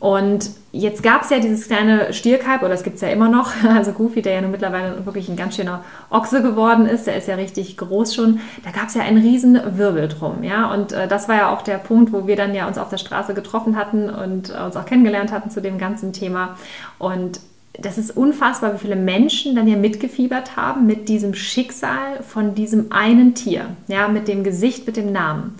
Und 0.00 0.50
jetzt 0.70 1.02
gab 1.02 1.22
es 1.22 1.30
ja 1.30 1.40
dieses 1.40 1.66
kleine 1.66 2.12
Stierkalb, 2.12 2.62
oder 2.62 2.72
es 2.72 2.84
gibt 2.84 2.96
es 2.96 3.02
ja 3.02 3.08
immer 3.08 3.28
noch, 3.28 3.52
also 3.68 3.92
Goofy, 3.92 4.22
der 4.22 4.34
ja 4.34 4.40
nun 4.40 4.52
mittlerweile 4.52 5.04
wirklich 5.04 5.28
ein 5.28 5.36
ganz 5.36 5.56
schöner 5.56 5.84
Ochse 6.10 6.42
geworden 6.42 6.86
ist, 6.86 7.06
der 7.06 7.16
ist 7.16 7.26
ja 7.26 7.34
richtig 7.34 7.76
groß 7.76 8.14
schon. 8.14 8.40
Da 8.64 8.70
gab 8.70 8.88
es 8.88 8.94
ja 8.94 9.02
einen 9.02 9.18
riesen 9.18 9.60
Wirbel 9.76 10.08
drum, 10.08 10.42
ja. 10.42 10.72
Und 10.72 10.92
äh, 10.92 11.08
das 11.08 11.28
war 11.28 11.36
ja 11.36 11.52
auch 11.52 11.62
der 11.62 11.78
Punkt, 11.78 12.12
wo 12.12 12.26
wir 12.26 12.36
dann 12.36 12.54
ja 12.54 12.68
uns 12.68 12.78
auf 12.78 12.90
der 12.90 12.98
Straße 12.98 13.34
getroffen 13.34 13.76
hatten 13.76 14.08
und 14.08 14.50
äh, 14.50 14.62
uns 14.62 14.76
auch 14.76 14.86
kennengelernt 14.86 15.32
hatten 15.32 15.50
zu 15.50 15.60
dem 15.60 15.78
ganzen 15.78 16.12
Thema. 16.12 16.56
Und 16.98 17.40
das 17.80 17.96
ist 17.96 18.16
unfassbar, 18.16 18.74
wie 18.74 18.78
viele 18.78 18.96
Menschen 18.96 19.54
dann 19.54 19.66
hier 19.66 19.76
mitgefiebert 19.76 20.56
haben 20.56 20.86
mit 20.86 21.08
diesem 21.08 21.34
Schicksal 21.34 22.22
von 22.26 22.54
diesem 22.54 22.90
einen 22.90 23.34
Tier, 23.34 23.66
ja, 23.86 24.08
mit 24.08 24.26
dem 24.26 24.42
Gesicht, 24.42 24.86
mit 24.86 24.96
dem 24.96 25.12
Namen. 25.12 25.54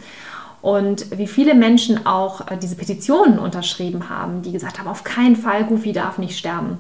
Und 0.69 1.17
wie 1.17 1.27
viele 1.27 1.55
Menschen 1.55 2.05
auch 2.05 2.51
äh, 2.51 2.59
diese 2.59 2.77
Petitionen 2.77 3.39
unterschrieben 3.39 4.11
haben, 4.11 4.43
die 4.43 4.53
gesagt 4.53 4.79
haben, 4.79 4.87
auf 4.87 5.03
keinen 5.03 5.35
Fall, 5.35 5.65
Goofy 5.65 5.95
darf 5.95 6.19
nicht 6.19 6.37
sterben. 6.37 6.77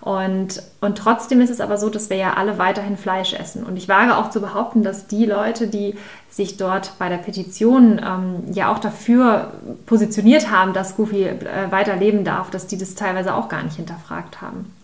Und, 0.00 0.60
und 0.80 0.98
trotzdem 0.98 1.40
ist 1.40 1.50
es 1.50 1.60
aber 1.60 1.78
so, 1.78 1.90
dass 1.90 2.10
wir 2.10 2.16
ja 2.16 2.32
alle 2.34 2.58
weiterhin 2.58 2.96
Fleisch 2.96 3.32
essen. 3.32 3.62
Und 3.62 3.76
ich 3.76 3.88
wage 3.88 4.16
auch 4.16 4.30
zu 4.30 4.40
behaupten, 4.40 4.82
dass 4.82 5.06
die 5.06 5.26
Leute, 5.26 5.68
die 5.68 5.94
sich 6.28 6.56
dort 6.56 6.98
bei 6.98 7.08
der 7.08 7.18
Petition 7.18 8.00
ähm, 8.04 8.52
ja 8.52 8.72
auch 8.72 8.80
dafür 8.80 9.52
positioniert 9.86 10.50
haben, 10.50 10.72
dass 10.72 10.96
Goofy 10.96 11.26
äh, 11.26 11.36
weiterleben 11.70 12.24
darf, 12.24 12.50
dass 12.50 12.66
die 12.66 12.78
das 12.78 12.96
teilweise 12.96 13.32
auch 13.36 13.48
gar 13.48 13.62
nicht 13.62 13.76
hinterfragt 13.76 14.42
haben. 14.42 14.74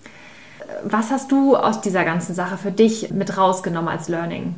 Was 0.85 1.11
hast 1.11 1.33
du 1.33 1.57
aus 1.57 1.81
dieser 1.81 2.05
ganzen 2.05 2.37
Sache 2.37 2.59
für 2.59 2.71
dich 2.71 3.11
mit 3.11 3.37
rausgenommen 3.37 3.89
als 3.89 4.09
Learning? 4.09 4.55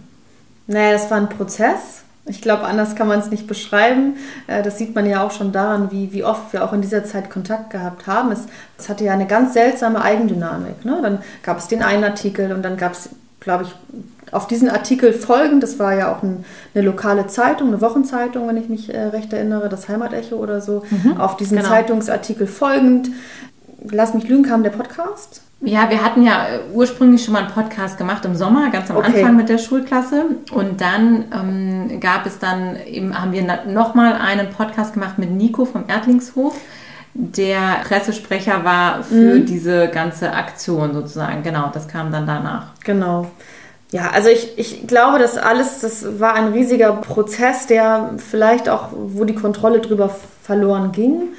Naja, 0.67 0.93
das 0.93 1.11
war 1.11 1.17
ein 1.17 1.31
Prozess. 1.31 2.03
Ich 2.29 2.43
glaube, 2.43 2.65
anders 2.65 2.95
kann 2.95 3.09
man 3.09 3.19
es 3.19 3.31
nicht 3.31 3.47
beschreiben. 3.47 4.17
Äh, 4.47 4.63
das 4.63 4.79
sieht 4.79 4.95
man 4.95 5.07
ja 5.07 5.23
auch 5.23 5.31
schon 5.31 5.53
daran, 5.53 5.91
wie, 5.91 6.13
wie 6.13 6.25
oft 6.25 6.53
wir 6.53 6.65
auch 6.65 6.73
in 6.73 6.81
dieser 6.81 7.05
Zeit 7.05 7.31
Kontakt 7.31 7.71
gehabt 7.71 8.07
haben. 8.07 8.31
Es, 8.33 8.47
es 8.79 8.89
hatte 8.89 9.05
ja 9.05 9.13
eine 9.13 9.27
ganz 9.27 9.55
seltsame 9.55 10.03
Eigendynamik. 10.03 10.85
Ne? 10.85 10.99
Dann 11.03 11.19
gab 11.43 11.59
es 11.59 11.69
den 11.69 11.83
einen 11.83 12.05
Artikel 12.05 12.53
und 12.53 12.63
dann 12.63 12.77
gab 12.77 12.93
es, 12.93 13.11
glaube 13.41 13.65
ich, 13.65 13.75
auf 14.31 14.47
diesen 14.47 14.69
Artikel 14.69 15.15
folgend, 15.15 15.63
das 15.63 15.79
war 15.79 15.95
ja 15.95 16.15
auch 16.15 16.23
ein, 16.23 16.45
eine 16.75 16.85
lokale 16.85 17.29
Zeitung, 17.29 17.69
eine 17.69 17.81
Wochenzeitung, 17.81 18.47
wenn 18.47 18.59
ich 18.59 18.69
mich 18.69 18.93
äh, 18.93 19.05
recht 19.05 19.33
erinnere, 19.33 19.71
das 19.71 19.89
Heimatecho 19.89 20.37
oder 20.37 20.61
so, 20.61 20.83
mhm, 20.91 21.19
auf 21.19 21.39
diesen 21.39 21.57
genau. 21.57 21.71
Zeitungsartikel 21.71 22.47
folgend, 22.47 23.09
lass 23.91 24.13
mich 24.13 24.29
lügen, 24.29 24.43
kam 24.43 24.63
der 24.63 24.71
Podcast 24.71 25.41
ja, 25.61 25.91
wir 25.91 26.05
hatten 26.05 26.23
ja 26.23 26.47
ursprünglich 26.73 27.25
schon 27.25 27.35
mal 27.35 27.45
einen 27.45 27.53
Podcast 27.53 27.99
gemacht 27.99 28.25
im 28.25 28.37
Sommer, 28.37 28.71
ganz 28.71 28.91
am 28.91 28.97
okay. 28.97 29.19
Anfang 29.19 29.37
mit 29.37 29.49
der 29.49 29.59
Schulklasse. 29.59 30.27
Und 30.53 30.81
dann 30.81 31.25
ähm, 31.35 32.01
gab 32.01 32.27
es 32.27 32.39
dann 32.39 32.77
eben, 32.87 33.21
haben 33.21 33.33
wir 33.33 33.43
nochmal 33.67 34.15
einen 34.15 34.51
Podcast 34.51 34.95
gemacht 34.95 35.19
mit 35.19 35.31
Nico 35.31 35.65
vom 35.65 35.85
Erdlingshof, 35.89 36.55
der 37.15 37.81
Pressesprecher 37.83 38.65
war 38.65 39.03
für 39.03 39.41
mhm. 39.41 39.47
diese 39.47 39.89
ganze 39.89 40.33
Aktion 40.33 40.95
sozusagen. 40.95 41.43
Genau, 41.43 41.71
das 41.73 41.89
kam 41.89 42.13
dann 42.13 42.27
danach. 42.27 42.69
Genau. 42.85 43.27
Ja, 43.91 44.11
also 44.13 44.29
ich, 44.29 44.57
ich 44.59 44.87
glaube, 44.87 45.19
dass 45.19 45.37
alles, 45.37 45.81
das 45.81 46.21
war 46.21 46.35
ein 46.35 46.53
riesiger 46.53 46.93
Prozess, 46.93 47.67
der 47.67 48.11
vielleicht 48.19 48.69
auch, 48.69 48.91
wo 48.93 49.25
die 49.25 49.35
Kontrolle 49.35 49.81
drüber 49.81 50.15
verloren 50.43 50.93
ging. 50.93 51.31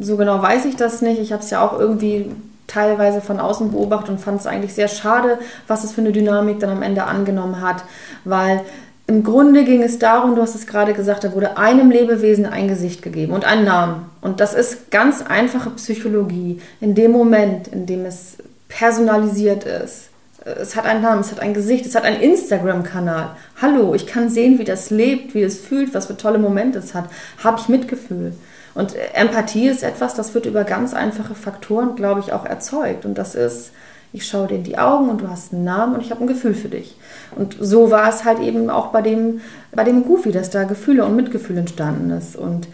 So 0.00 0.16
genau 0.16 0.42
weiß 0.42 0.64
ich 0.64 0.74
das 0.74 1.02
nicht. 1.02 1.20
Ich 1.20 1.32
habe 1.32 1.42
es 1.42 1.50
ja 1.50 1.64
auch 1.64 1.78
irgendwie 1.78 2.30
teilweise 2.70 3.20
von 3.20 3.40
außen 3.40 3.72
beobachtet 3.72 4.10
und 4.10 4.20
fand 4.20 4.40
es 4.40 4.46
eigentlich 4.46 4.74
sehr 4.74 4.88
schade, 4.88 5.38
was 5.66 5.84
es 5.84 5.92
für 5.92 6.00
eine 6.00 6.12
Dynamik 6.12 6.60
dann 6.60 6.70
am 6.70 6.82
Ende 6.82 7.04
angenommen 7.04 7.60
hat, 7.60 7.84
weil 8.24 8.62
im 9.06 9.24
Grunde 9.24 9.64
ging 9.64 9.82
es 9.82 9.98
darum, 9.98 10.36
du 10.36 10.42
hast 10.42 10.54
es 10.54 10.68
gerade 10.68 10.92
gesagt, 10.92 11.24
da 11.24 11.32
wurde 11.34 11.56
einem 11.56 11.90
Lebewesen 11.90 12.46
ein 12.46 12.68
Gesicht 12.68 13.02
gegeben 13.02 13.32
und 13.32 13.44
einen 13.44 13.64
Namen. 13.64 14.08
Und 14.20 14.38
das 14.38 14.54
ist 14.54 14.92
ganz 14.92 15.20
einfache 15.20 15.70
Psychologie. 15.70 16.60
In 16.80 16.94
dem 16.94 17.10
Moment, 17.10 17.66
in 17.66 17.86
dem 17.86 18.04
es 18.04 18.36
personalisiert 18.68 19.64
ist, 19.64 20.10
es 20.44 20.76
hat 20.76 20.86
einen 20.86 21.02
Namen, 21.02 21.22
es 21.22 21.32
hat 21.32 21.40
ein 21.40 21.54
Gesicht, 21.54 21.86
es 21.86 21.96
hat 21.96 22.04
einen 22.04 22.20
Instagram-Kanal. 22.20 23.30
Hallo, 23.60 23.94
ich 23.94 24.06
kann 24.06 24.30
sehen, 24.30 24.60
wie 24.60 24.64
das 24.64 24.90
lebt, 24.90 25.34
wie 25.34 25.42
es 25.42 25.58
fühlt, 25.58 25.92
was 25.92 26.06
für 26.06 26.16
tolle 26.16 26.38
Momente 26.38 26.78
es 26.78 26.94
hat. 26.94 27.06
Habe 27.42 27.60
ich 27.60 27.68
Mitgefühl. 27.68 28.32
Und 28.74 28.94
Empathie 29.14 29.68
ist 29.68 29.82
etwas, 29.82 30.14
das 30.14 30.34
wird 30.34 30.46
über 30.46 30.64
ganz 30.64 30.94
einfache 30.94 31.34
Faktoren, 31.34 31.96
glaube 31.96 32.20
ich, 32.20 32.32
auch 32.32 32.44
erzeugt. 32.44 33.04
Und 33.04 33.14
das 33.16 33.34
ist, 33.34 33.72
ich 34.12 34.26
schaue 34.26 34.48
dir 34.48 34.56
in 34.56 34.64
die 34.64 34.78
Augen 34.78 35.08
und 35.08 35.20
du 35.20 35.28
hast 35.28 35.52
einen 35.52 35.64
Namen 35.64 35.94
und 35.94 36.00
ich 36.02 36.10
habe 36.10 36.22
ein 36.22 36.28
Gefühl 36.28 36.54
für 36.54 36.68
dich. 36.68 36.96
Und 37.36 37.56
so 37.60 37.90
war 37.90 38.08
es 38.08 38.24
halt 38.24 38.40
eben 38.40 38.70
auch 38.70 38.88
bei 38.88 39.02
dem, 39.02 39.40
bei 39.72 39.84
dem 39.84 40.04
Goofy, 40.04 40.32
dass 40.32 40.50
da 40.50 40.64
Gefühle 40.64 41.04
und 41.04 41.16
Mitgefühl 41.16 41.58
entstanden 41.58 42.10
ist. 42.10 42.36
Und 42.36 42.68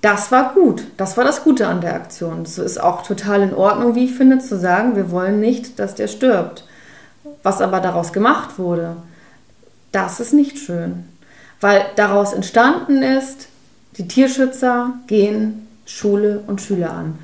das 0.00 0.30
war 0.30 0.54
gut. 0.54 0.84
Das 0.96 1.16
war 1.16 1.24
das 1.24 1.42
Gute 1.42 1.66
an 1.66 1.80
der 1.80 1.94
Aktion. 1.94 2.42
Es 2.42 2.58
ist 2.58 2.80
auch 2.80 3.02
total 3.02 3.42
in 3.42 3.54
Ordnung, 3.54 3.94
wie 3.94 4.04
ich 4.04 4.14
finde, 4.14 4.38
zu 4.38 4.58
sagen, 4.58 4.96
wir 4.96 5.10
wollen 5.10 5.40
nicht, 5.40 5.78
dass 5.78 5.94
der 5.94 6.08
stirbt. 6.08 6.64
Was 7.42 7.60
aber 7.60 7.80
daraus 7.80 8.12
gemacht 8.12 8.58
wurde, 8.58 8.96
das 9.92 10.20
ist 10.20 10.32
nicht 10.32 10.58
schön. 10.58 11.04
Weil 11.60 11.84
daraus 11.96 12.32
entstanden 12.32 13.02
ist, 13.02 13.48
die 13.98 14.08
Tierschützer 14.08 14.94
gehen 15.06 15.66
Schule 15.86 16.42
und 16.46 16.60
Schüler 16.60 16.92
an. 16.92 17.18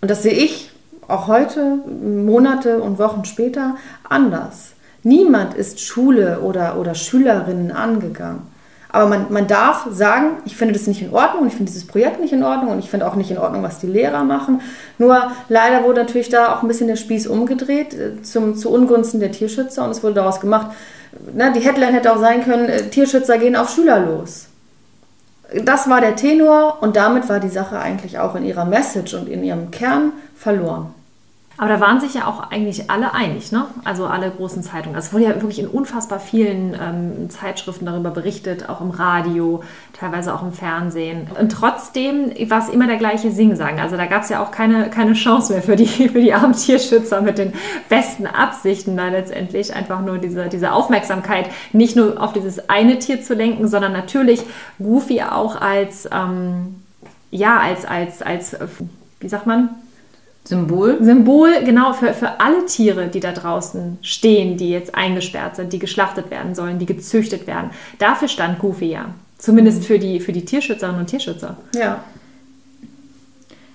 Und 0.00 0.10
das 0.10 0.22
sehe 0.22 0.32
ich 0.32 0.70
auch 1.08 1.26
heute, 1.26 1.78
Monate 1.86 2.80
und 2.80 2.98
Wochen 2.98 3.24
später, 3.24 3.76
anders. 4.08 4.72
Niemand 5.02 5.54
ist 5.54 5.80
Schule 5.80 6.40
oder, 6.40 6.78
oder 6.78 6.94
Schülerinnen 6.94 7.72
angegangen. 7.72 8.42
Aber 8.88 9.08
man, 9.08 9.32
man 9.32 9.46
darf 9.46 9.86
sagen, 9.90 10.36
ich 10.44 10.56
finde 10.56 10.74
das 10.74 10.86
nicht 10.86 11.02
in 11.02 11.12
Ordnung 11.12 11.42
und 11.42 11.48
ich 11.48 11.54
finde 11.54 11.72
dieses 11.72 11.86
Projekt 11.86 12.20
nicht 12.20 12.32
in 12.32 12.44
Ordnung 12.44 12.72
und 12.72 12.78
ich 12.78 12.90
finde 12.90 13.06
auch 13.06 13.14
nicht 13.14 13.30
in 13.30 13.38
Ordnung, 13.38 13.62
was 13.62 13.78
die 13.78 13.86
Lehrer 13.86 14.22
machen. 14.22 14.60
Nur 14.98 15.32
leider 15.48 15.82
wurde 15.84 16.02
natürlich 16.02 16.28
da 16.28 16.54
auch 16.54 16.62
ein 16.62 16.68
bisschen 16.68 16.88
der 16.88 16.96
Spieß 16.96 17.26
umgedreht 17.26 17.94
äh, 17.94 18.22
zum, 18.22 18.54
zu 18.54 18.70
Ungunsten 18.70 19.18
der 19.18 19.32
Tierschützer 19.32 19.84
und 19.84 19.90
es 19.90 20.02
wurde 20.02 20.16
daraus 20.16 20.40
gemacht, 20.40 20.68
na, 21.34 21.50
die 21.50 21.60
Headline 21.60 21.94
hätte 21.94 22.12
auch 22.12 22.20
sein 22.20 22.44
können, 22.44 22.68
äh, 22.68 22.82
Tierschützer 22.88 23.38
gehen 23.38 23.56
auf 23.56 23.70
Schüler 23.70 23.98
los 23.98 24.48
das 25.64 25.88
war 25.88 26.00
der 26.00 26.16
Tenor 26.16 26.78
und 26.80 26.96
damit 26.96 27.28
war 27.28 27.40
die 27.40 27.48
Sache 27.48 27.78
eigentlich 27.78 28.18
auch 28.18 28.34
in 28.34 28.44
ihrer 28.44 28.64
Message 28.64 29.14
und 29.14 29.28
in 29.28 29.44
ihrem 29.44 29.70
Kern 29.70 30.12
verloren. 30.34 30.94
Aber 31.58 31.68
da 31.68 31.80
waren 31.80 32.00
sich 32.00 32.14
ja 32.14 32.26
auch 32.26 32.50
eigentlich 32.50 32.90
alle 32.90 33.12
einig, 33.14 33.52
ne? 33.52 33.66
Also 33.84 34.06
alle 34.06 34.30
großen 34.30 34.62
Zeitungen. 34.62 34.96
Also 34.96 35.08
es 35.08 35.12
wurde 35.12 35.24
ja 35.24 35.34
wirklich 35.34 35.58
in 35.58 35.68
unfassbar 35.68 36.18
vielen 36.18 36.74
ähm, 36.74 37.30
Zeitschriften 37.30 37.84
darüber 37.84 38.10
berichtet, 38.10 38.68
auch 38.68 38.80
im 38.80 38.90
Radio, 38.90 39.62
teilweise 39.92 40.34
auch 40.34 40.42
im 40.42 40.52
Fernsehen. 40.52 41.28
Und 41.38 41.52
trotzdem 41.52 42.32
war 42.48 42.58
es 42.58 42.70
immer 42.70 42.86
der 42.86 42.96
gleiche 42.96 43.30
Singsang. 43.30 43.80
Also 43.80 43.96
da 43.96 44.06
gab 44.06 44.22
es 44.22 44.30
ja 44.30 44.42
auch 44.42 44.50
keine, 44.50 44.88
keine 44.88 45.12
Chance 45.12 45.52
mehr 45.52 45.62
für 45.62 45.76
die, 45.76 45.86
für 46.08 46.20
die 46.20 46.32
armen 46.32 46.54
Tierschützer 46.54 47.20
mit 47.20 47.36
den 47.36 47.52
besten 47.88 48.26
Absichten 48.26 48.96
da 48.96 49.08
letztendlich. 49.08 49.74
Einfach 49.74 50.00
nur 50.00 50.18
diese, 50.18 50.48
diese 50.48 50.72
Aufmerksamkeit 50.72 51.50
nicht 51.72 51.96
nur 51.96 52.20
auf 52.20 52.32
dieses 52.32 52.70
eine 52.70 52.98
Tier 52.98 53.22
zu 53.22 53.34
lenken, 53.34 53.68
sondern 53.68 53.92
natürlich 53.92 54.42
Goofy 54.78 55.22
auch 55.22 55.60
als, 55.60 56.08
ähm, 56.10 56.82
ja, 57.30 57.58
als, 57.58 57.84
als, 57.84 58.22
als, 58.22 58.56
wie 59.20 59.28
sagt 59.28 59.46
man, 59.46 59.68
Symbol? 60.44 60.98
Symbol, 61.02 61.62
genau, 61.64 61.92
für, 61.92 62.14
für 62.14 62.40
alle 62.40 62.66
Tiere, 62.66 63.08
die 63.08 63.20
da 63.20 63.32
draußen 63.32 63.98
stehen, 64.02 64.56
die 64.56 64.70
jetzt 64.70 64.94
eingesperrt 64.94 65.56
sind, 65.56 65.72
die 65.72 65.78
geschlachtet 65.78 66.30
werden 66.30 66.54
sollen, 66.54 66.78
die 66.78 66.86
gezüchtet 66.86 67.46
werden. 67.46 67.70
Dafür 67.98 68.28
stand 68.28 68.58
Goofy 68.58 68.90
ja. 68.90 69.06
Zumindest 69.38 69.80
mhm. 69.80 69.84
für 69.84 69.98
die, 69.98 70.20
für 70.20 70.32
die 70.32 70.44
Tierschützerinnen 70.44 71.00
und 71.00 71.06
Tierschützer. 71.06 71.56
Ja. 71.74 72.02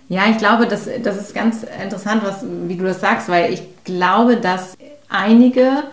Ja, 0.09 0.23
ich 0.29 0.37
glaube, 0.37 0.67
das, 0.67 0.87
das 1.03 1.17
ist 1.17 1.35
ganz 1.35 1.63
interessant, 1.83 2.23
was, 2.23 2.45
wie 2.67 2.77
du 2.77 2.85
das 2.85 3.01
sagst, 3.01 3.27
weil 3.27 3.53
ich 3.53 3.63
glaube, 3.83 4.37
dass 4.37 4.77
einige 5.09 5.83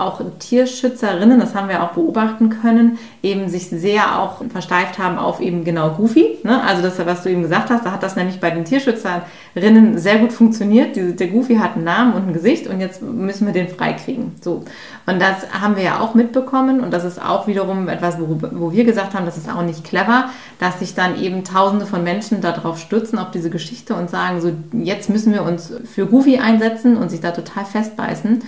auch 0.00 0.20
Tierschützerinnen, 0.38 1.40
das 1.40 1.54
haben 1.54 1.68
wir 1.68 1.82
auch 1.82 1.92
beobachten 1.92 2.50
können, 2.50 2.98
eben 3.22 3.48
sich 3.48 3.68
sehr 3.68 4.18
auch 4.18 4.42
versteift 4.50 4.98
haben 4.98 5.18
auf 5.18 5.40
eben 5.40 5.64
genau 5.64 5.90
Goofy. 5.90 6.38
Ne? 6.42 6.62
Also 6.62 6.82
das, 6.82 6.98
was 7.04 7.22
du 7.22 7.30
eben 7.30 7.42
gesagt 7.42 7.70
hast, 7.70 7.84
da 7.84 7.92
hat 7.92 8.02
das 8.02 8.16
nämlich 8.16 8.40
bei 8.40 8.50
den 8.50 8.64
Tierschützerinnen 8.64 9.98
sehr 9.98 10.18
gut 10.18 10.32
funktioniert. 10.32 10.96
Die, 10.96 11.14
der 11.14 11.28
Goofy 11.28 11.56
hat 11.56 11.76
einen 11.76 11.84
Namen 11.84 12.14
und 12.14 12.28
ein 12.28 12.32
Gesicht 12.32 12.66
und 12.66 12.80
jetzt 12.80 13.02
müssen 13.02 13.46
wir 13.46 13.52
den 13.52 13.68
freikriegen. 13.68 14.32
So. 14.40 14.64
Und 15.06 15.20
das 15.20 15.52
haben 15.60 15.76
wir 15.76 15.82
ja 15.82 16.00
auch 16.00 16.14
mitbekommen 16.14 16.80
und 16.80 16.92
das 16.92 17.04
ist 17.04 17.20
auch 17.20 17.46
wiederum 17.46 17.88
etwas, 17.88 18.18
wo, 18.18 18.38
wo 18.52 18.72
wir 18.72 18.84
gesagt 18.84 19.14
haben, 19.14 19.26
das 19.26 19.36
ist 19.36 19.50
auch 19.50 19.62
nicht 19.62 19.84
clever, 19.84 20.30
dass 20.58 20.78
sich 20.78 20.94
dann 20.94 21.20
eben 21.20 21.44
tausende 21.44 21.86
von 21.86 22.02
Menschen 22.02 22.40
darauf 22.40 22.78
stützen, 22.78 23.18
auf 23.18 23.30
diese 23.30 23.50
Geschichte 23.50 23.94
und 23.94 24.10
sagen, 24.10 24.40
so 24.40 24.52
jetzt 24.72 25.10
müssen 25.10 25.32
wir 25.32 25.42
uns 25.42 25.72
für 25.84 26.06
Goofy 26.06 26.38
einsetzen 26.38 26.96
und 26.96 27.10
sich 27.10 27.20
da 27.20 27.32
total 27.32 27.64
festbeißen 27.64 28.42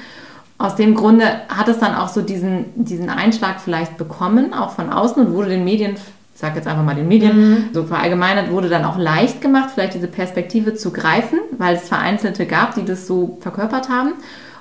aus 0.63 0.77
dem 0.77 0.95
Grunde 0.95 1.25
hat 1.49 1.67
es 1.69 1.79
dann 1.79 1.95
auch 1.95 2.09
so 2.09 2.23
diesen, 2.23 2.67
diesen 2.77 3.11
Einschlag 3.11 3.61
vielleicht 3.61 3.97
bekommen, 3.97 4.55
auch 4.55 4.71
von 4.71 4.91
außen 4.91 5.27
und 5.27 5.35
wurde 5.35 5.49
den 5.49 5.65
Medien, 5.65 5.95
ich 5.95 6.41
sage 6.41 6.57
jetzt 6.57 6.69
einfach 6.69 6.85
mal 6.85 6.95
den 6.95 7.09
Medien, 7.09 7.37
mhm. 7.37 7.65
so 7.73 7.85
verallgemeinert, 7.85 8.51
wurde 8.51 8.69
dann 8.69 8.85
auch 8.85 8.97
leicht 8.97 9.41
gemacht, 9.41 9.71
vielleicht 9.75 9.95
diese 9.95 10.07
Perspektive 10.07 10.75
zu 10.75 10.93
greifen, 10.93 11.41
weil 11.59 11.75
es 11.75 11.89
Vereinzelte 11.89 12.47
gab, 12.47 12.77
die 12.77 12.85
das 12.85 13.09
so 13.09 13.39
verkörpert 13.41 13.89
haben. 13.89 14.13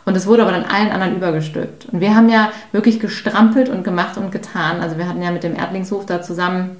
Und 0.03 0.17
es 0.17 0.25
wurde 0.25 0.41
aber 0.41 0.51
dann 0.51 0.65
allen 0.65 0.89
anderen 0.89 1.15
übergestülpt. 1.15 1.85
Und 1.91 1.99
wir 2.01 2.15
haben 2.15 2.29
ja 2.29 2.51
wirklich 2.71 2.99
gestrampelt 2.99 3.69
und 3.69 3.83
gemacht 3.83 4.17
und 4.17 4.31
getan. 4.31 4.81
Also 4.81 4.97
wir 4.97 5.07
hatten 5.07 5.21
ja 5.21 5.29
mit 5.29 5.43
dem 5.43 5.55
Erdlingshof 5.55 6.07
da 6.07 6.23
zusammen 6.23 6.77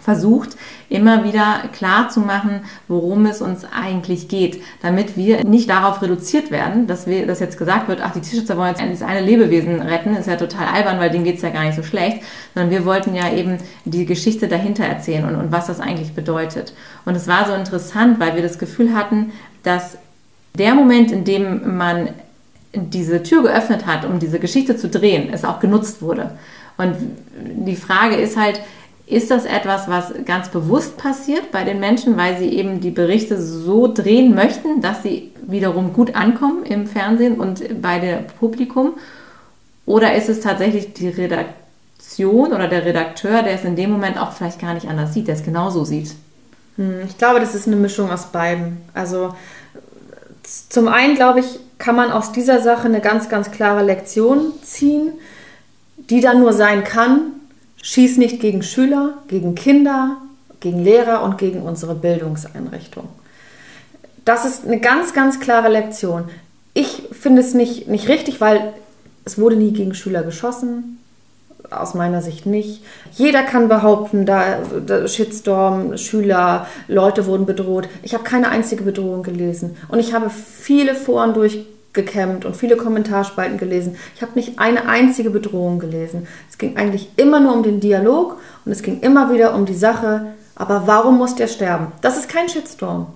versucht, 0.00 0.56
immer 0.88 1.24
wieder 1.24 1.62
klar 1.72 2.08
zu 2.08 2.20
machen, 2.20 2.60
worum 2.88 3.26
es 3.26 3.40
uns 3.40 3.64
eigentlich 3.64 4.28
geht, 4.28 4.62
damit 4.82 5.16
wir 5.16 5.44
nicht 5.44 5.70
darauf 5.70 6.02
reduziert 6.02 6.50
werden, 6.50 6.86
dass 6.86 7.06
wir, 7.06 7.26
dass 7.26 7.40
jetzt 7.40 7.58
gesagt 7.58 7.88
wird, 7.88 8.00
ach, 8.02 8.12
die 8.12 8.20
Tierschützer 8.20 8.56
wollen 8.56 8.70
jetzt 8.70 8.82
dieses 8.82 9.02
eine 9.02 9.20
Lebewesen 9.20 9.80
retten, 9.80 10.16
ist 10.16 10.26
ja 10.26 10.36
total 10.36 10.66
albern, 10.66 10.98
weil 10.98 11.10
denen 11.10 11.24
geht's 11.24 11.42
ja 11.42 11.50
gar 11.50 11.64
nicht 11.64 11.76
so 11.76 11.82
schlecht, 11.82 12.22
sondern 12.54 12.70
wir 12.70 12.84
wollten 12.84 13.14
ja 13.14 13.32
eben 13.32 13.58
die 13.84 14.04
Geschichte 14.04 14.48
dahinter 14.48 14.84
erzählen 14.84 15.24
und, 15.24 15.36
und 15.36 15.52
was 15.52 15.66
das 15.66 15.80
eigentlich 15.80 16.12
bedeutet. 16.12 16.74
Und 17.04 17.14
es 17.14 17.26
war 17.28 17.46
so 17.46 17.54
interessant, 17.54 18.20
weil 18.20 18.34
wir 18.34 18.42
das 18.42 18.58
Gefühl 18.58 18.94
hatten, 18.94 19.32
dass 19.62 19.96
Der 20.56 20.74
Moment, 20.74 21.10
in 21.10 21.24
dem 21.24 21.76
man 21.76 22.10
diese 22.72 23.22
Tür 23.22 23.42
geöffnet 23.42 23.86
hat, 23.86 24.04
um 24.04 24.20
diese 24.20 24.38
Geschichte 24.38 24.76
zu 24.76 24.88
drehen, 24.88 25.30
es 25.32 25.44
auch 25.44 25.58
genutzt 25.58 26.00
wurde. 26.00 26.38
Und 26.76 26.94
die 27.36 27.76
Frage 27.76 28.16
ist 28.16 28.36
halt, 28.36 28.60
ist 29.06 29.30
das 29.30 29.44
etwas, 29.44 29.86
was 29.86 30.12
ganz 30.24 30.48
bewusst 30.48 30.96
passiert 30.96 31.52
bei 31.52 31.64
den 31.64 31.78
Menschen, 31.78 32.16
weil 32.16 32.38
sie 32.38 32.48
eben 32.48 32.80
die 32.80 32.90
Berichte 32.90 33.40
so 33.40 33.92
drehen 33.92 34.34
möchten, 34.34 34.80
dass 34.80 35.02
sie 35.02 35.32
wiederum 35.46 35.92
gut 35.92 36.14
ankommen 36.14 36.64
im 36.64 36.86
Fernsehen 36.86 37.38
und 37.38 37.82
bei 37.82 37.98
dem 37.98 38.26
Publikum? 38.38 38.94
Oder 39.84 40.14
ist 40.14 40.30
es 40.30 40.40
tatsächlich 40.40 40.94
die 40.94 41.08
Redaktion 41.08 42.52
oder 42.54 42.66
der 42.68 42.86
Redakteur, 42.86 43.42
der 43.42 43.52
es 43.52 43.64
in 43.64 43.76
dem 43.76 43.90
Moment 43.90 44.18
auch 44.18 44.32
vielleicht 44.32 44.60
gar 44.60 44.72
nicht 44.72 44.88
anders 44.88 45.12
sieht, 45.12 45.28
der 45.28 45.34
es 45.34 45.42
genauso 45.42 45.84
sieht? 45.84 46.14
Hm, 46.76 47.02
ich 47.06 47.18
glaube, 47.18 47.40
das 47.40 47.54
ist 47.54 47.66
eine 47.66 47.76
Mischung 47.76 48.10
aus 48.10 48.26
beiden. 48.26 48.78
Also 48.94 49.34
zum 50.70 50.88
einen, 50.88 51.14
glaube 51.14 51.40
ich, 51.40 51.58
kann 51.76 51.96
man 51.96 52.10
aus 52.10 52.32
dieser 52.32 52.60
Sache 52.62 52.86
eine 52.86 53.00
ganz, 53.00 53.28
ganz 53.28 53.50
klare 53.50 53.84
Lektion 53.84 54.52
ziehen, 54.62 55.12
die 55.96 56.22
dann 56.22 56.40
nur 56.40 56.54
sein 56.54 56.84
kann, 56.84 57.32
schieß 57.84 58.16
nicht 58.16 58.40
gegen 58.40 58.62
Schüler, 58.62 59.18
gegen 59.28 59.54
Kinder, 59.54 60.16
gegen 60.60 60.82
Lehrer 60.82 61.22
und 61.22 61.36
gegen 61.36 61.60
unsere 61.60 61.94
Bildungseinrichtung. 61.94 63.08
Das 64.24 64.46
ist 64.46 64.64
eine 64.64 64.80
ganz, 64.80 65.12
ganz 65.12 65.38
klare 65.38 65.68
Lektion. 65.68 66.24
Ich 66.72 67.02
finde 67.12 67.42
es 67.42 67.52
nicht, 67.52 67.86
nicht 67.86 68.08
richtig, 68.08 68.40
weil 68.40 68.72
es 69.26 69.38
wurde 69.38 69.56
nie 69.56 69.72
gegen 69.72 69.94
Schüler 69.94 70.22
geschossen. 70.22 70.98
Aus 71.70 71.92
meiner 71.92 72.22
Sicht 72.22 72.46
nicht. 72.46 72.82
Jeder 73.12 73.42
kann 73.42 73.68
behaupten, 73.68 74.24
da, 74.24 74.60
da 74.86 75.06
Shitstorm, 75.06 75.98
Schüler, 75.98 76.66
Leute 76.88 77.26
wurden 77.26 77.44
bedroht. 77.44 77.88
Ich 78.02 78.14
habe 78.14 78.24
keine 78.24 78.48
einzige 78.48 78.84
Bedrohung 78.84 79.22
gelesen. 79.22 79.76
Und 79.88 79.98
ich 79.98 80.14
habe 80.14 80.30
viele 80.30 80.94
Foren 80.94 81.34
durchgekämmt 81.94 82.44
und 82.44 82.56
viele 82.56 82.76
Kommentarspalten 82.76 83.56
gelesen. 83.56 83.96
Ich 84.14 84.22
habe 84.22 84.32
nicht 84.34 84.58
eine 84.58 84.88
einzige 84.88 85.30
Bedrohung 85.30 85.78
gelesen. 85.78 86.26
Es 86.50 86.58
ging 86.58 86.76
eigentlich 86.76 87.08
immer 87.16 87.40
nur 87.40 87.54
um 87.54 87.62
den 87.62 87.80
Dialog 87.80 88.38
und 88.64 88.72
es 88.72 88.82
ging 88.82 89.00
immer 89.00 89.32
wieder 89.32 89.54
um 89.54 89.64
die 89.64 89.74
Sache, 89.74 90.26
aber 90.56 90.86
warum 90.86 91.18
muss 91.18 91.34
der 91.34 91.46
sterben? 91.46 91.88
Das 92.02 92.16
ist 92.16 92.28
kein 92.28 92.48
Shitstorm. 92.48 93.06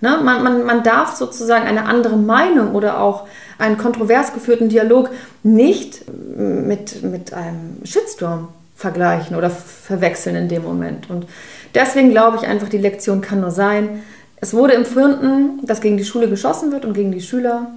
Ne? 0.00 0.18
Man, 0.22 0.42
man, 0.42 0.64
man 0.64 0.82
darf 0.82 1.16
sozusagen 1.16 1.66
eine 1.66 1.86
andere 1.86 2.16
Meinung 2.16 2.74
oder 2.74 3.00
auch 3.00 3.26
einen 3.58 3.78
kontrovers 3.78 4.34
geführten 4.34 4.68
Dialog 4.68 5.10
nicht 5.42 6.04
mit, 6.08 7.02
mit 7.02 7.32
einem 7.32 7.78
Shitstorm 7.84 8.48
vergleichen 8.74 9.36
oder 9.36 9.48
verwechseln 9.48 10.36
in 10.36 10.48
dem 10.48 10.62
Moment. 10.62 11.08
Und 11.08 11.26
deswegen 11.74 12.10
glaube 12.10 12.36
ich 12.36 12.46
einfach, 12.46 12.68
die 12.68 12.76
Lektion 12.76 13.22
kann 13.22 13.40
nur 13.40 13.50
sein, 13.50 14.02
es 14.38 14.52
wurde 14.52 14.74
empfunden, 14.74 15.64
dass 15.64 15.80
gegen 15.80 15.96
die 15.96 16.04
Schule 16.04 16.28
geschossen 16.28 16.70
wird 16.70 16.84
und 16.84 16.92
gegen 16.92 17.10
die 17.10 17.22
Schüler. 17.22 17.68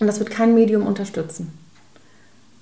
Und 0.00 0.06
das 0.06 0.18
wird 0.18 0.30
kein 0.30 0.54
Medium 0.54 0.86
unterstützen. 0.86 1.52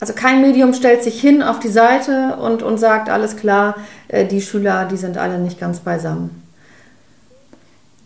Also 0.01 0.13
kein 0.13 0.41
Medium 0.41 0.75
stellt 0.75 1.03
sich 1.03 1.21
hin 1.21 1.43
auf 1.43 1.61
die 1.61 1.69
Seite 1.69 2.37
und, 2.37 2.63
und 2.63 2.79
sagt, 2.79 3.09
alles 3.09 3.37
klar, 3.37 3.77
äh, 4.09 4.27
die 4.27 4.43
Schüler, 4.43 4.87
die 4.87 4.97
sind 4.97 5.17
alle 5.17 5.39
nicht 5.39 5.59
ganz 5.59 5.81
beisammen. 5.81 6.43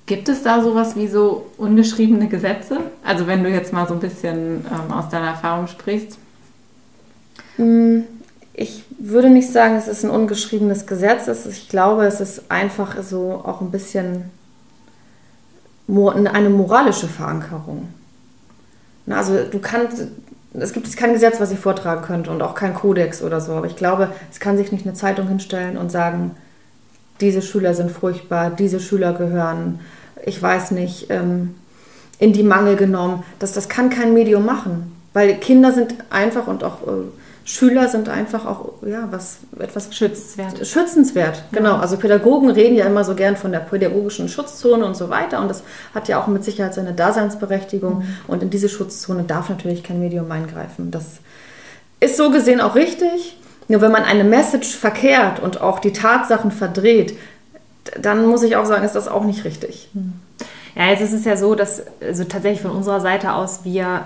Gibt 0.06 0.28
es 0.28 0.42
da 0.42 0.62
sowas 0.62 0.96
wie 0.96 1.08
so 1.08 1.50
ungeschriebene 1.58 2.28
Gesetze? 2.28 2.78
Also 3.04 3.26
wenn 3.26 3.42
du 3.42 3.50
jetzt 3.50 3.72
mal 3.72 3.86
so 3.86 3.94
ein 3.94 4.00
bisschen 4.00 4.64
ähm, 4.66 4.92
aus 4.92 5.08
deiner 5.10 5.28
Erfahrung 5.28 5.66
sprichst. 5.66 6.18
Mm, 7.58 8.00
ich 8.54 8.84
würde 8.98 9.28
nicht 9.28 9.52
sagen, 9.52 9.76
es 9.76 9.88
ist 9.88 10.04
ein 10.04 10.10
ungeschriebenes 10.10 10.86
Gesetz. 10.86 11.28
Ich 11.46 11.68
glaube, 11.68 12.06
es 12.06 12.20
ist 12.20 12.50
einfach 12.50 13.02
so 13.02 13.42
auch 13.44 13.60
ein 13.60 13.70
bisschen 13.70 14.30
eine 15.88 16.50
moralische 16.50 17.08
Verankerung. 17.08 17.88
Also 19.10 19.44
du 19.44 19.58
kannst, 19.58 20.06
es 20.54 20.72
gibt 20.72 20.94
kein 20.96 21.12
Gesetz, 21.12 21.40
was 21.40 21.50
ich 21.50 21.58
vortragen 21.58 22.02
könnte 22.02 22.30
und 22.30 22.42
auch 22.42 22.54
kein 22.54 22.74
Kodex 22.74 23.22
oder 23.22 23.40
so. 23.40 23.52
Aber 23.52 23.66
ich 23.66 23.76
glaube, 23.76 24.10
es 24.30 24.40
kann 24.40 24.56
sich 24.56 24.72
nicht 24.72 24.86
eine 24.86 24.94
Zeitung 24.94 25.28
hinstellen 25.28 25.76
und 25.76 25.90
sagen, 25.90 26.32
diese 27.20 27.42
Schüler 27.42 27.74
sind 27.74 27.90
furchtbar, 27.90 28.50
diese 28.50 28.80
Schüler 28.80 29.12
gehören 29.12 29.80
ich 30.28 30.40
weiß 30.40 30.72
nicht, 30.72 31.06
ähm, 31.10 31.54
in 32.18 32.32
die 32.32 32.42
Mangel 32.42 32.76
genommen. 32.76 33.24
Das, 33.38 33.52
das 33.52 33.68
kann 33.68 33.90
kein 33.90 34.14
Medium 34.14 34.44
machen, 34.44 34.92
weil 35.12 35.36
Kinder 35.36 35.72
sind 35.72 35.94
einfach 36.10 36.46
und 36.46 36.64
auch 36.64 36.82
äh, 36.86 37.02
Schüler 37.48 37.88
sind 37.88 38.10
einfach 38.10 38.44
auch 38.44 38.74
ja, 38.86 39.08
was, 39.10 39.38
etwas 39.58 39.88
schützenswert. 39.94 40.66
Schützenswert, 40.66 41.44
genau. 41.50 41.76
Also 41.76 41.96
Pädagogen 41.96 42.50
reden 42.50 42.76
ja 42.76 42.84
immer 42.84 43.04
so 43.04 43.14
gern 43.14 43.36
von 43.36 43.52
der 43.52 43.60
pädagogischen 43.60 44.28
Schutzzone 44.28 44.84
und 44.84 44.94
so 44.94 45.08
weiter 45.08 45.40
und 45.40 45.48
das 45.48 45.62
hat 45.94 46.08
ja 46.08 46.20
auch 46.20 46.26
mit 46.26 46.44
Sicherheit 46.44 46.74
seine 46.74 46.92
Daseinsberechtigung 46.92 48.00
mhm. 48.00 48.16
und 48.26 48.42
in 48.42 48.50
diese 48.50 48.68
Schutzzone 48.68 49.22
darf 49.22 49.48
natürlich 49.48 49.82
kein 49.82 49.98
Medium 49.98 50.30
eingreifen. 50.30 50.90
Das 50.90 51.20
ist 52.00 52.18
so 52.18 52.30
gesehen 52.30 52.60
auch 52.60 52.74
richtig. 52.74 53.38
Nur 53.66 53.80
wenn 53.80 53.92
man 53.92 54.04
eine 54.04 54.24
Message 54.24 54.76
verkehrt 54.76 55.40
und 55.40 55.62
auch 55.62 55.78
die 55.78 55.94
Tatsachen 55.94 56.50
verdreht, 56.50 57.16
dann 57.98 58.26
muss 58.26 58.42
ich 58.42 58.56
auch 58.56 58.66
sagen, 58.66 58.84
ist 58.84 58.94
das 58.94 59.08
auch 59.08 59.24
nicht 59.24 59.46
richtig. 59.46 59.88
Ja, 60.76 60.88
jetzt 60.88 61.00
ist 61.00 61.14
es 61.14 61.24
ja 61.24 61.38
so, 61.38 61.54
dass 61.54 61.82
also 62.02 62.24
tatsächlich 62.24 62.60
von 62.60 62.72
unserer 62.72 63.00
Seite 63.00 63.32
aus 63.32 63.60
wir 63.64 64.02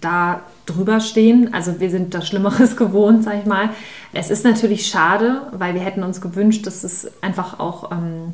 da 0.00 0.40
drüber 0.68 1.00
stehen. 1.00 1.52
Also 1.54 1.80
wir 1.80 1.90
sind 1.90 2.14
das 2.14 2.28
Schlimmeres 2.28 2.76
gewohnt, 2.76 3.24
sag 3.24 3.40
ich 3.40 3.46
mal. 3.46 3.70
Es 4.12 4.30
ist 4.30 4.44
natürlich 4.44 4.86
schade, 4.86 5.42
weil 5.52 5.74
wir 5.74 5.80
hätten 5.80 6.02
uns 6.02 6.20
gewünscht, 6.20 6.66
dass 6.66 6.84
es 6.84 7.10
einfach 7.22 7.58
auch 7.60 7.90
ähm, 7.92 8.32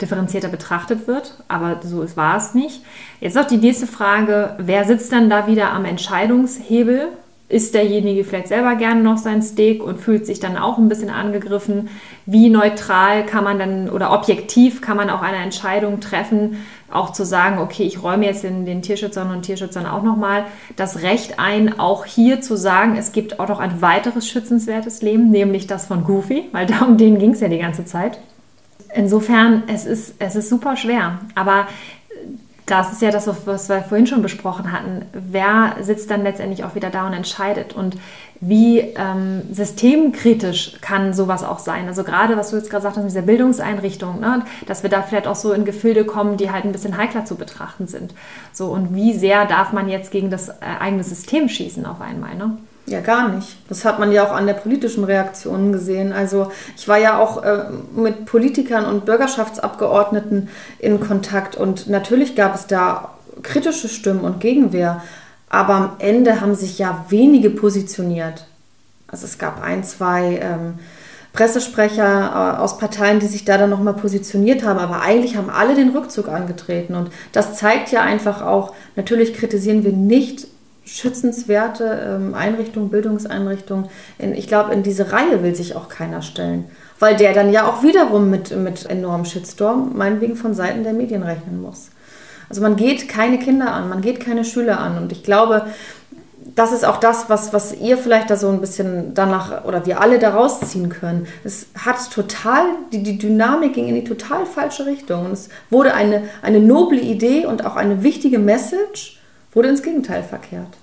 differenzierter 0.00 0.48
betrachtet 0.48 1.06
wird, 1.06 1.34
aber 1.48 1.80
so 1.82 2.04
war 2.16 2.36
es 2.36 2.54
nicht. 2.54 2.82
Jetzt 3.20 3.36
noch 3.36 3.46
die 3.46 3.58
nächste 3.58 3.86
Frage, 3.86 4.56
wer 4.58 4.84
sitzt 4.84 5.12
dann 5.12 5.28
da 5.28 5.46
wieder 5.46 5.72
am 5.72 5.84
Entscheidungshebel? 5.84 7.08
Isst 7.50 7.74
derjenige 7.74 8.24
vielleicht 8.24 8.48
selber 8.48 8.76
gerne 8.76 9.02
noch 9.02 9.18
sein 9.18 9.42
Steak 9.42 9.82
und 9.82 9.98
fühlt 10.00 10.24
sich 10.24 10.38
dann 10.38 10.56
auch 10.56 10.78
ein 10.78 10.88
bisschen 10.88 11.10
angegriffen. 11.10 11.90
Wie 12.24 12.48
neutral 12.48 13.26
kann 13.26 13.42
man 13.42 13.58
dann 13.58 13.90
oder 13.90 14.12
objektiv 14.12 14.80
kann 14.80 14.96
man 14.96 15.10
auch 15.10 15.20
eine 15.20 15.38
Entscheidung 15.38 16.00
treffen, 16.00 16.64
auch 16.92 17.10
zu 17.10 17.24
sagen, 17.24 17.58
okay, 17.58 17.82
ich 17.82 18.02
räume 18.02 18.26
jetzt 18.26 18.44
den, 18.44 18.64
den 18.64 18.82
Tierschützern 18.82 19.30
und 19.30 19.42
Tierschützern 19.42 19.86
auch 19.86 20.04
nochmal 20.04 20.44
das 20.76 21.02
Recht 21.02 21.40
ein, 21.40 21.78
auch 21.80 22.04
hier 22.04 22.40
zu 22.40 22.56
sagen, 22.56 22.96
es 22.96 23.10
gibt 23.10 23.40
auch 23.40 23.48
noch 23.48 23.58
ein 23.58 23.82
weiteres 23.82 24.28
schützenswertes 24.28 25.02
Leben, 25.02 25.30
nämlich 25.30 25.66
das 25.66 25.86
von 25.86 26.04
Goofy, 26.04 26.48
weil 26.52 26.66
darum 26.66 26.96
den 26.96 27.18
ging 27.18 27.32
es 27.32 27.40
ja 27.40 27.48
die 27.48 27.58
ganze 27.58 27.84
Zeit. 27.84 28.20
Insofern, 28.94 29.64
es 29.68 29.86
ist, 29.86 30.14
es 30.18 30.36
ist 30.36 30.48
super 30.48 30.76
schwer. 30.76 31.20
Aber 31.34 31.66
das 32.70 32.92
ist 32.92 33.02
ja 33.02 33.10
das, 33.10 33.28
was 33.46 33.68
wir 33.68 33.82
vorhin 33.82 34.06
schon 34.06 34.22
besprochen 34.22 34.70
hatten. 34.70 35.04
Wer 35.12 35.76
sitzt 35.80 36.10
dann 36.10 36.22
letztendlich 36.22 36.62
auch 36.64 36.74
wieder 36.74 36.90
da 36.90 37.06
und 37.06 37.12
entscheidet? 37.12 37.72
Und 37.72 37.96
wie 38.40 38.78
ähm, 38.78 39.42
systemkritisch 39.50 40.80
kann 40.80 41.12
sowas 41.12 41.42
auch 41.42 41.58
sein? 41.58 41.88
Also 41.88 42.04
gerade, 42.04 42.36
was 42.36 42.50
du 42.50 42.56
jetzt 42.56 42.70
gerade 42.70 42.82
gesagt 42.82 42.96
hast, 42.96 43.02
mit 43.02 43.10
dieser 43.10 43.22
Bildungseinrichtung, 43.22 44.20
ne? 44.20 44.44
dass 44.66 44.82
wir 44.82 44.90
da 44.90 45.02
vielleicht 45.02 45.26
auch 45.26 45.34
so 45.34 45.52
in 45.52 45.64
Gefilde 45.64 46.04
kommen, 46.04 46.36
die 46.36 46.50
halt 46.50 46.64
ein 46.64 46.72
bisschen 46.72 46.96
heikler 46.96 47.24
zu 47.24 47.34
betrachten 47.34 47.88
sind. 47.88 48.14
So, 48.52 48.66
und 48.68 48.94
wie 48.94 49.12
sehr 49.14 49.46
darf 49.46 49.72
man 49.72 49.88
jetzt 49.88 50.12
gegen 50.12 50.30
das 50.30 50.48
äh, 50.48 50.54
eigene 50.78 51.02
System 51.02 51.48
schießen 51.48 51.84
auf 51.86 52.00
einmal? 52.00 52.36
Ne? 52.36 52.56
Ja, 52.90 53.00
gar 53.00 53.28
nicht. 53.28 53.56
Das 53.68 53.84
hat 53.84 54.00
man 54.00 54.10
ja 54.10 54.26
auch 54.26 54.32
an 54.32 54.48
der 54.48 54.54
politischen 54.54 55.04
Reaktion 55.04 55.72
gesehen. 55.72 56.12
Also 56.12 56.50
ich 56.76 56.88
war 56.88 56.98
ja 56.98 57.20
auch 57.20 57.44
äh, 57.44 57.66
mit 57.94 58.26
Politikern 58.26 58.84
und 58.84 59.04
Bürgerschaftsabgeordneten 59.04 60.48
in 60.80 60.98
Kontakt 60.98 61.54
und 61.54 61.88
natürlich 61.88 62.34
gab 62.34 62.56
es 62.56 62.66
da 62.66 63.14
kritische 63.44 63.88
Stimmen 63.88 64.22
und 64.22 64.40
Gegenwehr. 64.40 65.02
Aber 65.48 65.74
am 65.74 65.92
Ende 66.00 66.40
haben 66.40 66.56
sich 66.56 66.80
ja 66.80 67.04
wenige 67.10 67.50
positioniert. 67.50 68.46
Also 69.06 69.24
es 69.24 69.38
gab 69.38 69.62
ein, 69.62 69.84
zwei 69.84 70.40
ähm, 70.42 70.80
Pressesprecher 71.32 72.56
äh, 72.56 72.60
aus 72.60 72.78
Parteien, 72.78 73.20
die 73.20 73.28
sich 73.28 73.44
da 73.44 73.56
dann 73.56 73.70
nochmal 73.70 73.94
positioniert 73.94 74.64
haben. 74.64 74.80
Aber 74.80 75.00
eigentlich 75.00 75.36
haben 75.36 75.48
alle 75.48 75.76
den 75.76 75.90
Rückzug 75.90 76.28
angetreten. 76.28 76.96
Und 76.96 77.12
das 77.30 77.54
zeigt 77.54 77.92
ja 77.92 78.02
einfach 78.02 78.42
auch, 78.42 78.74
natürlich 78.96 79.32
kritisieren 79.32 79.84
wir 79.84 79.92
nicht 79.92 80.48
schützenswerte 80.92 81.84
ähm, 82.04 82.34
Einrichtungen, 82.34 82.90
Bildungseinrichtungen. 82.90 83.88
In, 84.18 84.34
ich 84.34 84.48
glaube, 84.48 84.72
in 84.72 84.82
diese 84.82 85.12
Reihe 85.12 85.42
will 85.42 85.54
sich 85.54 85.76
auch 85.76 85.88
keiner 85.88 86.22
stellen, 86.22 86.64
weil 86.98 87.16
der 87.16 87.32
dann 87.32 87.52
ja 87.52 87.66
auch 87.66 87.82
wiederum 87.82 88.30
mit, 88.30 88.56
mit 88.56 88.86
enormem 88.86 89.24
Shitstorm, 89.24 89.92
meinetwegen 89.96 90.36
von 90.36 90.54
Seiten 90.54 90.82
der 90.82 90.92
Medien 90.92 91.22
rechnen 91.22 91.62
muss. 91.62 91.90
Also 92.48 92.62
man 92.62 92.74
geht 92.74 93.08
keine 93.08 93.38
Kinder 93.38 93.72
an, 93.72 93.88
man 93.88 94.00
geht 94.00 94.18
keine 94.18 94.44
Schüler 94.44 94.80
an. 94.80 94.98
Und 94.98 95.12
ich 95.12 95.22
glaube, 95.22 95.66
das 96.56 96.72
ist 96.72 96.84
auch 96.84 96.96
das, 96.96 97.30
was, 97.30 97.52
was 97.52 97.72
ihr 97.78 97.96
vielleicht 97.96 98.28
da 98.28 98.36
so 98.36 98.48
ein 98.48 98.60
bisschen 98.60 99.14
danach 99.14 99.64
oder 99.64 99.86
wir 99.86 100.00
alle 100.00 100.18
daraus 100.18 100.60
ziehen 100.60 100.88
können. 100.88 101.28
Es 101.44 101.68
hat 101.78 102.10
total, 102.10 102.64
die, 102.92 103.04
die 103.04 103.18
Dynamik 103.18 103.74
ging 103.74 103.86
in 103.86 103.94
die 103.94 104.04
total 104.04 104.46
falsche 104.46 104.86
Richtung. 104.86 105.26
Und 105.26 105.32
es 105.32 105.48
wurde 105.70 105.94
eine, 105.94 106.24
eine 106.42 106.58
noble 106.58 107.00
Idee 107.00 107.46
und 107.46 107.64
auch 107.64 107.76
eine 107.76 108.02
wichtige 108.02 108.40
Message 108.40 109.20
wurde 109.52 109.68
ins 109.68 109.82
Gegenteil 109.82 110.22
verkehrt. 110.22 110.79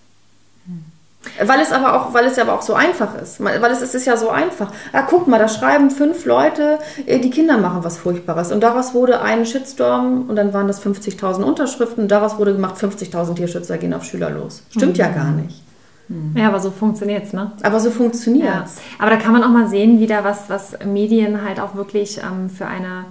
Weil 1.43 1.59
es 1.61 1.71
aber 1.71 1.95
auch, 1.95 2.13
weil 2.13 2.25
es 2.25 2.38
aber 2.39 2.53
auch 2.53 2.61
so 2.61 2.73
einfach 2.73 3.15
ist. 3.21 3.43
Weil 3.43 3.71
es, 3.71 3.82
es 3.82 3.95
ist 3.95 4.05
ja 4.05 4.17
so 4.17 4.30
einfach. 4.30 4.71
Ah, 4.93 5.03
guck 5.03 5.28
mal, 5.28 5.39
da 5.39 5.47
schreiben 5.47 5.91
fünf 5.91 6.25
Leute, 6.25 6.80
äh, 7.05 7.19
die 7.19 7.30
Kinder 7.30 7.57
machen 7.57 7.84
was 7.84 7.97
Furchtbares. 7.97 8.51
Und 8.51 8.61
daraus 8.61 8.93
wurde 8.93 9.21
ein 9.21 9.45
Shitstorm 9.45 10.25
und 10.28 10.36
dann 10.36 10.53
waren 10.53 10.67
das 10.67 10.84
50.000 10.84 11.43
Unterschriften 11.43 12.03
und 12.03 12.11
daraus 12.11 12.38
wurde 12.38 12.53
gemacht, 12.53 12.75
50.000 12.75 13.36
Tierschützer 13.36 13.78
gehen 13.78 13.93
auf 13.93 14.03
Schüler 14.03 14.30
los. 14.30 14.63
Stimmt 14.71 14.93
mhm. 14.93 14.99
ja 14.99 15.09
gar 15.09 15.32
nicht. 15.32 15.63
Ja, 16.36 16.47
aber 16.47 16.59
so 16.61 16.71
funktioniert 16.71 17.25
es, 17.25 17.34
ne? 17.34 17.51
Aber 17.63 17.82
so 17.82 17.91
funktioniert 17.91 18.45
ja. 18.45 18.65
Aber 18.97 19.09
da 19.09 19.17
kann 19.17 19.34
man 19.34 19.43
auch 19.43 19.49
mal 19.49 19.67
sehen, 19.67 19.99
wieder 19.99 20.23
was, 20.23 20.49
was 20.49 20.78
Medien 20.86 21.43
halt 21.43 21.59
auch 21.59 21.75
wirklich 21.75 22.19
ähm, 22.19 22.49
für 22.49 22.65
eine, 22.65 23.05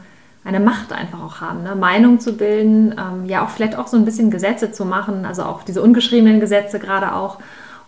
eine 0.45 0.61
Macht 0.61 0.95
einfach 0.95 1.23
auch 1.23 1.41
haben. 1.43 1.62
Ne? 1.62 1.75
Meinung 1.75 2.21
zu 2.21 2.33
bilden, 2.33 2.95
ähm, 2.99 3.29
ja 3.29 3.45
auch 3.45 3.51
vielleicht 3.51 3.77
auch 3.77 3.87
so 3.87 3.99
ein 3.99 4.07
bisschen 4.07 4.31
Gesetze 4.31 4.73
zu 4.73 4.87
machen, 4.87 5.27
also 5.27 5.43
auch 5.43 5.62
diese 5.62 5.83
ungeschriebenen 5.83 6.41
Gesetze 6.41 6.79
gerade 6.79 7.14
auch 7.14 7.39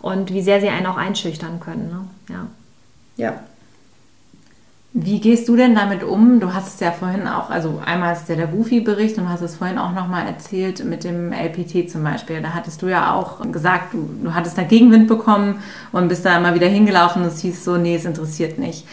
und 0.01 0.33
wie 0.33 0.43
sehr 0.43 0.61
sie 0.61 0.69
einen 0.69 0.87
auch 0.87 0.97
einschüchtern 0.97 1.61
können. 1.61 1.89
Ne? 1.89 2.35
Ja. 2.35 2.47
ja. 3.17 3.41
Wie 4.95 5.21
gehst 5.21 5.49
du 5.49 5.55
denn 5.55 5.75
damit 5.75 6.03
um? 6.03 6.41
Du 6.41 6.55
hast 6.55 6.75
es 6.75 6.81
ja 6.81 6.93
vorhin 6.93 7.29
auch, 7.29 7.51
also 7.51 7.81
einmal 7.85 8.15
ist 8.15 8.27
der, 8.27 8.37
der 8.37 8.47
Goofy-Bericht 8.47 9.19
und 9.19 9.25
du 9.25 9.31
hast 9.31 9.43
es 9.43 9.57
vorhin 9.57 9.79
auch 9.79 9.93
nochmal 9.93 10.27
erzählt 10.27 10.85
mit 10.85 11.05
dem 11.05 11.33
LPT 11.33 11.91
zum 11.91 12.03
Beispiel. 12.03 12.41
Da 12.41 12.55
hattest 12.55 12.81
du 12.83 12.87
ja 12.87 13.15
auch 13.15 13.41
gesagt, 13.53 13.93
du, 13.93 14.09
du 14.23 14.35
hattest 14.35 14.57
da 14.57 14.63
Gegenwind 14.63 15.07
bekommen 15.07 15.63
und 15.93 16.09
bist 16.09 16.25
da 16.25 16.39
immer 16.39 16.55
wieder 16.55 16.69
hingelaufen 16.69 17.23
und 17.23 17.29
es 17.29 17.41
hieß 17.41 17.65
so, 17.65 17.77
nee, 17.77 17.97
es 17.97 18.07
interessiert 18.07 18.59
nicht. 18.59 18.87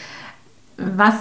Was 0.78 1.16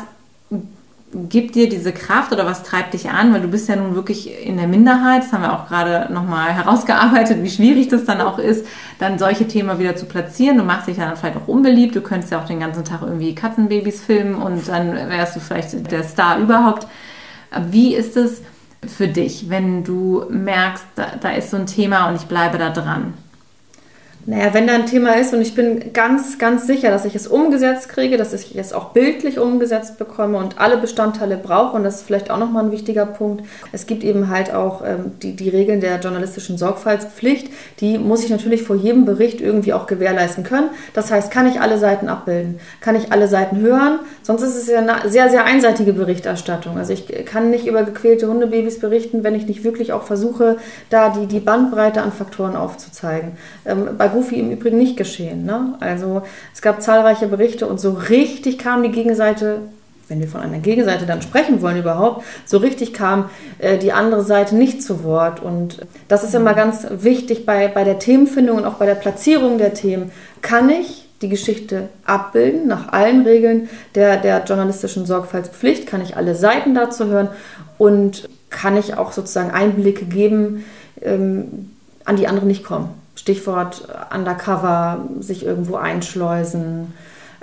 gibt 1.29 1.55
dir 1.55 1.69
diese 1.69 1.93
Kraft 1.93 2.33
oder 2.33 2.47
was 2.47 2.63
treibt 2.63 2.95
dich 2.95 3.11
an? 3.11 3.33
Weil 3.33 3.41
du 3.41 3.49
bist 3.49 3.69
ja 3.69 3.77
nun 3.77 3.95
wirklich 3.95 4.45
in 4.47 4.57
der 4.57 4.67
Minderheit. 4.67 5.23
Das 5.23 5.33
haben 5.33 5.43
wir 5.43 5.53
auch 5.53 5.69
gerade 5.69 6.13
nochmal 6.13 6.53
herausgearbeitet, 6.53 7.43
wie 7.43 7.51
schwierig 7.51 7.89
das 7.89 8.05
dann 8.05 8.21
auch 8.21 8.39
ist, 8.39 8.67
dann 8.99 9.19
solche 9.19 9.47
Themen 9.47 9.79
wieder 9.79 9.97
zu 9.97 10.07
platzieren. 10.07 10.59
Du 10.59 10.65
machst 10.65 10.89
dich 10.89 10.97
dann 10.97 11.17
vielleicht 11.17 11.37
auch 11.37 11.49
unbeliebt. 11.49 11.95
Du 11.95 12.01
könntest 12.01 12.33
ja 12.33 12.41
auch 12.41 12.47
den 12.47 12.61
ganzen 12.61 12.85
Tag 12.85 13.03
irgendwie 13.03 13.35
Katzenbabys 13.35 14.03
filmen 14.03 14.35
und 14.35 14.69
dann 14.69 14.95
wärst 14.95 15.37
du 15.37 15.41
vielleicht 15.41 15.91
der 15.91 16.05
Star 16.05 16.39
überhaupt. 16.39 16.87
Wie 17.71 17.95
ist 17.95 18.17
es 18.17 18.43
für 18.87 19.09
dich, 19.09 19.49
wenn 19.49 19.85
du 19.85 20.25
merkst, 20.29 20.85
da, 20.97 21.07
da 21.21 21.31
ist 21.31 21.51
so 21.51 21.57
ein 21.57 21.67
Thema 21.67 22.09
und 22.09 22.17
ich 22.17 22.27
bleibe 22.27 22.59
da 22.59 22.71
dran? 22.71 23.15
Naja, 24.27 24.55
wenn 24.55 24.67
da 24.67 24.75
ein 24.75 24.87
Thema 24.87 25.17
ist 25.17 25.35
und 25.35 25.43
ich 25.43 25.55
bin 25.55 25.93
ganz, 25.93 26.39
ganz 26.39 26.67
sicher, 26.67 26.91
dass 26.91 27.05
ich 27.05 27.15
es 27.15 27.27
umgesetzt 27.27 27.91
kriege, 27.91 28.17
dass 28.17 28.33
ich 28.33 28.57
es 28.57 28.73
auch 28.73 28.91
bildlich 28.91 29.39
umgesetzt 29.39 29.99
bekomme 29.99 30.39
und 30.39 30.59
alle 30.59 30.79
Bestandteile 30.79 31.37
brauche, 31.37 31.77
und 31.77 31.85
das 31.85 31.97
ist 31.97 32.07
vielleicht 32.07 32.31
auch 32.31 32.39
nochmal 32.39 32.65
ein 32.65 32.73
wichtiger 32.73 33.05
Punkt. 33.05 33.45
Es 33.73 33.87
gibt 33.87 34.03
eben 34.03 34.31
halt 34.31 34.55
auch 34.55 34.83
ähm, 34.83 35.13
die, 35.23 35.37
die 35.37 35.51
Regeln 35.51 35.81
der 35.81 36.01
journalistischen 36.01 36.57
Sorgfaltspflicht, 36.57 37.51
die 37.81 37.99
muss 37.99 38.25
ich 38.25 38.31
natürlich 38.31 38.63
vor 38.63 38.77
jedem 38.77 39.05
Bericht 39.05 39.43
irgendwie 39.43 39.75
auch 39.75 39.87
gewährleisten 39.87 40.43
können. 40.43 40.71
Das 40.95 41.11
heißt, 41.11 41.31
kann 41.31 41.47
ich 41.47 41.61
alle 41.61 41.77
Seiten 41.77 42.09
abbilden? 42.09 42.61
Kann 42.81 42.97
ich 42.97 43.13
alle 43.13 43.29
Seiten 43.29 43.59
hören? 43.59 43.99
Sonst 44.23 44.41
ist 44.41 44.57
es 44.57 44.69
ja 44.69 44.79
eine 44.79 45.07
sehr, 45.11 45.29
sehr 45.29 45.45
einseitige 45.45 45.93
Berichterstattung. 45.93 46.79
Also 46.79 46.95
ich 46.95 47.27
kann 47.27 47.51
nicht 47.51 47.67
über 47.67 47.83
gequälte 47.83 48.27
Hundebabys 48.27 48.81
berichten, 48.81 49.23
wenn 49.23 49.35
ich 49.35 49.47
nicht 49.47 49.65
wirklich 49.65 49.93
auch 49.93 50.05
versuche, 50.05 50.57
da 50.89 51.11
die, 51.11 51.27
die 51.27 51.41
Bandbreite 51.41 52.01
an 52.01 52.11
Faktoren 52.11 52.57
aufzuzeigen. 52.57 53.33
Ähm, 53.67 53.91
bei 53.99 54.14
Goofy 54.15 54.41
im 54.41 54.51
Übrigen 54.51 54.79
nicht 54.79 54.97
geschehen. 54.97 55.45
Ne? 55.45 55.75
Also 55.81 56.23
es 56.55 56.63
gab 56.63 56.81
zahlreiche 56.81 57.29
Berichte 57.29 57.67
und 57.67 57.79
so 57.79 57.91
richtig 57.93 58.59
kam 58.59 58.83
die 58.83 58.91
Gegenseite, 58.91 59.59
wenn 60.09 60.21
wir 60.21 60.29
von 60.29 60.41
einer 60.41 60.59
Gegenseite 60.59 61.07
dann 61.07 61.21
sprechen 61.23 61.61
wollen 61.61 61.79
überhaupt, 61.79 62.25
so 62.47 62.59
richtig 62.59 62.95
kam 62.95 63.29
äh, 63.59 63.77
die 63.79 63.93
andere 63.93 64.23
Seite 64.23 64.55
nicht 64.55 64.83
zu 64.83 65.05
Wort. 65.05 65.43
Und 65.43 65.87
das 66.09 66.25
ist 66.25 66.35
immer 66.35 66.55
ganz 66.55 66.87
wichtig 66.91 67.45
bei, 67.45 67.69
bei 67.69 67.85
der 67.85 67.99
Themenfindung 67.99 68.59
und 68.59 68.65
auch 68.65 68.75
bei 68.75 68.87
der 68.87 68.95
Platzierung 68.95 69.59
der 69.59 69.75
Themen. 69.75 70.13
Kann 70.41 70.71
ich 70.71 71.09
die 71.21 71.29
Geschichte 71.29 71.89
abbilden 72.05 72.67
nach 72.67 72.93
allen 72.93 73.23
Regeln 73.23 73.69
der, 73.95 74.19
der 74.19 74.45
journalistischen 74.45 75.07
Sorgfaltspflicht? 75.07 75.87
Kann 75.87 76.03
ich 76.03 76.17
alle 76.17 76.35
Seiten 76.35 76.75
dazu 76.75 77.07
hören? 77.07 77.29
Und 77.79 78.29
kann 78.51 78.77
ich 78.77 78.97
auch 78.97 79.13
sozusagen 79.13 79.51
Einblicke 79.51 80.05
geben, 80.05 80.65
ähm, 81.03 81.73
an 82.05 82.17
die 82.17 82.29
andere 82.29 82.47
nicht 82.47 82.65
kommen? 82.65 83.04
Stichwort 83.17 83.89
Undercover, 84.15 85.09
sich 85.21 85.45
irgendwo 85.45 85.77
einschleusen, 85.77 86.95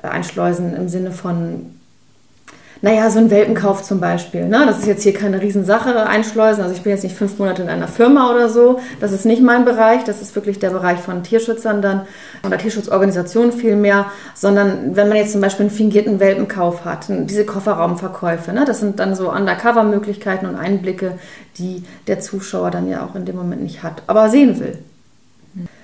äh, 0.02 0.08
einschleusen 0.08 0.76
im 0.76 0.90
Sinne 0.90 1.12
von, 1.12 1.72
naja, 2.84 3.12
so 3.12 3.20
ein 3.20 3.30
Welpenkauf 3.30 3.84
zum 3.84 4.00
Beispiel. 4.00 4.48
Ne? 4.48 4.64
Das 4.66 4.80
ist 4.80 4.88
jetzt 4.88 5.04
hier 5.04 5.14
keine 5.14 5.40
Riesensache, 5.40 6.08
einschleusen. 6.08 6.64
Also 6.64 6.76
ich 6.76 6.82
bin 6.82 6.92
jetzt 6.92 7.04
nicht 7.04 7.16
fünf 7.16 7.38
Monate 7.38 7.62
in 7.62 7.70
einer 7.70 7.88
Firma 7.88 8.32
oder 8.32 8.50
so. 8.50 8.80
Das 9.00 9.12
ist 9.12 9.24
nicht 9.24 9.44
mein 9.44 9.66
Bereich. 9.66 10.04
Das 10.04 10.20
ist 10.20 10.34
wirklich 10.34 10.58
der 10.58 10.72
Bereich 10.72 10.98
von 11.00 11.24
Tierschützern 11.24 11.84
dann 11.84 12.08
oder 12.44 12.58
Tierschutzorganisationen 12.58 13.52
vielmehr. 13.52 14.08
Sondern 14.34 14.96
wenn 14.96 15.10
man 15.10 15.18
jetzt 15.18 15.34
zum 15.34 15.42
Beispiel 15.42 15.68
einen 15.68 15.76
fingierten 15.76 16.20
Welpenkauf 16.20 16.84
hat, 16.84 17.06
diese 17.08 17.46
Kofferraumverkäufe, 17.46 18.52
ne? 18.52 18.66
das 18.66 18.80
sind 18.80 19.00
dann 19.00 19.14
so 19.14 19.32
Undercover-Möglichkeiten 19.32 20.48
und 20.48 20.56
Einblicke, 20.56 21.20
die 21.60 21.84
der 22.08 22.20
Zuschauer 22.20 22.72
dann 22.72 22.90
ja 22.90 23.06
auch 23.06 23.14
in 23.14 23.26
dem 23.26 23.36
Moment 23.36 23.62
nicht 23.62 23.84
hat, 23.84 24.02
aber 24.08 24.30
sehen 24.30 24.60
will. 24.60 24.80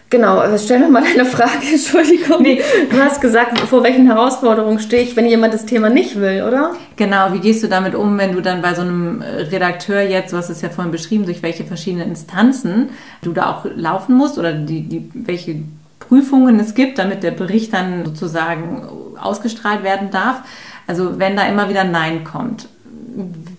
Genau, 0.10 0.38
also 0.38 0.64
stell 0.64 0.80
mir 0.80 0.88
mal 0.88 1.04
deine 1.04 1.26
Frage, 1.26 1.68
Entschuldigung. 1.72 2.42
Nee. 2.42 2.62
Du 2.90 2.98
hast 2.98 3.20
gesagt, 3.20 3.60
vor 3.60 3.84
welchen 3.84 4.06
Herausforderungen 4.06 4.80
stehe 4.80 5.04
ich, 5.04 5.18
wenn 5.18 5.26
jemand 5.26 5.54
das 5.54 5.66
Thema 5.66 5.90
nicht 5.90 6.16
will, 6.16 6.44
oder? 6.48 6.76
Genau, 6.96 7.34
wie 7.34 7.40
gehst 7.40 7.62
du 7.62 7.68
damit 7.68 7.94
um, 7.94 8.18
wenn 8.18 8.32
du 8.32 8.42
dann 8.42 8.62
bei 8.62 8.74
so 8.74 8.84
einem 8.84 9.22
Redakteur 9.22 10.02
jetzt, 10.02 10.32
du 10.32 10.38
hast 10.38 10.50
es 10.50 10.62
ja 10.62 10.70
vorhin 10.70 10.92
beschrieben, 10.92 11.26
durch 11.26 11.44
welche 11.44 11.66
verschiedenen 11.66 12.10
Instanzen 12.10 12.90
du 13.22 13.34
da 13.34 13.52
auch 13.52 13.66
laufen 13.76 14.16
musst 14.16 14.38
oder 14.38 14.54
die, 14.54 14.84
die, 14.84 15.12
welche 15.14 15.64
Prüfungen 16.00 16.58
es 16.62 16.74
gibt, 16.74 17.00
damit 17.00 17.24
der 17.24 17.32
Bericht 17.32 17.74
dann 17.74 18.06
sozusagen 18.06 18.84
ausgestrahlt 19.22 19.84
werden 19.84 20.10
darf. 20.10 20.42
Also 20.88 21.20
wenn 21.20 21.36
da 21.36 21.46
immer 21.48 21.68
wieder 21.68 21.84
Nein 21.84 22.24
kommt, 22.24 22.70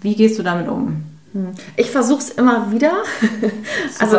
wie 0.00 0.14
gehst 0.14 0.38
du 0.38 0.42
damit 0.42 0.68
um? 0.68 1.04
Hm. 1.38 1.54
Ich 1.76 1.90
versuche 1.90 2.18
es 2.18 2.30
immer 2.30 2.72
wieder. 2.72 2.90
also 4.00 4.18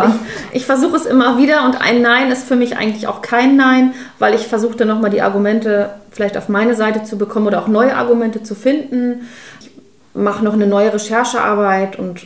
ich, 0.51 0.61
ich 0.61 0.65
versuche 0.65 0.95
es 0.95 1.05
immer 1.05 1.37
wieder 1.37 1.65
und 1.65 1.79
ein 1.81 2.01
Nein 2.01 2.31
ist 2.31 2.47
für 2.47 2.55
mich 2.55 2.77
eigentlich 2.77 3.07
auch 3.07 3.21
kein 3.21 3.57
Nein, 3.57 3.93
weil 4.19 4.33
ich 4.35 4.47
versuche 4.47 4.77
dann 4.77 4.87
nochmal 4.87 5.11
die 5.11 5.21
Argumente 5.21 5.89
vielleicht 6.11 6.37
auf 6.37 6.47
meine 6.47 6.75
Seite 6.75 7.03
zu 7.03 7.17
bekommen 7.17 7.47
oder 7.47 7.61
auch 7.61 7.67
neue 7.67 7.95
Argumente 7.95 8.41
zu 8.41 8.55
finden. 8.55 9.27
Ich 9.59 9.71
mache 10.13 10.43
noch 10.43 10.53
eine 10.53 10.65
neue 10.65 10.93
Recherchearbeit 10.93 11.99
und 11.99 12.25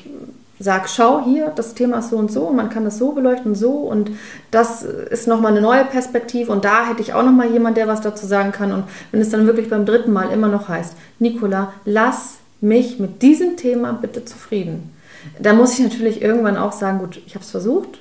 sage, 0.60 0.86
schau 0.88 1.26
hier, 1.26 1.52
das 1.56 1.74
Thema 1.74 1.98
ist 1.98 2.12
so 2.12 2.18
und 2.18 2.32
so, 2.32 2.52
man 2.52 2.70
kann 2.70 2.86
das 2.86 2.98
so 3.00 3.12
beleuchten, 3.12 3.56
so 3.56 3.72
und 3.72 4.12
das 4.52 4.84
ist 4.84 5.28
nochmal 5.28 5.52
eine 5.52 5.62
neue 5.62 5.84
Perspektive 5.84 6.52
und 6.52 6.64
da 6.64 6.86
hätte 6.88 7.02
ich 7.02 7.14
auch 7.14 7.24
nochmal 7.24 7.50
jemand, 7.50 7.76
der 7.76 7.88
was 7.88 8.00
dazu 8.00 8.26
sagen 8.26 8.54
kann 8.54 8.72
und 8.72 8.86
wenn 9.12 9.20
es 9.20 9.30
dann 9.30 9.46
wirklich 9.46 9.70
beim 9.70 9.86
dritten 9.86 10.14
Mal 10.14 10.32
immer 10.32 10.48
noch 10.48 10.70
heißt, 10.70 10.94
Nicola, 11.20 11.74
lass 11.84 12.38
mich 12.64 13.00
mit 13.00 13.22
diesem 13.22 13.58
Thema 13.58 13.94
bitte 13.94 14.26
zufrieden. 14.26 14.92
Da 15.40 15.54
muss 15.54 15.74
ich 15.74 15.80
natürlich 15.80 16.22
irgendwann 16.22 16.58
auch 16.58 16.72
sagen, 16.72 17.00
gut, 17.00 17.22
ich 17.26 17.36
habe 17.36 17.44
es 17.44 17.52
versucht. 17.52 18.00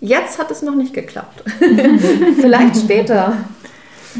Jetzt 0.00 0.38
hat 0.38 0.50
es 0.50 0.62
noch 0.62 0.74
nicht 0.74 0.94
geklappt. 0.94 1.42
Vielleicht 2.40 2.76
später. 2.76 3.36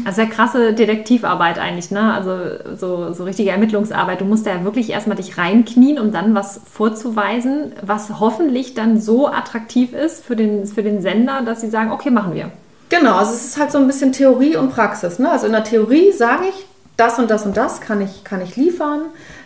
Also 0.05 0.17
sehr 0.17 0.27
krasse 0.27 0.73
Detektivarbeit 0.73 1.59
eigentlich, 1.59 1.91
ne? 1.91 2.13
Also 2.13 2.75
so, 2.77 3.13
so 3.13 3.23
richtige 3.25 3.49
Ermittlungsarbeit. 3.49 4.21
Du 4.21 4.25
musst 4.25 4.45
da 4.45 4.51
ja 4.51 4.63
wirklich 4.63 4.89
erstmal 4.89 5.17
dich 5.17 5.37
reinknien, 5.37 5.99
um 5.99 6.11
dann 6.13 6.33
was 6.33 6.61
vorzuweisen, 6.71 7.73
was 7.81 8.19
hoffentlich 8.19 8.73
dann 8.73 9.01
so 9.01 9.27
attraktiv 9.27 9.93
ist 9.93 10.23
für 10.23 10.35
den, 10.35 10.65
für 10.65 10.83
den 10.83 11.01
Sender, 11.01 11.41
dass 11.41 11.61
sie 11.61 11.69
sagen, 11.69 11.91
okay, 11.91 12.09
machen 12.09 12.35
wir. 12.35 12.51
Genau, 12.89 13.15
also 13.15 13.33
es 13.33 13.45
ist 13.45 13.59
halt 13.59 13.71
so 13.71 13.79
ein 13.79 13.87
bisschen 13.87 14.13
Theorie 14.13 14.55
und 14.55 14.71
Praxis. 14.71 15.19
Ne? 15.19 15.29
Also 15.29 15.47
in 15.47 15.53
der 15.53 15.63
Theorie 15.63 16.11
sage 16.11 16.43
ich, 16.49 16.65
das 16.95 17.19
und 17.19 17.31
das 17.31 17.45
und 17.45 17.57
das 17.57 17.81
kann 17.81 18.01
ich, 18.01 18.23
kann 18.23 18.41
ich 18.41 18.55
liefern 18.55 19.01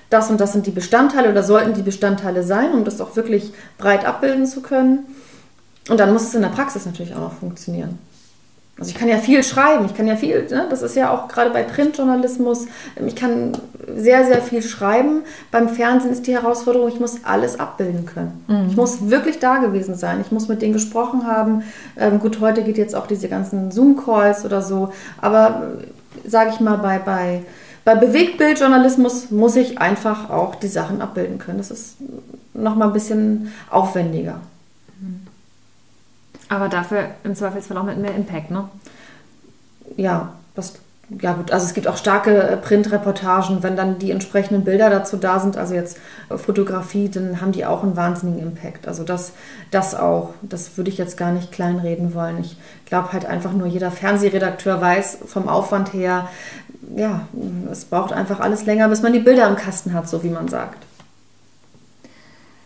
das 0.10 0.30
und 0.30 0.40
das 0.40 0.54
sind 0.54 0.66
die 0.66 0.72
Bestandteile 0.72 1.30
oder 1.30 1.44
sollten 1.44 1.74
die 1.74 1.82
Bestandteile 1.82 2.44
sein, 2.44 2.74
um 2.74 2.84
das 2.84 3.02
auch 3.02 3.16
wirklich 3.16 3.52
breit 3.78 4.06
abbilden 4.06 4.46
zu 4.46 4.62
können. 4.62 5.00
Und 5.90 6.00
dann 6.00 6.14
muss 6.14 6.24
es 6.24 6.36
in 6.36 6.42
der 6.42 6.50
Praxis 6.50 6.86
natürlich 6.86 7.14
auch 7.16 7.22
noch 7.22 7.34
funktionieren. 7.34 8.00
Also 8.78 8.92
ich 8.92 8.98
kann 8.98 9.08
ja 9.08 9.20
viel 9.20 9.42
schreiben, 9.42 9.86
ich 9.86 9.96
kann 9.96 10.06
ja 10.06 10.18
viel, 10.18 10.48
ne? 10.50 10.68
das 10.70 10.82
ist 10.82 10.98
ja 10.98 11.10
auch 11.10 11.30
gerade 11.30 11.50
bei 11.52 11.64
Printjournalismus, 11.64 12.66
ich 13.06 13.16
kann 13.16 13.54
sehr, 13.96 14.26
sehr 14.26 14.42
viel 14.42 14.62
schreiben. 14.62 15.22
Beim 15.50 15.70
Fernsehen 15.70 16.12
ist 16.12 16.28
die 16.28 16.34
Herausforderung, 16.34 16.90
ich 16.90 17.00
muss 17.00 17.24
alles 17.24 17.58
abbilden 17.58 18.06
können. 18.06 18.44
Mhm. 18.48 18.68
Ich 18.70 18.76
muss 18.76 19.10
wirklich 19.10 19.40
da 19.40 19.60
gewesen 19.60 19.96
sein, 19.96 20.20
ich 20.20 20.34
muss 20.34 20.50
mit 20.50 20.62
denen 20.62 20.74
gesprochen 20.74 21.26
haben. 21.26 21.64
Ähm, 21.96 22.20
gut, 22.20 22.42
heute 22.42 22.64
geht 22.64 22.78
jetzt 22.78 22.96
auch 22.96 23.08
diese 23.08 23.30
ganzen 23.30 23.72
Zoom-Calls 23.72 24.44
oder 24.44 24.62
so, 24.62 24.92
aber 25.22 25.72
äh, 26.26 26.30
sage 26.30 26.50
ich 26.54 26.60
mal, 26.60 26.76
bei, 26.76 27.00
bei 27.00 27.44
bei 27.86 27.96
Bewegtbildjournalismus 27.96 29.30
muss 29.30 29.56
ich 29.56 29.78
einfach 29.78 30.32
auch 30.32 30.56
die 30.56 30.68
Sachen 30.68 31.02
abbilden 31.02 31.38
können. 31.38 31.60
Das 31.60 31.70
ist 31.72 31.98
nochmal 32.54 32.88
ein 32.88 32.94
bisschen 32.94 33.54
aufwendiger. 33.70 34.42
Aber 36.50 36.68
dafür 36.68 37.10
im 37.24 37.36
Zweifelsfall 37.36 37.78
auch 37.78 37.84
mit 37.84 37.98
mehr 37.98 38.16
Impact, 38.16 38.52
ne? 38.52 38.68
Ja, 39.98 40.34
das 40.56 40.74
ja 41.22 41.34
gut, 41.34 41.52
also 41.52 41.66
es 41.66 41.74
gibt 41.74 41.88
auch 41.88 41.98
starke 41.98 42.36
äh, 42.42 42.58
Printreportagen, 42.58 43.62
wenn 43.62 43.76
dann 43.76 44.00
die 44.00 44.10
entsprechenden 44.10 44.64
Bilder 44.64 44.90
dazu 44.90 45.18
da 45.18 45.40
sind, 45.40 45.56
also 45.56 45.76
jetzt 45.76 46.00
äh, 46.30 46.38
Fotografie, 46.38 47.10
dann 47.10 47.42
haben 47.42 47.52
die 47.52 47.66
auch 47.66 47.84
einen 47.84 47.96
wahnsinnigen 47.96 48.42
Impact. 48.42 48.88
Also 48.88 49.04
das, 49.04 49.34
das 49.70 49.94
auch, 49.94 50.34
das 50.42 50.78
würde 50.78 50.90
ich 50.90 50.98
jetzt 50.98 51.16
gar 51.16 51.32
nicht 51.32 51.52
kleinreden 51.52 52.16
wollen. 52.16 52.40
Ich 52.40 52.58
glaube 52.86 53.14
halt 53.14 53.26
einfach 53.26 53.54
nur, 53.54 53.68
jeder 53.68 53.92
Fernsehredakteur 53.92 54.82
weiß 54.82 55.20
vom 55.28 55.48
Aufwand 55.48 55.94
her, 55.94 56.28
ja, 56.96 57.28
es 57.72 57.86
braucht 57.86 58.14
einfach 58.14 58.40
alles 58.40 58.66
länger, 58.66 58.90
bis 58.90 59.02
man 59.02 59.14
die 59.14 59.20
Bilder 59.20 59.48
im 59.48 59.56
Kasten 59.56 59.94
hat, 59.94 60.10
so 60.10 60.24
wie 60.24 60.30
man 60.30 60.48
sagt. 60.48 60.86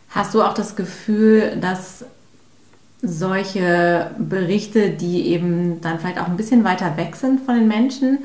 Hast 0.10 0.34
du 0.34 0.42
auch 0.42 0.54
das 0.54 0.76
Gefühl, 0.76 1.58
dass 1.62 2.06
solche 3.02 4.12
Berichte, 4.18 4.90
die 4.90 5.28
eben 5.28 5.82
dann 5.82 6.00
vielleicht 6.00 6.20
auch 6.20 6.28
ein 6.28 6.38
bisschen 6.38 6.64
weiter 6.64 6.98
weg 6.98 7.16
sind 7.16 7.42
von 7.42 7.56
den 7.56 7.68
Menschen, 7.68 8.20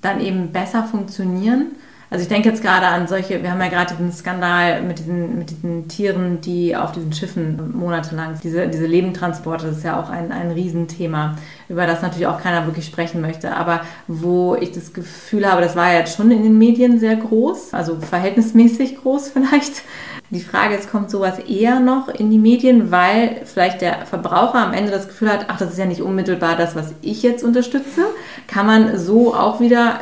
dann 0.00 0.20
eben 0.20 0.52
besser 0.52 0.84
funktionieren. 0.84 1.72
Also 2.08 2.22
ich 2.22 2.28
denke 2.28 2.48
jetzt 2.48 2.62
gerade 2.62 2.86
an 2.86 3.08
solche, 3.08 3.42
wir 3.42 3.50
haben 3.50 3.60
ja 3.60 3.68
gerade 3.68 3.94
diesen 3.94 4.12
Skandal 4.12 4.82
mit 4.82 5.00
diesen, 5.00 5.38
mit 5.38 5.50
diesen 5.50 5.88
Tieren, 5.88 6.40
die 6.40 6.76
auf 6.76 6.92
diesen 6.92 7.12
Schiffen 7.12 7.76
monatelang, 7.76 8.38
diese, 8.42 8.68
diese 8.68 8.86
Lebendtransporte, 8.86 9.66
das 9.66 9.78
ist 9.78 9.84
ja 9.84 10.00
auch 10.00 10.08
ein, 10.08 10.30
ein 10.30 10.52
Riesenthema, 10.52 11.36
über 11.68 11.86
das 11.86 12.02
natürlich 12.02 12.28
auch 12.28 12.40
keiner 12.40 12.64
wirklich 12.66 12.86
sprechen 12.86 13.20
möchte. 13.20 13.56
Aber 13.56 13.80
wo 14.06 14.54
ich 14.54 14.70
das 14.70 14.92
Gefühl 14.92 15.50
habe, 15.50 15.62
das 15.62 15.74
war 15.74 15.92
ja 15.92 15.98
jetzt 15.98 16.16
schon 16.16 16.30
in 16.30 16.44
den 16.44 16.58
Medien 16.58 17.00
sehr 17.00 17.16
groß, 17.16 17.74
also 17.74 17.96
verhältnismäßig 17.96 18.98
groß 19.00 19.28
vielleicht, 19.34 19.82
die 20.30 20.40
Frage 20.40 20.74
ist, 20.74 20.90
kommt 20.90 21.10
sowas 21.10 21.38
eher 21.38 21.78
noch 21.78 22.08
in 22.08 22.30
die 22.30 22.38
Medien, 22.38 22.90
weil 22.90 23.42
vielleicht 23.44 23.80
der 23.80 24.06
Verbraucher 24.06 24.58
am 24.58 24.72
Ende 24.72 24.90
das 24.90 25.06
Gefühl 25.06 25.30
hat, 25.30 25.46
ach, 25.48 25.58
das 25.58 25.70
ist 25.70 25.78
ja 25.78 25.86
nicht 25.86 26.02
unmittelbar 26.02 26.56
das, 26.56 26.74
was 26.74 26.94
ich 27.00 27.22
jetzt 27.22 27.44
unterstütze. 27.44 28.06
Kann 28.48 28.66
man 28.66 28.98
so 28.98 29.34
auch 29.34 29.60
wieder 29.60 30.00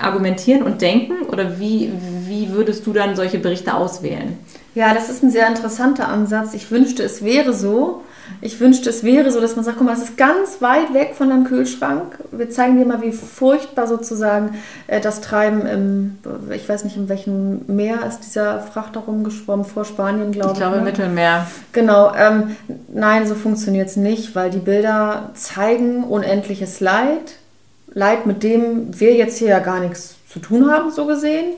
argumentieren 0.00 0.62
und 0.62 0.80
denken? 0.80 1.26
Oder 1.30 1.58
wie, 1.58 1.92
wie 2.26 2.50
würdest 2.52 2.86
du 2.86 2.92
dann 2.92 3.16
solche 3.16 3.38
Berichte 3.38 3.74
auswählen? 3.74 4.38
Ja, 4.74 4.94
das 4.94 5.08
ist 5.08 5.22
ein 5.22 5.30
sehr 5.30 5.48
interessanter 5.48 6.08
Ansatz. 6.08 6.54
Ich 6.54 6.70
wünschte, 6.70 7.02
es 7.02 7.24
wäre 7.24 7.52
so. 7.52 8.02
Ich 8.40 8.60
wünschte, 8.60 8.90
es 8.90 9.02
wäre 9.02 9.30
so, 9.32 9.40
dass 9.40 9.56
man 9.56 9.64
sagt, 9.64 9.78
guck 9.78 9.86
mal, 9.86 9.94
es 9.94 10.02
ist 10.02 10.16
ganz 10.16 10.60
weit 10.60 10.92
weg 10.94 11.14
von 11.16 11.30
deinem 11.30 11.44
Kühlschrank. 11.44 12.18
Wir 12.30 12.50
zeigen 12.50 12.76
dir 12.78 12.84
mal, 12.84 13.02
wie 13.02 13.10
furchtbar 13.10 13.86
sozusagen 13.86 14.56
äh, 14.86 15.00
das 15.00 15.20
Treiben 15.20 15.66
im, 15.66 16.18
ich 16.54 16.68
weiß 16.68 16.84
nicht, 16.84 16.96
in 16.96 17.08
welchem 17.08 17.62
Meer 17.66 18.04
ist 18.06 18.20
dieser 18.20 18.60
Frachter 18.60 19.00
rumgeschwommen, 19.00 19.64
vor 19.64 19.84
Spanien, 19.84 20.30
glaube 20.30 20.50
ich. 20.50 20.52
Ich 20.54 20.58
glaube, 20.58 20.76
ne? 20.76 20.82
Mittelmeer. 20.82 21.46
Genau. 21.72 22.12
Ähm, 22.14 22.56
nein, 22.92 23.26
so 23.26 23.34
funktioniert 23.34 23.88
es 23.88 23.96
nicht, 23.96 24.36
weil 24.36 24.50
die 24.50 24.58
Bilder 24.58 25.30
zeigen 25.34 26.04
unendliches 26.04 26.80
Leid. 26.80 27.36
Leid, 27.98 28.26
mit 28.26 28.44
dem 28.44 29.00
wir 29.00 29.14
jetzt 29.14 29.38
hier 29.38 29.48
ja 29.48 29.58
gar 29.58 29.80
nichts 29.80 30.14
zu 30.28 30.38
tun 30.38 30.70
haben, 30.70 30.92
so 30.92 31.04
gesehen. 31.04 31.54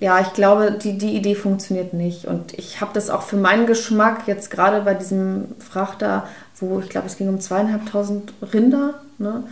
Ja, 0.00 0.20
ich 0.20 0.34
glaube, 0.34 0.72
die, 0.72 0.98
die 0.98 1.16
Idee 1.16 1.34
funktioniert 1.34 1.94
nicht. 1.94 2.26
Und 2.26 2.52
ich 2.58 2.82
habe 2.82 2.90
das 2.92 3.08
auch 3.08 3.22
für 3.22 3.38
meinen 3.38 3.66
Geschmack 3.66 4.24
jetzt 4.26 4.50
gerade 4.50 4.82
bei 4.82 4.92
diesem 4.92 5.46
Frachter, 5.58 6.28
wo 6.60 6.78
ich 6.80 6.90
glaube, 6.90 7.06
es 7.06 7.16
ging 7.16 7.30
um 7.30 7.40
zweieinhalbtausend 7.40 8.34
Rinder, 8.52 9.00
ne, 9.16 9.44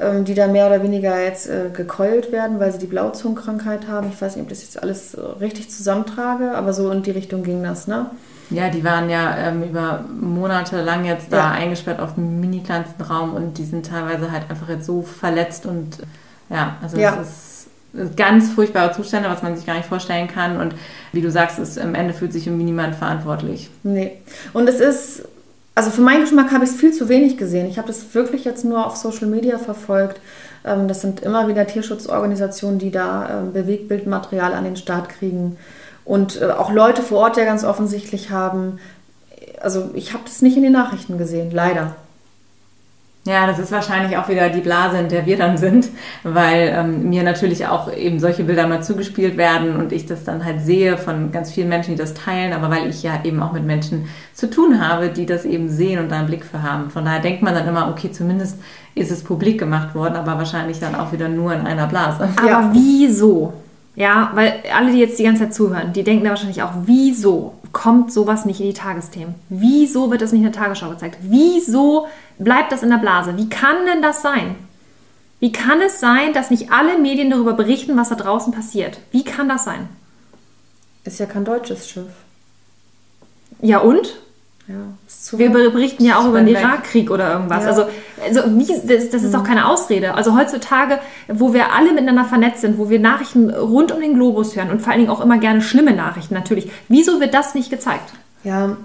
ähm, 0.00 0.24
die 0.24 0.34
da 0.34 0.46
mehr 0.46 0.68
oder 0.68 0.82
weniger 0.82 1.22
jetzt 1.22 1.50
äh, 1.50 1.68
gekeult 1.70 2.32
werden, 2.32 2.60
weil 2.60 2.72
sie 2.72 2.78
die 2.78 2.86
Blauzungenkrankheit 2.86 3.88
haben. 3.88 4.08
Ich 4.10 4.22
weiß 4.22 4.36
nicht, 4.36 4.46
ob 4.46 4.50
ich 4.50 4.58
das 4.58 4.64
jetzt 4.64 4.82
alles 4.82 5.18
richtig 5.38 5.70
zusammentrage, 5.70 6.52
aber 6.52 6.72
so 6.72 6.90
in 6.90 7.02
die 7.02 7.10
Richtung 7.10 7.42
ging 7.42 7.62
das. 7.62 7.86
Ne? 7.86 8.06
Ja, 8.50 8.70
die 8.70 8.82
waren 8.82 9.10
ja 9.10 9.36
ähm, 9.36 9.62
über 9.62 10.04
Monate 10.20 10.82
lang 10.82 11.04
jetzt 11.04 11.32
da 11.32 11.36
ja. 11.36 11.50
eingesperrt 11.50 12.00
auf 12.00 12.16
einem 12.16 12.40
mini 12.40 12.60
kleinsten 12.60 13.02
Raum 13.02 13.34
und 13.34 13.58
die 13.58 13.64
sind 13.64 13.86
teilweise 13.86 14.32
halt 14.32 14.48
einfach 14.48 14.68
jetzt 14.68 14.86
so 14.86 15.02
verletzt 15.02 15.66
und 15.66 15.98
ja, 16.48 16.76
also 16.82 16.96
ja. 16.96 17.18
es 17.20 17.28
ist 17.28 18.16
ganz 18.16 18.50
furchtbare 18.50 18.92
Zustände, 18.92 19.28
was 19.28 19.42
man 19.42 19.56
sich 19.56 19.66
gar 19.66 19.74
nicht 19.74 19.88
vorstellen 19.88 20.28
kann. 20.28 20.60
Und 20.60 20.74
wie 21.12 21.20
du 21.20 21.30
sagst, 21.30 21.58
ist, 21.58 21.78
am 21.78 21.94
Ende 21.94 22.14
fühlt 22.14 22.32
sich 22.32 22.46
irgendwie 22.46 22.64
niemand 22.64 22.94
verantwortlich. 22.94 23.70
Nee. 23.82 24.12
Und 24.52 24.68
es 24.68 24.80
ist, 24.80 25.22
also 25.74 25.90
für 25.90 26.02
meinen 26.02 26.22
Geschmack 26.22 26.52
habe 26.52 26.64
ich 26.64 26.70
es 26.70 26.76
viel 26.76 26.92
zu 26.92 27.08
wenig 27.08 27.36
gesehen. 27.36 27.66
Ich 27.66 27.78
habe 27.78 27.88
das 27.88 28.14
wirklich 28.14 28.44
jetzt 28.44 28.64
nur 28.64 28.86
auf 28.86 28.96
Social 28.96 29.26
Media 29.26 29.58
verfolgt. 29.58 30.20
Ähm, 30.64 30.88
das 30.88 31.00
sind 31.00 31.20
immer 31.20 31.48
wieder 31.48 31.66
Tierschutzorganisationen, 31.66 32.78
die 32.78 32.90
da 32.90 33.40
ähm, 33.40 33.52
Bewegtbildmaterial 33.52 34.54
an 34.54 34.64
den 34.64 34.76
Start 34.76 35.08
kriegen. 35.08 35.56
Und 36.08 36.40
äh, 36.40 36.46
auch 36.46 36.72
Leute 36.72 37.02
vor 37.02 37.18
Ort 37.18 37.36
ja 37.36 37.44
ganz 37.44 37.64
offensichtlich 37.64 38.30
haben. 38.30 38.78
Also 39.60 39.90
ich 39.92 40.14
habe 40.14 40.24
das 40.24 40.40
nicht 40.40 40.56
in 40.56 40.62
den 40.62 40.72
Nachrichten 40.72 41.18
gesehen, 41.18 41.50
leider. 41.50 41.96
Ja, 43.26 43.46
das 43.46 43.58
ist 43.58 43.70
wahrscheinlich 43.72 44.16
auch 44.16 44.26
wieder 44.30 44.48
die 44.48 44.62
Blase, 44.62 44.96
in 44.96 45.10
der 45.10 45.26
wir 45.26 45.36
dann 45.36 45.58
sind, 45.58 45.90
weil 46.22 46.72
ähm, 46.74 47.10
mir 47.10 47.24
natürlich 47.24 47.66
auch 47.66 47.92
eben 47.92 48.20
solche 48.20 48.44
Bilder 48.44 48.66
mal 48.66 48.82
zugespielt 48.82 49.36
werden 49.36 49.76
und 49.76 49.92
ich 49.92 50.06
das 50.06 50.24
dann 50.24 50.46
halt 50.46 50.62
sehe 50.62 50.96
von 50.96 51.30
ganz 51.30 51.50
vielen 51.50 51.68
Menschen, 51.68 51.90
die 51.90 52.00
das 52.00 52.14
teilen, 52.14 52.54
aber 52.54 52.70
weil 52.70 52.88
ich 52.88 53.02
ja 53.02 53.20
eben 53.24 53.42
auch 53.42 53.52
mit 53.52 53.64
Menschen 53.64 54.08
zu 54.32 54.48
tun 54.48 54.80
habe, 54.80 55.10
die 55.10 55.26
das 55.26 55.44
eben 55.44 55.68
sehen 55.68 55.98
und 55.98 56.10
da 56.10 56.20
einen 56.20 56.26
Blick 56.26 56.46
für 56.46 56.62
haben. 56.62 56.88
Von 56.88 57.04
daher 57.04 57.20
denkt 57.20 57.42
man 57.42 57.52
dann 57.52 57.68
immer, 57.68 57.90
okay, 57.90 58.10
zumindest 58.10 58.58
ist 58.94 59.10
es 59.10 59.22
publik 59.22 59.58
gemacht 59.58 59.94
worden, 59.94 60.16
aber 60.16 60.38
wahrscheinlich 60.38 60.80
dann 60.80 60.94
auch 60.94 61.12
wieder 61.12 61.28
nur 61.28 61.52
in 61.52 61.66
einer 61.66 61.86
Blase. 61.86 62.30
Aber 62.38 62.48
ja. 62.48 62.70
wieso? 62.72 63.52
Ja, 63.98 64.30
weil 64.34 64.62
alle, 64.72 64.92
die 64.92 64.98
jetzt 65.00 65.18
die 65.18 65.24
ganze 65.24 65.42
Zeit 65.42 65.54
zuhören, 65.54 65.92
die 65.92 66.04
denken 66.04 66.22
da 66.22 66.30
wahrscheinlich 66.30 66.62
auch, 66.62 66.70
wieso 66.84 67.54
kommt 67.72 68.12
sowas 68.12 68.44
nicht 68.44 68.60
in 68.60 68.66
die 68.66 68.72
Tagesthemen? 68.72 69.34
Wieso 69.48 70.12
wird 70.12 70.22
das 70.22 70.30
nicht 70.30 70.44
in 70.44 70.52
der 70.52 70.60
Tagesschau 70.60 70.90
gezeigt? 70.90 71.18
Wieso 71.22 72.06
bleibt 72.38 72.70
das 72.70 72.84
in 72.84 72.90
der 72.90 72.98
Blase? 72.98 73.36
Wie 73.36 73.48
kann 73.48 73.86
denn 73.86 74.00
das 74.00 74.22
sein? 74.22 74.54
Wie 75.40 75.50
kann 75.50 75.80
es 75.80 75.98
sein, 75.98 76.32
dass 76.32 76.50
nicht 76.50 76.70
alle 76.70 76.96
Medien 76.96 77.28
darüber 77.28 77.54
berichten, 77.54 77.96
was 77.96 78.08
da 78.08 78.14
draußen 78.14 78.52
passiert? 78.52 79.00
Wie 79.10 79.24
kann 79.24 79.48
das 79.48 79.64
sein? 79.64 79.88
Ist 81.02 81.18
ja 81.18 81.26
kein 81.26 81.44
deutsches 81.44 81.88
Schiff. 81.88 82.12
Ja 83.60 83.78
und? 83.78 84.20
Ja, 84.68 84.92
wir 85.32 85.50
berichten 85.50 86.04
ja 86.04 86.18
auch 86.18 86.26
über 86.26 86.38
den 86.38 86.48
Irakkrieg 86.48 87.10
oder 87.10 87.32
irgendwas. 87.32 87.64
Ja. 87.64 87.70
Also, 87.70 87.86
also 88.24 88.58
wie, 88.58 88.66
das, 88.66 89.10
das 89.10 89.22
ist 89.22 89.34
doch 89.34 89.42
mhm. 89.42 89.46
keine 89.46 89.68
Ausrede. 89.68 90.14
Also 90.14 90.36
heutzutage, 90.36 90.98
wo 91.28 91.52
wir 91.52 91.72
alle 91.72 91.92
miteinander 91.92 92.24
vernetzt 92.24 92.60
sind, 92.60 92.78
wo 92.78 92.88
wir 92.88 93.00
Nachrichten 93.00 93.50
rund 93.50 93.92
um 93.92 94.00
den 94.00 94.14
Globus 94.14 94.56
hören 94.56 94.70
und 94.70 94.80
vor 94.80 94.92
allen 94.92 95.00
Dingen 95.00 95.10
auch 95.10 95.20
immer 95.20 95.38
gerne 95.38 95.60
schlimme 95.60 95.92
Nachrichten 95.92 96.34
natürlich, 96.34 96.70
wieso 96.88 97.20
wird 97.20 97.34
das 97.34 97.54
nicht 97.54 97.70
gezeigt? 97.70 98.12
Ja, 98.44 98.76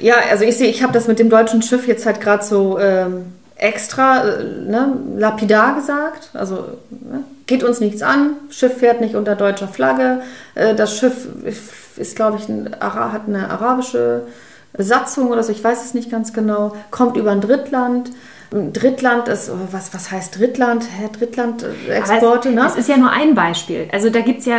ja 0.00 0.14
also 0.30 0.44
ich 0.44 0.56
sehe, 0.56 0.70
ich 0.70 0.82
habe 0.82 0.92
das 0.92 1.08
mit 1.08 1.18
dem 1.18 1.30
deutschen 1.30 1.62
Schiff 1.62 1.86
jetzt 1.86 2.06
halt 2.06 2.20
gerade 2.20 2.42
so 2.42 2.78
ähm, 2.78 3.26
extra 3.56 4.24
äh, 4.24 4.44
ne, 4.44 4.96
lapidar 5.16 5.74
gesagt. 5.74 6.30
Also 6.32 6.64
ne, 6.90 7.24
geht 7.46 7.62
uns 7.62 7.80
nichts 7.80 8.02
an, 8.02 8.32
Schiff 8.50 8.78
fährt 8.78 9.00
nicht 9.00 9.14
unter 9.14 9.36
deutscher 9.36 9.68
Flagge. 9.68 10.22
Äh, 10.54 10.74
das 10.74 10.96
Schiff 10.96 11.28
ist, 11.96 12.16
glaube 12.16 12.38
ich, 12.38 12.48
ein, 12.48 12.74
hat 12.80 13.22
eine 13.28 13.50
arabische 13.50 14.22
Besatzung 14.72 15.30
oder 15.30 15.42
so, 15.42 15.52
ich 15.52 15.62
weiß 15.62 15.84
es 15.84 15.94
nicht 15.94 16.10
ganz 16.10 16.32
genau, 16.32 16.74
kommt 16.90 17.16
über 17.16 17.32
ein 17.32 17.40
Drittland. 17.40 18.10
Drittland 18.52 19.28
ist, 19.28 19.48
oh, 19.48 19.58
was, 19.70 19.94
was 19.94 20.10
heißt 20.10 20.36
Drittland? 20.36 20.84
Drittland-Exporte, 21.18 22.48
äh, 22.48 22.52
ne? 22.52 22.66
Es 22.66 22.74
ist 22.74 22.88
ja 22.88 22.96
nur 22.96 23.10
ein 23.10 23.36
Beispiel. 23.36 23.88
Also 23.92 24.10
da 24.10 24.22
gibt 24.22 24.40
es 24.40 24.46
ja, 24.46 24.58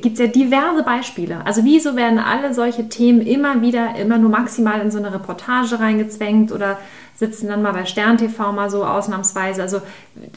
gibt's 0.00 0.20
ja 0.20 0.28
diverse 0.28 0.84
Beispiele. 0.84 1.44
Also 1.44 1.64
wieso 1.64 1.96
werden 1.96 2.20
alle 2.20 2.54
solche 2.54 2.88
Themen 2.88 3.20
immer 3.20 3.60
wieder, 3.60 3.96
immer 3.96 4.18
nur 4.18 4.30
maximal 4.30 4.80
in 4.80 4.92
so 4.92 4.98
eine 4.98 5.12
Reportage 5.12 5.80
reingezwängt 5.80 6.52
oder 6.52 6.78
sitzen 7.16 7.48
dann 7.48 7.62
mal 7.62 7.72
bei 7.72 7.84
Stern 7.84 8.16
TV 8.16 8.52
mal 8.52 8.70
so 8.70 8.84
ausnahmsweise. 8.84 9.60
Also 9.60 9.80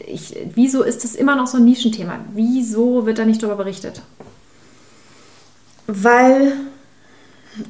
ich, 0.07 0.35
wieso 0.55 0.81
ist 0.81 1.03
das 1.03 1.13
immer 1.13 1.35
noch 1.35 1.47
so 1.47 1.57
ein 1.57 1.65
Nischenthema? 1.65 2.19
Wieso 2.33 3.05
wird 3.05 3.19
da 3.19 3.25
nicht 3.25 3.41
darüber 3.43 3.57
berichtet? 3.57 4.01
Weil 5.85 6.53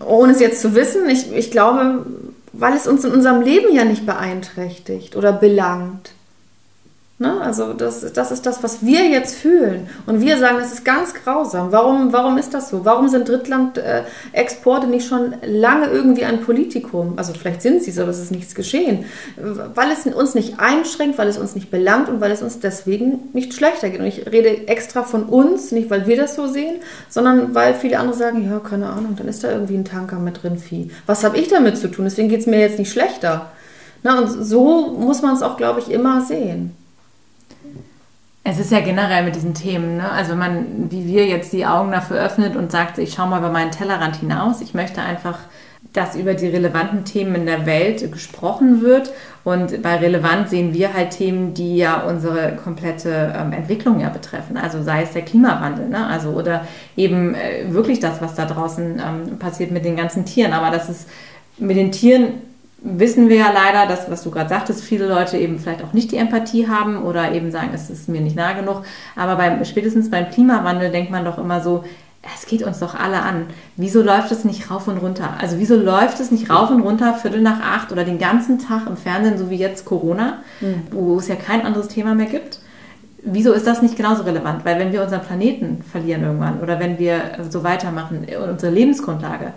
ohne 0.06 0.34
es 0.34 0.40
jetzt 0.40 0.62
zu 0.62 0.76
wissen, 0.76 1.10
ich, 1.10 1.32
ich 1.32 1.52
glaube, 1.52 2.06
weil 2.54 2.74
es 2.74 2.88
uns 2.88 3.04
in 3.04 3.12
unserem 3.12 3.42
Leben 3.42 3.74
ja 3.74 3.86
nicht 3.86 4.06
beeinträchtigt 4.06 5.16
oder 5.16 5.34
belangt. 5.34 6.12
Ne? 7.18 7.40
Also 7.40 7.72
das, 7.72 8.12
das 8.12 8.32
ist 8.32 8.46
das, 8.46 8.62
was 8.62 8.86
wir 8.86 9.08
jetzt 9.08 9.36
fühlen. 9.36 9.90
Und 10.06 10.20
wir 10.20 10.38
sagen, 10.38 10.58
das 10.60 10.74
ist 10.74 10.84
ganz 10.84 11.14
grausam. 11.14 11.72
Warum, 11.72 12.12
warum 12.12 12.38
ist 12.38 12.54
das 12.54 12.68
so? 12.68 12.84
Warum 12.84 13.08
sind 13.08 13.30
Drittland-Exporte 13.30 14.88
nicht 14.88 15.08
schon 15.08 15.34
lange 15.42 15.88
irgendwie 15.88 16.26
ein 16.26 16.42
Politikum? 16.42 17.14
Also 17.16 17.32
vielleicht 17.32 17.62
sind 17.62 17.82
sie 17.84 17.92
es, 17.92 18.00
aber 18.00 18.10
es 18.10 18.20
ist 18.20 18.32
nichts 18.32 18.54
geschehen. 18.54 19.06
Weil 19.38 19.92
es 19.92 20.06
uns 20.14 20.36
nicht 20.36 20.60
einschränkt, 20.60 21.18
weil 21.18 21.30
es 21.30 21.38
uns 21.38 21.56
nicht 21.56 21.72
belangt 21.72 22.10
und 22.10 22.20
weil 22.20 22.32
es 22.32 22.42
uns 22.42 22.60
deswegen 22.60 23.30
nicht 23.32 23.54
schlechter 23.54 23.90
geht. 23.90 24.02
Und 24.02 24.08
ich 24.08 24.30
rede 24.30 24.68
extra 24.68 25.04
von 25.04 25.24
uns, 25.24 25.72
nicht 25.72 25.90
weil 25.90 26.08
wir 26.08 26.18
das 26.18 26.36
so 26.36 26.48
sehen, 26.48 26.82
sondern 27.08 27.56
weil 27.56 27.76
viele 27.76 27.98
andere 27.98 28.18
sagen, 28.18 28.46
ja, 28.46 28.60
keine 28.60 28.90
Ahnung, 28.90 29.16
dann 29.18 29.30
ist 29.30 29.42
da 29.42 29.52
irgendwie 29.52 29.76
ein 29.76 29.86
Tanker 29.86 30.20
mit 30.20 30.44
drin, 30.44 30.58
Vieh. 30.58 30.92
Was 31.06 31.24
habe 31.24 31.38
ich 31.38 31.48
damit 31.48 31.78
zu 31.78 31.90
tun? 31.90 32.04
Deswegen 32.04 32.28
geht 32.28 32.42
es 32.42 32.46
mir 32.46 32.60
jetzt 32.60 32.78
nicht 32.78 32.92
schlechter. 32.92 33.52
Na, 34.04 34.20
und 34.20 34.28
so 34.28 34.90
muss 35.00 35.22
man 35.22 35.34
es 35.34 35.42
auch, 35.42 35.56
glaube 35.56 35.80
ich, 35.80 35.90
immer 35.90 36.22
sehen. 36.22 36.76
Es 38.48 38.60
ist 38.60 38.72
ja 38.72 38.80
generell 38.80 39.26
mit 39.26 39.36
diesen 39.36 39.56
Themen, 39.56 39.98
ne? 39.98 40.12
also 40.12 40.32
wenn 40.34 40.38
man, 40.38 40.92
wie 40.92 41.08
wir 41.08 41.26
jetzt 41.26 41.52
die 41.52 41.66
Augen 41.66 41.92
dafür 41.92 42.24
öffnet 42.24 42.56
und 42.56 42.72
sagt, 42.72 43.00
ich 43.00 43.14
schaue 43.14 43.28
mal 43.28 43.40
über 43.40 43.50
meinen 43.50 43.72
Tellerrand 43.72 44.18
hinaus, 44.18 44.62
ich 44.62 44.76
möchte 44.76 45.02
einfach 45.02 45.40
dass 45.96 46.16
über 46.16 46.34
die 46.34 46.48
relevanten 46.48 47.06
Themen 47.06 47.36
in 47.36 47.46
der 47.46 47.66
Welt 47.66 48.12
gesprochen 48.12 48.82
wird. 48.82 49.12
Und 49.44 49.82
bei 49.82 49.96
relevant 49.96 50.50
sehen 50.50 50.74
wir 50.74 50.94
halt 50.94 51.12
Themen, 51.12 51.54
die 51.54 51.78
ja 51.78 52.02
unsere 52.02 52.56
komplette 52.56 53.34
ähm, 53.38 53.54
Entwicklung 53.54 54.00
ja 54.00 54.10
betreffen. 54.10 54.58
Also 54.58 54.82
sei 54.84 55.04
es 55.04 55.12
der 55.12 55.22
Klimawandel, 55.22 55.88
ne? 55.88 56.06
also 56.08 56.30
oder 56.32 56.66
eben 56.98 57.36
äh, 57.36 57.72
wirklich 57.72 58.00
das, 58.00 58.22
was 58.22 58.36
da 58.36 58.46
draußen 58.46 59.00
ähm, 59.00 59.40
passiert 59.40 59.72
mit 59.72 59.86
den 59.86 59.96
ganzen 59.96 60.26
Tieren. 60.26 60.54
Aber 60.54 60.76
das 60.76 60.90
ist 60.90 61.08
mit 61.58 61.78
den 61.78 61.92
Tieren 61.92 62.34
wissen 62.86 63.30
wir 63.30 63.38
ja 63.38 63.52
leider, 63.52 63.88
dass, 63.88 64.10
was 64.10 64.24
du 64.24 64.30
gerade 64.30 64.50
sagtest, 64.50 64.84
viele 64.84 65.08
Leute 65.08 65.38
eben 65.38 65.58
vielleicht 65.58 65.84
auch 65.84 65.94
nicht 65.94 66.12
die 66.12 66.18
Empathie 66.18 66.68
haben 66.68 67.04
oder 67.04 67.32
eben 67.32 67.52
sagen, 67.52 67.72
es 67.74 67.90
ist 67.90 68.08
mir 68.08 68.22
nicht 68.22 68.36
nah 68.36 68.54
genug. 68.54 68.84
Aber 69.16 69.36
beim, 69.36 69.66
spätestens 69.66 70.12
beim 70.12 70.30
Klimawandel 70.30 70.92
denkt 70.92 71.12
man 71.12 71.26
doch 71.26 71.40
immer 71.40 71.62
so, 71.62 71.84
es 72.36 72.46
geht 72.46 72.64
uns 72.64 72.80
doch 72.80 72.96
alle 72.96 73.22
an. 73.22 73.48
Wieso 73.76 74.02
läuft 74.02 74.32
es 74.32 74.46
nicht 74.46 74.70
rauf 74.70 74.88
und 74.88 74.98
runter? 74.98 75.36
Also 75.40 75.58
wieso 75.60 75.76
läuft 75.76 76.20
es 76.20 76.32
nicht 76.32 76.50
rauf 76.50 76.70
und 76.70 76.82
runter, 76.82 77.14
Viertel 77.16 77.42
nach 77.42 77.60
acht 77.62 77.92
oder 77.92 78.04
den 78.04 78.20
ganzen 78.20 78.60
Tag 78.60 78.88
im 78.88 78.98
Fernsehen, 78.98 79.38
so 79.38 79.50
wie 79.50 79.58
jetzt 79.58 79.86
Corona, 79.86 80.40
mhm. 80.62 80.84
wo 80.92 81.18
es 81.18 81.28
ja 81.28 81.36
kein 81.36 81.66
anderes 81.66 81.88
Thema 81.88 82.16
mehr 82.16 82.28
gibt? 82.28 82.60
Wieso 83.24 83.52
ist 83.54 83.66
das 83.66 83.82
nicht 83.82 83.98
genauso 83.98 84.24
relevant? 84.24 84.64
Weil 84.64 84.78
wenn 84.80 84.92
wir 84.92 85.02
unseren 85.02 85.22
Planeten 85.22 85.84
verlieren 85.92 86.24
irgendwann 86.24 86.60
oder 86.62 86.80
wenn 86.80 87.00
wir 87.00 87.20
so 87.50 87.64
weitermachen, 87.64 88.28
unsere 88.50 88.72
Lebensgrundlage, 88.72 89.54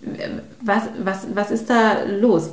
was, 0.00 0.82
was, 1.04 1.26
was 1.34 1.50
ist 1.50 1.68
da 1.68 2.04
los? 2.04 2.50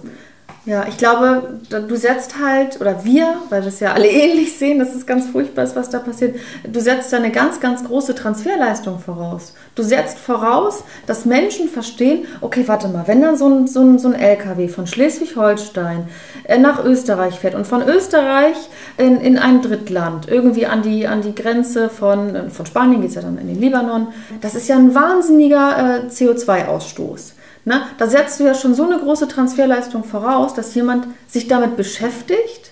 Ja, 0.66 0.88
ich 0.88 0.98
glaube, 0.98 1.60
du 1.70 1.96
setzt 1.96 2.40
halt, 2.44 2.82
oder 2.82 3.06
wir, 3.06 3.36
weil 3.50 3.68
es 3.68 3.80
ja 3.80 3.94
alle 3.94 4.08
ähnlich 4.10 4.58
sehen, 4.58 4.80
dass 4.80 4.96
es 4.96 5.06
ganz 5.06 5.28
furchtbar 5.28 5.64
ist, 5.64 5.76
was 5.76 5.92
da 5.92 6.00
passiert, 6.00 6.38
du 6.68 6.80
setzt 6.82 7.14
da 7.14 7.18
eine 7.18 7.32
ganz, 7.32 7.60
ganz 7.60 7.84
große 7.84 8.16
Transferleistung 8.16 8.98
voraus. 8.98 9.54
Du 9.76 9.84
setzt 9.84 10.18
voraus, 10.18 10.84
dass 11.06 11.26
Menschen 11.26 11.70
verstehen, 11.70 12.26
okay, 12.42 12.64
warte 12.66 12.88
mal, 12.88 13.04
wenn 13.06 13.22
dann 13.22 13.38
so 13.38 13.48
ein, 13.48 13.68
so 13.68 13.82
ein, 13.82 14.00
so 14.00 14.08
ein 14.08 14.16
LKW 14.16 14.68
von 14.68 14.88
Schleswig-Holstein 14.88 16.08
äh, 16.46 16.58
nach 16.58 16.84
Österreich 16.84 17.40
fährt 17.40 17.54
und 17.54 17.68
von 17.68 17.88
Österreich 17.88 18.58
in, 18.98 19.22
in 19.22 19.38
ein 19.38 19.62
Drittland, 19.62 20.28
irgendwie 20.28 20.66
an 20.66 20.82
die, 20.82 21.06
an 21.06 21.22
die 21.22 21.36
Grenze 21.36 21.90
von, 21.90 22.36
äh, 22.36 22.50
von 22.50 22.66
Spanien 22.66 23.02
geht 23.02 23.12
es 23.12 23.16
ja 23.16 23.22
dann 23.22 23.38
in 23.38 23.48
den 23.48 23.62
Libanon, 23.62 24.08
das 24.42 24.56
ist 24.56 24.68
ja 24.68 24.78
ein 24.78 24.96
wahnsinniger 24.96 26.06
äh, 26.06 26.08
CO2-Ausstoß. 26.08 27.34
Ne? 27.66 27.82
Da 27.98 28.08
setzt 28.08 28.40
du 28.40 28.46
ja 28.46 28.54
schon 28.54 28.76
so 28.76 28.86
eine 28.86 29.00
große 29.00 29.28
Transferleistung 29.28 30.04
voraus, 30.04 30.54
dass 30.54 30.76
jemand 30.76 31.08
sich 31.28 31.48
damit 31.48 31.76
beschäftigt 31.76 32.72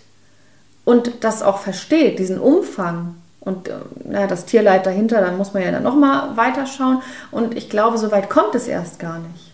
und 0.86 1.24
das 1.24 1.42
auch 1.42 1.58
versteht, 1.58 2.20
diesen 2.20 2.40
Umfang. 2.40 3.16
Und 3.40 3.68
äh, 3.68 4.28
das 4.28 4.46
Tierleid 4.46 4.86
dahinter, 4.86 5.20
dann 5.20 5.38
muss 5.38 5.54
man 5.54 5.64
ja 5.64 5.72
dann 5.72 5.84
nochmal 5.84 6.38
weiterschauen. 6.38 7.02
Und 7.32 7.58
ich 7.58 7.70
glaube, 7.70 7.98
so 7.98 8.12
weit 8.12 8.30
kommt 8.30 8.56
es 8.56 8.68
erst 8.68 9.00
gar 9.00 9.20
nicht. 9.20 9.52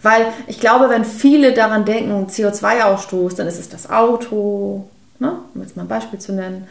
Weil 0.00 0.26
ich 0.48 0.58
glaube, 0.58 0.88
wenn 0.88 1.04
viele 1.04 1.52
daran 1.52 1.84
denken, 1.84 2.26
CO2-Ausstoß, 2.26 3.36
dann 3.36 3.46
ist 3.46 3.60
es 3.60 3.68
das 3.68 3.88
Auto, 3.88 4.88
ne? 5.22 5.38
um 5.54 5.62
jetzt 5.62 5.76
mal 5.76 5.84
ein 5.84 5.88
Beispiel 5.88 6.18
zu 6.18 6.32
nennen. 6.32 6.66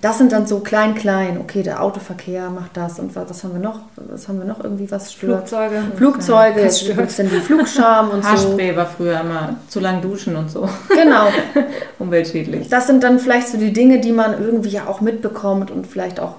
Das 0.00 0.16
sind 0.16 0.32
dann 0.32 0.46
so 0.46 0.60
klein, 0.60 0.94
klein. 0.94 1.38
Okay, 1.38 1.62
der 1.62 1.82
Autoverkehr 1.82 2.48
macht 2.48 2.76
das 2.76 2.98
und 2.98 3.14
was, 3.14 3.28
was 3.28 3.44
haben 3.44 3.52
wir 3.52 3.60
noch? 3.60 3.80
Was 3.96 4.28
haben 4.28 4.38
wir 4.38 4.46
noch 4.46 4.62
irgendwie 4.62 4.90
was 4.90 5.12
stört? 5.12 5.48
Flugzeuge. 5.48 5.82
Flugzeuge, 5.96 6.62
ja, 6.62 6.70
stört. 6.70 7.18
dann 7.18 7.28
die 7.28 7.40
Flugscham 7.40 8.10
und 8.10 8.24
Haarspray 8.24 8.70
so. 8.70 8.76
war 8.76 8.86
früher 8.86 9.20
immer 9.20 9.56
zu 9.68 9.80
lang 9.80 10.00
duschen 10.00 10.36
und 10.36 10.50
so. 10.50 10.68
Genau. 10.88 11.26
Umweltschädlich. 11.98 12.68
Das 12.68 12.86
sind 12.86 13.02
dann 13.02 13.18
vielleicht 13.18 13.48
so 13.48 13.58
die 13.58 13.72
Dinge, 13.72 14.00
die 14.00 14.12
man 14.12 14.40
irgendwie 14.40 14.70
ja 14.70 14.86
auch 14.86 15.00
mitbekommt 15.00 15.70
und 15.70 15.86
vielleicht 15.86 16.20
auch 16.20 16.36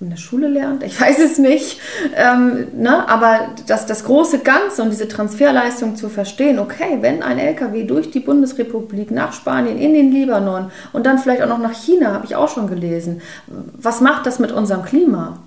in 0.00 0.10
der 0.10 0.16
Schule 0.16 0.48
lernt, 0.48 0.82
ich 0.82 1.00
weiß 1.00 1.18
es 1.18 1.38
nicht. 1.38 1.80
Ähm, 2.14 2.68
ne? 2.76 3.08
Aber 3.08 3.48
das, 3.66 3.86
das 3.86 4.04
große 4.04 4.40
Ganze 4.40 4.82
und 4.82 4.90
diese 4.90 5.08
Transferleistung 5.08 5.96
zu 5.96 6.08
verstehen, 6.08 6.58
okay, 6.58 6.98
wenn 7.00 7.22
ein 7.22 7.38
LKW 7.38 7.84
durch 7.84 8.10
die 8.10 8.20
Bundesrepublik 8.20 9.10
nach 9.10 9.32
Spanien, 9.32 9.78
in 9.78 9.94
den 9.94 10.12
Libanon 10.12 10.70
und 10.92 11.06
dann 11.06 11.18
vielleicht 11.18 11.42
auch 11.42 11.48
noch 11.48 11.58
nach 11.58 11.74
China, 11.74 12.12
habe 12.12 12.26
ich 12.26 12.36
auch 12.36 12.48
schon 12.48 12.68
gelesen, 12.68 13.22
was 13.46 14.00
macht 14.00 14.26
das 14.26 14.38
mit 14.38 14.52
unserem 14.52 14.84
Klima? 14.84 15.38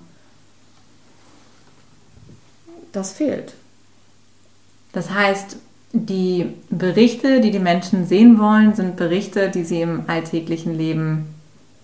Das 2.92 3.12
fehlt. 3.12 3.52
Das 4.92 5.10
heißt, 5.10 5.56
die 5.92 6.54
Berichte, 6.70 7.40
die 7.40 7.50
die 7.50 7.58
Menschen 7.58 8.06
sehen 8.06 8.38
wollen, 8.38 8.74
sind 8.74 8.96
Berichte, 8.96 9.50
die 9.50 9.64
sie 9.64 9.82
im 9.82 10.04
alltäglichen 10.06 10.76
Leben 10.76 11.34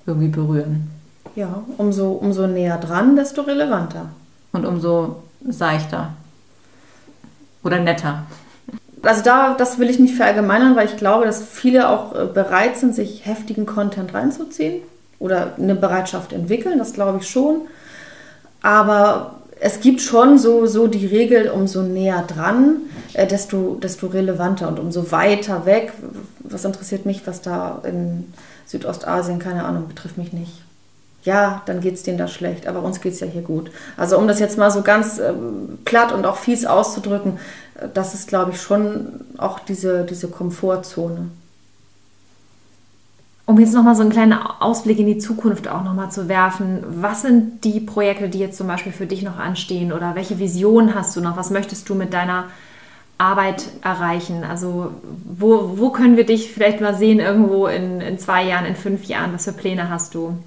irgendwie 0.07 0.29
berühren. 0.29 0.94
Ja, 1.37 1.65
umso, 1.79 2.13
umso 2.13 2.47
näher 2.47 2.79
dran, 2.79 3.17
desto 3.17 3.43
relevanter. 3.43 4.07
Und 4.53 4.65
umso 4.65 5.23
seichter. 5.47 6.13
Oder 7.65 7.81
netter. 7.81 8.25
Also 9.03 9.23
da, 9.23 9.55
das 9.55 9.79
will 9.79 9.91
ich 9.91 9.99
nicht 9.99 10.15
verallgemeinern, 10.15 10.77
weil 10.77 10.87
ich 10.87 10.97
glaube, 10.97 11.25
dass 11.27 11.43
viele 11.43 11.89
auch 11.89 12.15
äh, 12.15 12.27
bereit 12.27 12.77
sind, 12.77 12.95
sich 12.95 13.27
heftigen 13.27 13.67
Content 13.67 14.15
reinzuziehen 14.15 14.83
oder 15.19 15.55
eine 15.59 15.75
Bereitschaft 15.75 16.33
entwickeln, 16.33 16.79
das 16.79 16.95
glaube 16.95 17.19
ich 17.19 17.29
schon. 17.29 17.63
Aber 18.63 19.41
es 19.61 19.81
gibt 19.81 20.01
schon 20.01 20.39
so, 20.39 20.67
so 20.67 20.87
die 20.87 21.07
Regel, 21.07 21.51
umso 21.51 21.83
näher 21.83 22.25
dran, 22.27 22.77
äh, 23.13 23.27
desto, 23.27 23.75
desto 23.75 24.07
relevanter 24.07 24.69
und 24.69 24.79
umso 24.79 25.11
weiter 25.11 25.67
weg. 25.67 25.93
Was 26.41 26.65
interessiert 26.65 27.05
mich, 27.05 27.27
was 27.27 27.43
da 27.43 27.83
in 27.85 28.33
Südostasien, 28.67 29.39
keine 29.39 29.65
Ahnung, 29.65 29.89
betrifft 29.89 30.17
mich 30.17 30.33
nicht 30.33 30.65
ja, 31.25 31.63
dann 31.67 31.81
geht 31.81 31.95
es 31.95 32.03
denen 32.03 32.19
da 32.19 32.29
schlecht, 32.29 32.67
aber 32.67 32.83
uns 32.83 33.01
geht 33.01 33.15
es 33.15 33.21
ja 33.21 33.27
hier 33.27 33.43
gut. 33.43 33.71
Also 33.97 34.19
um 34.19 34.29
das 34.29 34.41
jetzt 34.41 34.59
mal 34.59 34.71
so 34.71 34.83
ganz 34.83 35.19
äh, 35.19 35.33
platt 35.85 36.13
und 36.13 36.27
auch 36.27 36.37
fies 36.37 36.67
auszudrücken, 36.67 37.39
äh, 37.77 37.89
das 37.93 38.15
ist, 38.15 38.29
glaube 38.29 38.53
ich, 38.53 38.61
schon 38.61 39.25
auch 39.39 39.59
diese, 39.59 40.05
diese 40.05 40.29
Komfortzone. 40.29 41.31
Um 43.47 43.59
jetzt 43.59 43.75
nochmal 43.75 43.95
so 43.95 44.03
einen 44.03 44.11
kleinen 44.11 44.33
Ausblick 44.33 44.99
in 44.99 45.07
die 45.07 45.19
Zukunft 45.19 45.69
auch 45.69 45.83
nochmal 45.83 46.11
zu 46.11 46.29
werfen, 46.29 46.83
was 46.89 47.23
sind 47.23 47.65
die 47.65 47.81
Projekte, 47.81 48.29
die 48.31 48.39
jetzt 48.39 48.57
zum 48.57 48.67
Beispiel 48.67 48.93
für 48.93 49.07
dich 49.07 49.23
noch 49.23 49.39
anstehen 49.39 49.93
oder 49.93 50.15
welche 50.15 50.39
Vision 50.39 50.95
hast 50.95 51.15
du 51.17 51.21
noch? 51.21 51.37
Was 51.37 51.51
möchtest 51.51 51.89
du 51.89 51.95
mit 51.95 52.15
deiner 52.15 52.45
Arbeit 53.19 53.67
erreichen? 53.83 54.45
Also 54.45 54.93
wo, 55.25 55.79
wo 55.79 55.91
können 55.91 56.17
wir 56.17 56.25
dich 56.25 56.53
vielleicht 56.53 56.81
mal 56.81 56.95
sehen 56.95 57.21
irgendwo 57.21 57.67
in, 57.67 58.01
in 58.01 58.19
zwei 58.19 58.45
Jahren, 58.45 58.65
in 58.65 58.77
fünf 58.77 59.05
Jahren? 59.05 59.35
Was 59.35 59.45
für 59.45 59.53
Pläne 59.53 59.91
hast 59.91 60.15
du? 60.15 60.39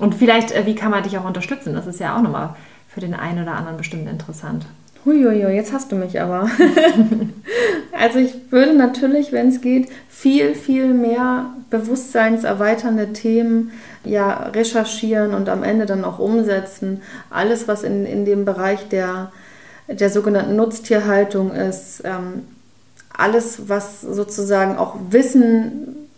Und 0.00 0.14
vielleicht, 0.14 0.50
äh, 0.50 0.66
wie 0.66 0.74
kann 0.74 0.90
man 0.90 1.02
dich 1.02 1.16
auch 1.18 1.26
unterstützen? 1.26 1.74
Das 1.74 1.86
ist 1.86 2.00
ja 2.00 2.16
auch 2.16 2.22
nochmal 2.22 2.56
für 2.88 3.00
den 3.00 3.14
einen 3.14 3.42
oder 3.42 3.52
anderen 3.52 3.76
bestimmt 3.76 4.08
interessant. 4.08 4.66
Huiuiui, 5.04 5.54
jetzt 5.54 5.72
hast 5.72 5.92
du 5.92 5.96
mich 5.96 6.20
aber. 6.20 6.48
also 7.98 8.18
ich 8.18 8.34
würde 8.50 8.74
natürlich, 8.74 9.30
wenn 9.32 9.48
es 9.48 9.60
geht, 9.60 9.88
viel, 10.08 10.54
viel 10.54 10.92
mehr 10.92 11.46
bewusstseinserweiternde 11.70 13.12
Themen 13.12 13.72
ja 14.04 14.32
recherchieren 14.48 15.34
und 15.34 15.48
am 15.48 15.62
Ende 15.62 15.86
dann 15.86 16.04
auch 16.04 16.18
umsetzen. 16.18 17.02
Alles, 17.30 17.68
was 17.68 17.82
in, 17.82 18.04
in 18.04 18.24
dem 18.24 18.44
Bereich 18.44 18.88
der, 18.88 19.32
der 19.86 20.10
sogenannten 20.10 20.56
Nutztierhaltung 20.56 21.52
ist, 21.52 22.02
ähm, 22.04 22.44
alles, 23.16 23.68
was 23.68 24.00
sozusagen 24.00 24.76
auch 24.76 24.96
Wissen 25.10 26.08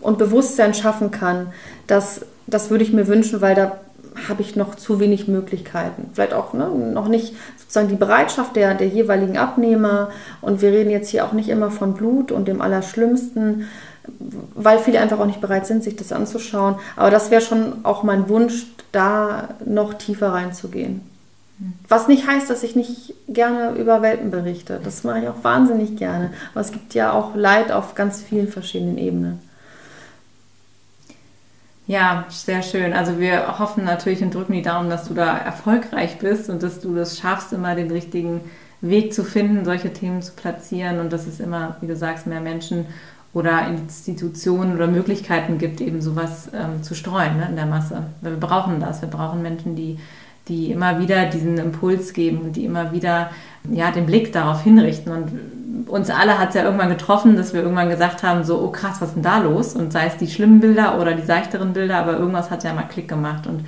und 0.00 0.18
Bewusstsein 0.18 0.74
schaffen 0.74 1.10
kann, 1.10 1.52
das 1.86 2.22
das 2.48 2.70
würde 2.70 2.84
ich 2.84 2.92
mir 2.92 3.06
wünschen, 3.06 3.40
weil 3.40 3.54
da 3.54 3.78
habe 4.28 4.42
ich 4.42 4.56
noch 4.56 4.74
zu 4.74 4.98
wenig 5.00 5.28
Möglichkeiten. 5.28 6.10
Vielleicht 6.12 6.32
auch 6.32 6.52
ne, 6.52 6.68
noch 6.68 7.08
nicht 7.08 7.34
sozusagen 7.58 7.88
die 7.88 7.94
Bereitschaft 7.94 8.56
der, 8.56 8.74
der 8.74 8.88
jeweiligen 8.88 9.38
Abnehmer. 9.38 10.10
Und 10.40 10.60
wir 10.60 10.72
reden 10.72 10.90
jetzt 10.90 11.10
hier 11.10 11.24
auch 11.24 11.32
nicht 11.32 11.48
immer 11.48 11.70
von 11.70 11.94
Blut 11.94 12.32
und 12.32 12.48
dem 12.48 12.60
Allerschlimmsten, 12.60 13.68
weil 14.54 14.78
viele 14.78 15.00
einfach 15.00 15.20
auch 15.20 15.26
nicht 15.26 15.40
bereit 15.40 15.66
sind, 15.66 15.84
sich 15.84 15.96
das 15.96 16.12
anzuschauen. 16.12 16.76
Aber 16.96 17.10
das 17.10 17.30
wäre 17.30 17.42
schon 17.42 17.84
auch 17.84 18.02
mein 18.02 18.28
Wunsch, 18.28 18.66
da 18.90 19.50
noch 19.64 19.94
tiefer 19.94 20.32
reinzugehen. 20.32 21.02
Was 21.88 22.06
nicht 22.06 22.26
heißt, 22.26 22.48
dass 22.48 22.62
ich 22.62 22.76
nicht 22.76 23.14
gerne 23.28 23.76
über 23.76 24.00
Welpen 24.00 24.30
berichte. 24.30 24.80
Das 24.82 25.02
mache 25.02 25.20
ich 25.20 25.28
auch 25.28 25.42
wahnsinnig 25.42 25.96
gerne. 25.96 26.30
Aber 26.52 26.60
es 26.60 26.70
gibt 26.70 26.94
ja 26.94 27.12
auch 27.12 27.34
Leid 27.34 27.72
auf 27.72 27.94
ganz 27.94 28.22
vielen 28.22 28.48
verschiedenen 28.48 28.96
Ebenen. 28.96 29.40
Ja, 31.88 32.26
sehr 32.28 32.62
schön. 32.62 32.92
Also 32.92 33.18
wir 33.18 33.58
hoffen 33.58 33.84
natürlich 33.84 34.22
und 34.22 34.34
drücken 34.34 34.52
die 34.52 34.60
Daumen, 34.60 34.90
dass 34.90 35.08
du 35.08 35.14
da 35.14 35.38
erfolgreich 35.38 36.18
bist 36.18 36.50
und 36.50 36.62
dass 36.62 36.80
du 36.80 36.94
das 36.94 37.18
schaffst, 37.18 37.54
immer 37.54 37.74
den 37.74 37.90
richtigen 37.90 38.42
Weg 38.82 39.14
zu 39.14 39.24
finden, 39.24 39.64
solche 39.64 39.90
Themen 39.90 40.20
zu 40.20 40.32
platzieren 40.34 41.00
und 41.00 41.14
dass 41.14 41.26
es 41.26 41.40
immer, 41.40 41.78
wie 41.80 41.86
du 41.86 41.96
sagst, 41.96 42.26
mehr 42.26 42.42
Menschen 42.42 42.84
oder 43.32 43.66
Institutionen 43.68 44.74
oder 44.74 44.86
Möglichkeiten 44.86 45.56
gibt, 45.56 45.80
eben 45.80 46.02
sowas 46.02 46.50
ähm, 46.52 46.82
zu 46.82 46.94
streuen 46.94 47.38
ne, 47.38 47.46
in 47.48 47.56
der 47.56 47.64
Masse. 47.64 48.02
Weil 48.20 48.32
wir 48.32 48.40
brauchen 48.40 48.80
das. 48.80 49.00
Wir 49.00 49.08
brauchen 49.08 49.40
Menschen, 49.40 49.74
die, 49.74 49.98
die 50.48 50.70
immer 50.70 51.00
wieder 51.00 51.24
diesen 51.24 51.56
Impuls 51.56 52.12
geben 52.12 52.42
und 52.42 52.56
die 52.56 52.66
immer 52.66 52.92
wieder 52.92 53.30
ja, 53.70 53.90
den 53.92 54.04
Blick 54.04 54.30
darauf 54.34 54.62
hinrichten. 54.62 55.10
Und 55.10 55.32
uns 55.86 56.10
alle 56.10 56.38
hat 56.38 56.50
es 56.50 56.54
ja 56.54 56.64
irgendwann 56.64 56.88
getroffen, 56.88 57.36
dass 57.36 57.52
wir 57.52 57.62
irgendwann 57.62 57.88
gesagt 57.88 58.22
haben, 58.22 58.44
so, 58.44 58.60
oh 58.60 58.70
krass, 58.70 59.00
was 59.00 59.10
ist 59.10 59.14
denn 59.14 59.22
da 59.22 59.38
los? 59.38 59.74
Und 59.74 59.92
sei 59.92 60.06
es 60.06 60.16
die 60.16 60.28
schlimmen 60.28 60.60
Bilder 60.60 61.00
oder 61.00 61.14
die 61.14 61.24
seichteren 61.24 61.72
Bilder, 61.72 61.98
aber 61.98 62.18
irgendwas 62.18 62.50
hat 62.50 62.64
ja 62.64 62.72
mal 62.72 62.82
Klick 62.82 63.08
gemacht. 63.08 63.46
Und 63.46 63.64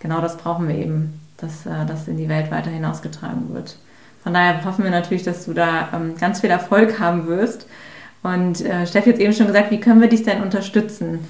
genau 0.00 0.20
das 0.20 0.36
brauchen 0.36 0.68
wir 0.68 0.76
eben, 0.76 1.20
dass 1.36 1.66
äh, 1.66 1.86
das 1.86 2.08
in 2.08 2.16
die 2.16 2.28
Welt 2.28 2.50
weiter 2.50 2.70
hinausgetragen 2.70 3.54
wird. 3.54 3.76
Von 4.22 4.34
daher 4.34 4.64
hoffen 4.64 4.84
wir 4.84 4.90
natürlich, 4.90 5.22
dass 5.22 5.44
du 5.44 5.52
da 5.52 5.88
ähm, 5.94 6.16
ganz 6.18 6.40
viel 6.40 6.50
Erfolg 6.50 6.98
haben 6.98 7.26
wirst. 7.26 7.66
Und 8.22 8.64
äh, 8.64 8.86
Steffi 8.86 9.12
hat 9.12 9.20
eben 9.20 9.34
schon 9.34 9.46
gesagt, 9.46 9.70
wie 9.70 9.80
können 9.80 10.00
wir 10.00 10.08
dich 10.08 10.22
denn 10.22 10.42
unterstützen? 10.42 11.20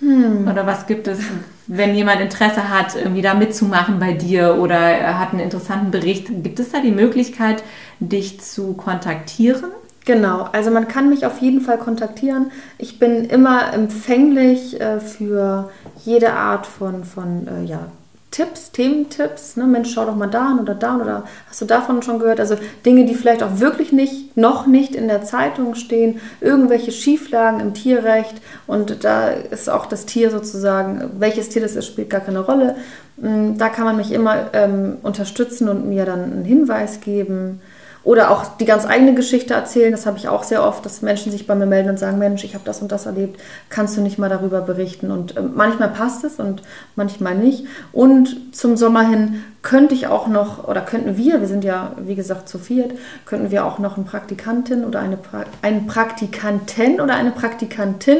Hm. 0.00 0.48
Oder 0.48 0.66
was 0.66 0.86
gibt 0.86 1.08
es, 1.08 1.18
wenn 1.66 1.94
jemand 1.94 2.20
Interesse 2.20 2.68
hat, 2.68 2.94
irgendwie 2.96 3.22
da 3.22 3.34
mitzumachen 3.34 3.98
bei 3.98 4.12
dir 4.12 4.56
oder 4.60 4.76
er 4.76 5.18
hat 5.18 5.32
einen 5.32 5.40
interessanten 5.40 5.90
Bericht, 5.90 6.28
gibt 6.42 6.60
es 6.60 6.70
da 6.70 6.80
die 6.80 6.92
Möglichkeit, 6.92 7.62
dich 8.00 8.40
zu 8.40 8.74
kontaktieren? 8.74 9.70
Genau, 10.04 10.48
also 10.52 10.70
man 10.70 10.88
kann 10.88 11.10
mich 11.10 11.26
auf 11.26 11.40
jeden 11.40 11.60
Fall 11.60 11.76
kontaktieren. 11.76 12.50
Ich 12.78 12.98
bin 12.98 13.24
immer 13.24 13.74
empfänglich 13.74 14.80
äh, 14.80 15.00
für 15.00 15.70
jede 16.02 16.32
Art 16.32 16.66
von, 16.66 17.04
von 17.04 17.46
äh, 17.46 17.64
ja, 17.64 17.88
Tipps, 18.30 18.72
Thementipps. 18.72 19.56
Ne? 19.56 19.64
Mensch, 19.64 19.92
schau 19.92 20.04
doch 20.04 20.14
mal 20.14 20.26
da 20.26 20.58
oder 20.60 20.74
da 20.74 20.96
oder 20.96 21.24
hast 21.48 21.60
du 21.60 21.64
davon 21.64 22.02
schon 22.02 22.18
gehört? 22.18 22.40
Also 22.40 22.56
Dinge, 22.84 23.06
die 23.06 23.14
vielleicht 23.14 23.42
auch 23.42 23.58
wirklich 23.58 23.90
nicht, 23.92 24.36
noch 24.36 24.66
nicht 24.66 24.94
in 24.94 25.08
der 25.08 25.22
Zeitung 25.22 25.74
stehen, 25.74 26.20
irgendwelche 26.40 26.92
Schieflagen 26.92 27.60
im 27.60 27.72
Tierrecht 27.72 28.34
und 28.66 29.02
da 29.02 29.30
ist 29.30 29.70
auch 29.70 29.86
das 29.86 30.04
Tier 30.04 30.30
sozusagen, 30.30 31.10
welches 31.18 31.48
Tier 31.48 31.62
das 31.62 31.74
ist, 31.74 31.86
spielt 31.86 32.10
gar 32.10 32.20
keine 32.20 32.40
Rolle. 32.40 32.76
Mm, 33.16 33.56
da 33.56 33.70
kann 33.70 33.84
man 33.84 33.96
mich 33.96 34.12
immer 34.12 34.52
ähm, 34.52 34.98
unterstützen 35.02 35.68
und 35.68 35.88
mir 35.88 36.04
dann 36.04 36.24
einen 36.24 36.44
Hinweis 36.44 37.00
geben. 37.00 37.60
Oder 38.04 38.30
auch 38.30 38.56
die 38.56 38.64
ganz 38.64 38.86
eigene 38.86 39.14
Geschichte 39.14 39.54
erzählen. 39.54 39.92
Das 39.92 40.06
habe 40.06 40.18
ich 40.18 40.28
auch 40.28 40.42
sehr 40.42 40.64
oft, 40.64 40.84
dass 40.84 41.02
Menschen 41.02 41.30
sich 41.30 41.46
bei 41.46 41.54
mir 41.54 41.66
melden 41.66 41.90
und 41.90 41.98
sagen, 41.98 42.18
Mensch, 42.18 42.44
ich 42.44 42.54
habe 42.54 42.64
das 42.64 42.80
und 42.80 42.90
das 42.90 43.06
erlebt, 43.06 43.40
kannst 43.68 43.96
du 43.96 44.00
nicht 44.00 44.18
mal 44.18 44.30
darüber 44.30 44.60
berichten? 44.60 45.10
Und 45.10 45.36
äh, 45.36 45.42
manchmal 45.42 45.88
passt 45.88 46.24
es 46.24 46.36
und 46.36 46.62
manchmal 46.96 47.34
nicht. 47.34 47.66
Und 47.92 48.54
zum 48.54 48.76
Sommer 48.76 49.06
hin 49.08 49.42
könnte 49.62 49.94
ich 49.94 50.06
auch 50.06 50.28
noch, 50.28 50.66
oder 50.66 50.80
könnten 50.80 51.16
wir, 51.16 51.40
wir 51.40 51.48
sind 51.48 51.64
ja 51.64 51.92
wie 51.98 52.14
gesagt 52.14 52.48
zu 52.48 52.58
viert, 52.58 52.92
könnten 53.26 53.50
wir 53.50 53.66
auch 53.66 53.78
noch 53.78 53.96
eine 53.96 54.06
Praktikantin 54.06 54.84
oder 54.84 55.00
eine 55.00 55.16
pra 55.16 55.44
einen 55.62 55.86
Praktikantin 55.86 57.00
oder 57.00 57.14
eine 57.14 57.32
Praktikantin 57.32 58.16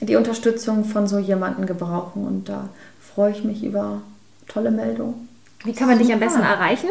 die 0.00 0.16
Unterstützung 0.16 0.84
von 0.84 1.06
so 1.06 1.18
jemandem 1.18 1.66
gebrauchen. 1.66 2.26
Und 2.26 2.48
da 2.48 2.68
freue 3.14 3.32
ich 3.32 3.44
mich 3.44 3.64
über 3.64 4.02
tolle 4.48 4.70
Meldungen. 4.70 5.28
Wie 5.64 5.72
kann 5.72 5.88
man 5.88 5.98
dich 5.98 6.12
am 6.12 6.20
besten 6.20 6.42
erreichen? 6.42 6.88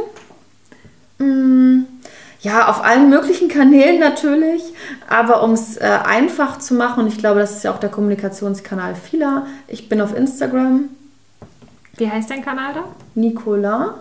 Mmh. 1.19 1.85
Ja, 2.41 2.69
auf 2.69 2.83
allen 2.83 3.09
möglichen 3.09 3.49
Kanälen 3.49 3.99
natürlich, 3.99 4.61
aber 5.09 5.43
um 5.43 5.53
es 5.53 5.77
äh, 5.77 5.99
einfach 6.05 6.59
zu 6.59 6.75
machen, 6.75 7.03
und 7.03 7.07
ich 7.07 7.17
glaube, 7.17 7.39
das 7.39 7.57
ist 7.57 7.63
ja 7.63 7.73
auch 7.73 7.79
der 7.79 7.89
Kommunikationskanal 7.89 8.95
vieler, 8.95 9.47
ich 9.67 9.89
bin 9.89 10.01
auf 10.01 10.15
Instagram. 10.15 10.89
Wie 11.95 12.09
heißt 12.09 12.29
dein 12.29 12.43
Kanal 12.43 12.73
da? 12.75 12.83
Nicola. 13.15 13.95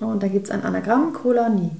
Und 0.00 0.22
da 0.22 0.28
gibt 0.28 0.46
es 0.46 0.50
ein 0.50 0.64
Anagramm, 0.64 1.12
Cola 1.12 1.48
Nie. 1.48 1.70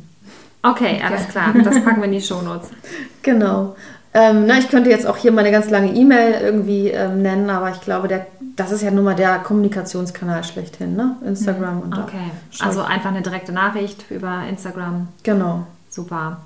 Okay, 0.63 1.01
alles 1.05 1.29
klar. 1.29 1.55
Das 1.63 1.83
packen 1.83 1.99
wir 2.01 2.05
in 2.07 2.13
die 2.13 2.21
Shownotes. 2.21 2.71
Genau. 3.23 3.75
Ähm, 4.15 4.47
na, 4.47 4.59
ich 4.59 4.69
könnte 4.71 4.89
jetzt 4.89 5.07
auch 5.07 5.17
hier 5.17 5.31
meine 5.31 5.51
ganz 5.51 5.69
lange 5.69 5.93
E-Mail 5.93 6.41
irgendwie 6.41 6.89
ähm, 6.89 7.21
nennen, 7.21 7.51
aber 7.51 7.71
ich 7.71 7.81
glaube, 7.81 8.09
der, 8.09 8.27
das 8.57 8.73
ist 8.73 8.83
ja 8.83 8.91
nun 8.91 9.05
mal 9.05 9.15
der 9.15 9.39
Kommunikationskanal 9.41 10.43
schlechthin, 10.43 10.97
ne? 10.97 11.17
Instagram 11.25 11.83
und 11.83 11.99
Okay, 11.99 12.31
also 12.61 12.83
einfach 12.83 13.11
eine 13.11 13.21
direkte 13.21 13.53
Nachricht 13.53 14.11
über 14.11 14.43
Instagram. 14.49 15.09
Genau. 15.23 15.67
Super. 15.91 16.39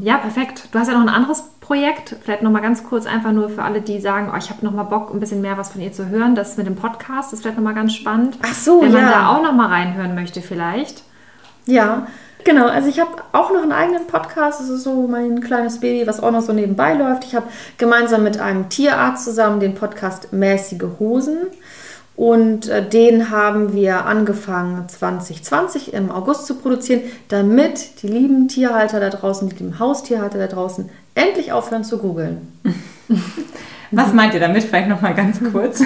Ja, 0.00 0.18
perfekt. 0.18 0.68
Du 0.70 0.78
hast 0.78 0.88
ja 0.88 0.94
noch 0.94 1.00
ein 1.00 1.08
anderes 1.08 1.44
Projekt, 1.60 2.16
vielleicht 2.22 2.42
noch 2.42 2.50
mal 2.50 2.60
ganz 2.60 2.84
kurz 2.84 3.06
einfach 3.06 3.32
nur 3.32 3.48
für 3.48 3.62
alle, 3.62 3.80
die 3.80 4.00
sagen, 4.00 4.30
oh, 4.32 4.36
ich 4.36 4.50
habe 4.50 4.64
noch 4.64 4.72
mal 4.72 4.84
Bock, 4.84 5.12
ein 5.12 5.20
bisschen 5.20 5.40
mehr 5.40 5.56
was 5.56 5.70
von 5.70 5.80
ihr 5.80 5.92
zu 5.92 6.08
hören. 6.08 6.34
Das 6.34 6.56
mit 6.56 6.66
dem 6.66 6.76
Podcast 6.76 7.32
ist 7.32 7.40
vielleicht 7.40 7.56
noch 7.56 7.64
mal 7.64 7.74
ganz 7.74 7.94
spannend. 7.94 8.36
Ach 8.42 8.54
so, 8.54 8.82
Wenn 8.82 8.92
ja. 8.92 9.00
man 9.00 9.10
da 9.10 9.28
auch 9.28 9.42
noch 9.42 9.52
mal 9.52 9.68
reinhören 9.68 10.14
möchte 10.14 10.42
vielleicht. 10.42 11.04
Ja, 11.66 12.06
Genau, 12.48 12.66
also 12.66 12.88
ich 12.88 12.98
habe 12.98 13.10
auch 13.32 13.52
noch 13.52 13.60
einen 13.60 13.72
eigenen 13.72 14.06
Podcast. 14.06 14.58
Das 14.58 14.70
ist 14.70 14.82
so 14.82 15.06
mein 15.06 15.42
kleines 15.42 15.80
Baby, 15.80 16.06
was 16.06 16.22
auch 16.22 16.30
noch 16.30 16.40
so 16.40 16.54
nebenbei 16.54 16.94
läuft. 16.94 17.24
Ich 17.24 17.34
habe 17.34 17.46
gemeinsam 17.76 18.22
mit 18.22 18.40
einem 18.40 18.70
Tierarzt 18.70 19.26
zusammen 19.26 19.60
den 19.60 19.74
Podcast 19.74 20.32
Mäßige 20.32 20.84
Hosen. 20.98 21.40
Und 22.16 22.68
äh, 22.68 22.88
den 22.88 23.28
haben 23.28 23.74
wir 23.74 24.06
angefangen 24.06 24.88
2020 24.88 25.92
im 25.92 26.10
August 26.10 26.46
zu 26.46 26.54
produzieren, 26.54 27.02
damit 27.28 28.00
die 28.00 28.08
lieben 28.08 28.48
Tierhalter 28.48 28.98
da 28.98 29.10
draußen, 29.10 29.46
die 29.50 29.56
lieben 29.56 29.78
Haustierhalter 29.78 30.38
da 30.38 30.46
draußen 30.46 30.88
endlich 31.14 31.52
aufhören 31.52 31.84
zu 31.84 31.98
googeln. 31.98 32.50
Was 33.90 34.12
meint 34.12 34.34
ihr 34.34 34.40
damit? 34.40 34.64
Vielleicht 34.64 34.88
noch 34.88 35.00
mal 35.00 35.14
ganz 35.14 35.40
kurz. 35.52 35.82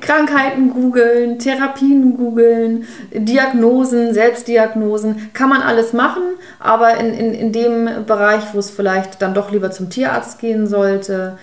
Krankheiten 0.00 0.70
googeln, 0.70 1.38
Therapien 1.38 2.16
googeln, 2.16 2.86
Diagnosen, 3.12 4.12
Selbstdiagnosen, 4.12 5.30
kann 5.32 5.48
man 5.48 5.62
alles 5.62 5.92
machen, 5.92 6.22
aber 6.58 6.96
in, 6.98 7.14
in, 7.14 7.32
in 7.32 7.52
dem 7.52 7.88
Bereich, 8.06 8.42
wo 8.52 8.58
es 8.58 8.70
vielleicht 8.70 9.22
dann 9.22 9.32
doch 9.32 9.52
lieber 9.52 9.70
zum 9.70 9.90
Tierarzt 9.90 10.40
gehen 10.40 10.66
sollte, 10.66 11.38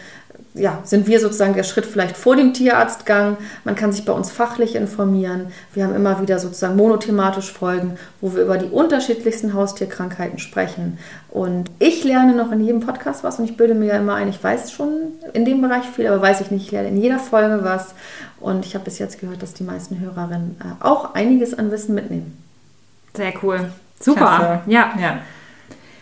ja, 0.55 0.79
sind 0.83 1.07
wir 1.07 1.19
sozusagen 1.19 1.53
der 1.53 1.63
Schritt 1.63 1.85
vielleicht 1.85 2.17
vor 2.17 2.35
dem 2.35 2.53
Tierarztgang. 2.53 3.37
Man 3.63 3.75
kann 3.75 3.91
sich 3.91 4.03
bei 4.03 4.13
uns 4.13 4.31
fachlich 4.31 4.75
informieren. 4.75 5.47
Wir 5.73 5.83
haben 5.83 5.95
immer 5.95 6.21
wieder 6.21 6.39
sozusagen 6.39 6.75
monothematisch 6.75 7.51
Folgen, 7.51 7.97
wo 8.19 8.33
wir 8.33 8.43
über 8.43 8.57
die 8.57 8.67
unterschiedlichsten 8.67 9.53
Haustierkrankheiten 9.53 10.39
sprechen. 10.39 10.97
Und 11.29 11.69
ich 11.77 12.03
lerne 12.03 12.35
noch 12.35 12.51
in 12.51 12.61
jedem 12.61 12.79
Podcast 12.79 13.23
was 13.23 13.37
und 13.37 13.45
ich 13.45 13.57
bilde 13.57 13.75
mir 13.75 13.87
ja 13.87 13.97
immer 13.97 14.15
ein, 14.15 14.27
ich 14.27 14.43
weiß 14.43 14.71
schon 14.71 14.89
in 15.33 15.45
dem 15.45 15.61
Bereich 15.61 15.85
viel, 15.85 16.07
aber 16.07 16.21
weiß 16.21 16.41
ich 16.41 16.49
nicht, 16.49 16.65
ich 16.65 16.71
lerne 16.71 16.89
in 16.89 16.97
jeder 16.97 17.19
Folge 17.19 17.63
was. 17.63 17.93
Und 18.39 18.65
ich 18.65 18.73
habe 18.73 18.85
bis 18.85 18.97
jetzt 18.97 19.19
gehört, 19.19 19.43
dass 19.43 19.53
die 19.53 19.63
meisten 19.63 19.99
Hörerinnen 19.99 20.59
äh, 20.59 20.83
auch 20.83 21.13
einiges 21.13 21.53
an 21.53 21.71
Wissen 21.71 21.93
mitnehmen. 21.93 22.41
Sehr 23.13 23.33
cool. 23.43 23.71
Super. 23.99 24.19
Klasse. 24.19 24.61
Ja. 24.67 24.93
ja. 24.99 25.19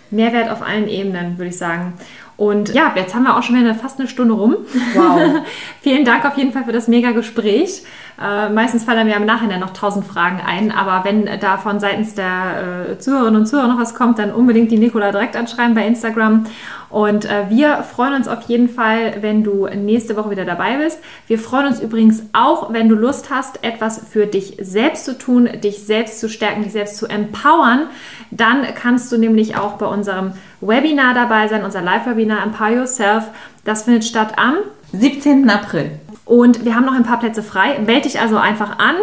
Mehrwert 0.09 0.49
auf 0.49 0.61
allen 0.61 0.87
Ebenen, 0.87 1.37
würde 1.37 1.49
ich 1.49 1.57
sagen. 1.57 1.93
Und 2.37 2.73
ja, 2.73 2.93
jetzt 2.95 3.15
haben 3.15 3.23
wir 3.23 3.35
auch 3.35 3.41
schon 3.41 3.59
wieder 3.59 3.73
fast 3.73 3.99
eine 3.99 4.07
Stunde 4.07 4.35
rum. 4.35 4.57
Wow. 4.93 5.41
Vielen 5.81 6.05
Dank 6.05 6.23
auf 6.23 6.37
jeden 6.37 6.53
Fall 6.53 6.65
für 6.65 6.71
das 6.71 6.87
mega 6.87 7.11
Gespräch. 7.11 7.83
Äh, 8.19 8.49
meistens 8.49 8.83
fallen 8.83 9.05
mir 9.05 9.15
im 9.15 9.25
Nachhinein 9.25 9.59
noch 9.59 9.73
tausend 9.73 10.05
Fragen 10.05 10.41
ein, 10.43 10.71
aber 10.71 11.05
wenn 11.05 11.29
da 11.39 11.57
von 11.57 11.79
seitens 11.79 12.15
der 12.15 12.89
äh, 12.89 12.97
Zuhörerinnen 12.97 13.41
und 13.41 13.45
Zuhörer 13.45 13.67
noch 13.67 13.79
was 13.79 13.93
kommt, 13.93 14.17
dann 14.17 14.31
unbedingt 14.31 14.71
die 14.71 14.79
Nicola 14.79 15.11
direkt 15.11 15.35
anschreiben 15.35 15.75
bei 15.75 15.85
Instagram. 15.85 16.45
Und 16.89 17.25
äh, 17.25 17.49
wir 17.49 17.83
freuen 17.83 18.15
uns 18.15 18.27
auf 18.27 18.43
jeden 18.47 18.69
Fall, 18.69 19.17
wenn 19.21 19.43
du 19.43 19.67
nächste 19.67 20.15
Woche 20.15 20.31
wieder 20.31 20.45
dabei 20.45 20.77
bist. 20.77 20.99
Wir 21.27 21.37
freuen 21.37 21.67
uns 21.67 21.79
übrigens 21.79 22.23
auch, 22.33 22.73
wenn 22.73 22.89
du 22.89 22.95
Lust 22.95 23.29
hast, 23.29 23.63
etwas 23.63 24.01
für 24.09 24.25
dich 24.25 24.57
selbst 24.61 25.05
zu 25.05 25.17
tun, 25.17 25.47
dich 25.63 25.85
selbst 25.85 26.19
zu 26.19 26.27
stärken, 26.27 26.63
dich 26.63 26.71
selbst 26.71 26.97
zu 26.97 27.07
empowern. 27.07 27.87
Dann 28.31 28.63
kannst 28.73 29.11
du 29.11 29.17
nämlich 29.17 29.57
auch 29.57 29.73
bei 29.73 29.85
unserem 29.85 30.31
Webinar 30.61 31.13
dabei 31.13 31.47
sein, 31.49 31.63
unser 31.63 31.81
Live-Webinar 31.81 32.41
Empower 32.43 32.69
Yourself. 32.69 33.25
Das 33.63 33.83
findet 33.83 34.05
statt 34.05 34.33
am 34.37 34.55
17. 34.93 35.49
April. 35.49 35.91
Und 36.27 36.65
wir 36.65 36.75
haben 36.75 36.85
noch 36.85 36.93
ein 36.93 37.03
paar 37.03 37.19
Plätze 37.19 37.41
frei. 37.41 37.79
Melde 37.79 38.01
dich 38.01 38.19
also 38.19 38.37
einfach 38.37 38.79
an. 38.79 38.95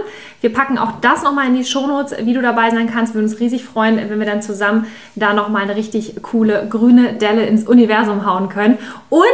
Wir 0.43 0.53
packen 0.53 0.77
auch 0.77 1.01
das 1.01 1.23
nochmal 1.23 1.47
in 1.47 1.57
die 1.57 1.65
Shownotes, 1.65 2.15
wie 2.27 2.35
du 2.35 2.43
dabei 2.43 2.71
sein 2.71 2.91
kannst. 2.91 3.15
Wir 3.15 3.21
würden 3.21 3.31
uns 3.31 3.41
riesig 3.41 3.65
freuen, 3.65 3.97
wenn 3.97 4.19
wir 4.19 4.27
dann 4.27 4.43
zusammen 4.43 4.87
da 5.15 5.33
nochmal 5.33 5.63
eine 5.63 5.75
richtig 5.75 6.23
coole 6.23 6.67
grüne 6.69 7.15
Delle 7.15 7.47
ins 7.47 7.67
Universum 7.67 8.27
hauen 8.27 8.51
können. 8.51 8.79
Und 9.09 9.25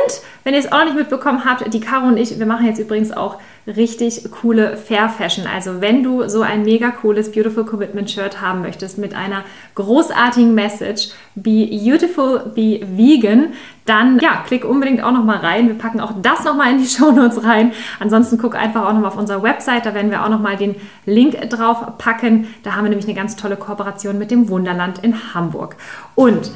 wenn 0.44 0.54
ihr 0.54 0.60
es 0.60 0.70
auch 0.70 0.78
noch 0.78 0.84
nicht 0.84 0.96
mitbekommen 0.96 1.44
habt, 1.44 1.72
die 1.74 1.80
Caro 1.80 2.06
und 2.06 2.16
ich, 2.16 2.38
wir 2.38 2.46
machen 2.46 2.66
jetzt 2.66 2.78
übrigens 2.78 3.10
auch 3.10 3.38
richtig 3.76 4.30
coole 4.30 4.76
Fair 4.76 5.08
Fashion. 5.08 5.46
Also 5.46 5.80
wenn 5.80 6.02
du 6.02 6.28
so 6.28 6.42
ein 6.42 6.62
mega 6.62 6.90
cooles 6.90 7.32
Beautiful 7.32 7.64
Commitment 7.64 8.10
Shirt 8.10 8.40
haben 8.40 8.62
möchtest 8.62 8.98
mit 8.98 9.14
einer 9.14 9.44
großartigen 9.74 10.54
Message, 10.54 11.10
Be 11.34 11.68
Beautiful, 11.70 12.52
Be 12.54 12.80
Vegan, 12.96 13.52
dann 13.86 14.18
ja, 14.20 14.42
klick 14.46 14.64
unbedingt 14.64 15.02
auch 15.02 15.10
noch 15.10 15.24
mal 15.24 15.38
rein. 15.38 15.66
Wir 15.66 15.74
packen 15.74 16.00
auch 16.00 16.12
das 16.22 16.44
noch 16.44 16.54
mal 16.54 16.70
in 16.70 16.78
die 16.78 16.86
Show 16.88 17.10
Notes 17.10 17.42
rein. 17.44 17.72
Ansonsten 17.98 18.38
guck 18.38 18.54
einfach 18.54 18.86
auch 18.86 18.92
noch 18.92 19.00
mal 19.00 19.08
auf 19.08 19.16
unserer 19.16 19.42
Website, 19.42 19.86
da 19.86 19.94
werden 19.94 20.10
wir 20.10 20.24
auch 20.24 20.28
noch 20.28 20.40
mal 20.40 20.56
den 20.56 20.76
Link 21.06 21.50
drauf 21.50 21.98
packen. 21.98 22.46
Da 22.62 22.76
haben 22.76 22.84
wir 22.84 22.90
nämlich 22.90 23.06
eine 23.06 23.16
ganz 23.16 23.36
tolle 23.36 23.56
Kooperation 23.56 24.18
mit 24.18 24.30
dem 24.30 24.48
Wunderland 24.48 24.98
in 25.02 25.34
Hamburg. 25.34 25.76
Und 26.14 26.50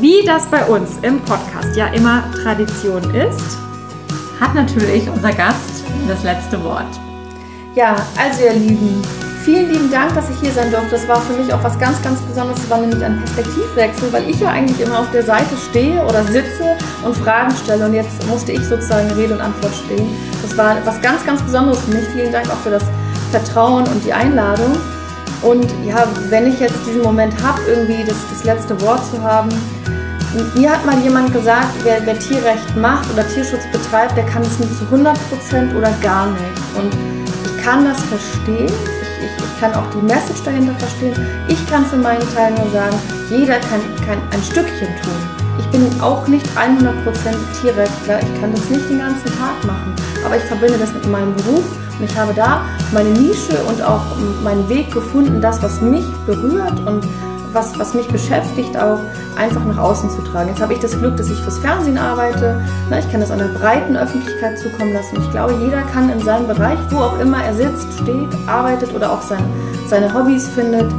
wie 0.00 0.24
das 0.26 0.46
bei 0.46 0.64
uns 0.66 0.98
im 1.02 1.20
Podcast 1.20 1.76
ja 1.76 1.86
immer 1.88 2.24
Tradition 2.42 3.02
ist, 3.14 3.58
hat 4.40 4.54
natürlich 4.54 5.08
unser 5.10 5.32
Gast 5.32 5.69
das 6.10 6.22
letzte 6.24 6.62
Wort. 6.64 7.00
Ja, 7.74 7.94
also 8.18 8.44
ihr 8.44 8.52
Lieben, 8.52 9.00
vielen 9.44 9.70
lieben 9.70 9.90
Dank, 9.90 10.14
dass 10.14 10.28
ich 10.28 10.36
hier 10.40 10.50
sein 10.50 10.70
durfte. 10.70 10.90
Das 10.90 11.06
war 11.08 11.20
für 11.20 11.34
mich 11.34 11.52
auch 11.52 11.62
was 11.62 11.78
ganz, 11.78 12.02
ganz 12.02 12.20
Besonderes. 12.20 12.58
Es 12.64 12.70
war 12.70 12.78
nämlich 12.78 13.02
ein 13.02 13.18
Perspektivwechsel, 13.20 14.12
weil 14.12 14.28
ich 14.28 14.40
ja 14.40 14.50
eigentlich 14.50 14.80
immer 14.80 14.98
auf 14.98 15.10
der 15.12 15.22
Seite 15.22 15.56
stehe 15.70 16.04
oder 16.04 16.24
sitze 16.24 16.76
und 17.04 17.16
Fragen 17.16 17.54
stelle. 17.64 17.86
Und 17.86 17.94
jetzt 17.94 18.26
musste 18.26 18.52
ich 18.52 18.64
sozusagen 18.64 19.10
Rede 19.12 19.34
und 19.34 19.40
Antwort 19.40 19.74
stehen. 19.74 20.08
Das 20.42 20.56
war 20.58 20.76
was 20.84 21.00
ganz, 21.00 21.24
ganz 21.24 21.42
Besonderes 21.42 21.80
für 21.80 21.92
mich. 21.92 22.06
Vielen 22.08 22.32
Dank 22.32 22.50
auch 22.50 22.58
für 22.58 22.70
das 22.70 22.84
Vertrauen 23.30 23.86
und 23.86 24.04
die 24.04 24.12
Einladung. 24.12 24.76
Und 25.42 25.66
ja, 25.86 26.06
wenn 26.28 26.48
ich 26.48 26.60
jetzt 26.60 26.78
diesen 26.86 27.02
Moment 27.02 27.34
habe, 27.42 27.60
irgendwie 27.66 28.04
das, 28.04 28.16
das 28.30 28.44
letzte 28.44 28.78
Wort 28.82 29.00
zu 29.10 29.22
haben, 29.22 29.48
mir 30.54 30.70
hat 30.70 30.84
mal 30.86 30.98
jemand 31.00 31.32
gesagt, 31.32 31.74
wer, 31.82 32.04
wer, 32.04 32.18
Tierrecht 32.18 32.76
macht 32.76 33.10
oder 33.12 33.26
Tierschutz 33.26 33.64
betreibt, 33.72 34.16
der 34.16 34.24
kann 34.26 34.42
es 34.42 34.58
nicht 34.58 34.76
zu 34.78 34.84
100% 34.84 35.76
oder 35.76 35.90
gar 36.02 36.30
nicht. 36.30 36.42
Und 36.76 36.94
ich 37.44 37.64
kann 37.64 37.84
das 37.84 38.00
verstehen. 38.02 38.66
Ich, 38.66 39.24
ich, 39.24 39.44
ich 39.44 39.60
kann 39.60 39.74
auch 39.74 39.88
die 39.90 40.04
Message 40.04 40.42
dahinter 40.44 40.74
verstehen. 40.74 41.14
Ich 41.48 41.66
kann 41.68 41.84
für 41.84 41.96
meinen 41.96 42.26
Teil 42.34 42.52
nur 42.52 42.70
sagen, 42.70 42.96
jeder 43.28 43.58
kann, 43.60 43.80
kann 44.06 44.18
ein 44.30 44.42
Stückchen 44.42 44.88
tun. 45.02 45.40
Ich 45.58 45.66
bin 45.66 46.00
auch 46.00 46.26
nicht 46.26 46.46
100% 46.56 46.80
Tierrechtler, 47.60 48.20
ich 48.20 48.40
kann 48.40 48.54
das 48.54 48.70
nicht 48.70 48.88
den 48.88 48.98
ganzen 48.98 49.26
Tag 49.26 49.62
machen, 49.66 49.94
aber 50.24 50.36
ich 50.36 50.42
verbinde 50.44 50.78
das 50.78 50.92
mit 50.94 51.06
meinem 51.06 51.34
Beruf 51.36 51.64
und 51.98 52.10
ich 52.10 52.16
habe 52.16 52.32
da 52.32 52.64
meine 52.92 53.10
Nische 53.10 53.62
und 53.68 53.82
auch 53.82 54.02
meinen 54.42 54.66
Weg 54.70 54.90
gefunden, 54.90 55.40
das, 55.40 55.62
was 55.62 55.80
mich 55.82 56.06
berührt 56.24 56.80
und 56.86 57.06
was, 57.52 57.78
was 57.78 57.94
mich 57.94 58.06
beschäftigt, 58.08 58.76
auch 58.76 58.98
einfach 59.36 59.64
nach 59.64 59.78
außen 59.78 60.10
zu 60.10 60.22
tragen. 60.22 60.50
Jetzt 60.50 60.60
habe 60.60 60.72
ich 60.72 60.80
das 60.80 60.98
Glück, 60.98 61.16
dass 61.16 61.30
ich 61.30 61.38
fürs 61.40 61.58
Fernsehen 61.58 61.98
arbeite. 61.98 62.60
Ich 62.98 63.10
kann 63.10 63.20
das 63.20 63.30
einer 63.30 63.48
breiten 63.48 63.96
Öffentlichkeit 63.96 64.58
zukommen 64.58 64.92
lassen. 64.92 65.16
Ich 65.20 65.30
glaube, 65.30 65.54
jeder 65.60 65.82
kann 65.82 66.10
in 66.10 66.20
seinem 66.20 66.46
Bereich, 66.46 66.78
wo 66.90 66.98
auch 66.98 67.18
immer 67.18 67.42
er 67.42 67.54
sitzt, 67.54 67.92
steht, 68.00 68.28
arbeitet 68.46 68.94
oder 68.94 69.12
auch 69.12 69.22
sein, 69.22 69.44
seine 69.88 70.12
Hobbys 70.12 70.48
findet, 70.48 70.92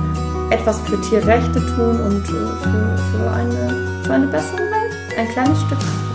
etwas 0.49 0.79
für 0.81 0.99
Tierrechte 1.01 1.65
tun 1.75 1.99
und 1.99 2.23
äh, 2.23 2.31
für, 2.61 2.97
für, 3.11 3.31
eine, 3.31 4.03
für 4.03 4.13
eine 4.13 4.27
bessere 4.27 4.57
Welt. 4.57 5.17
Ein 5.17 5.27
kleines 5.29 5.61
Stück. 5.61 6.10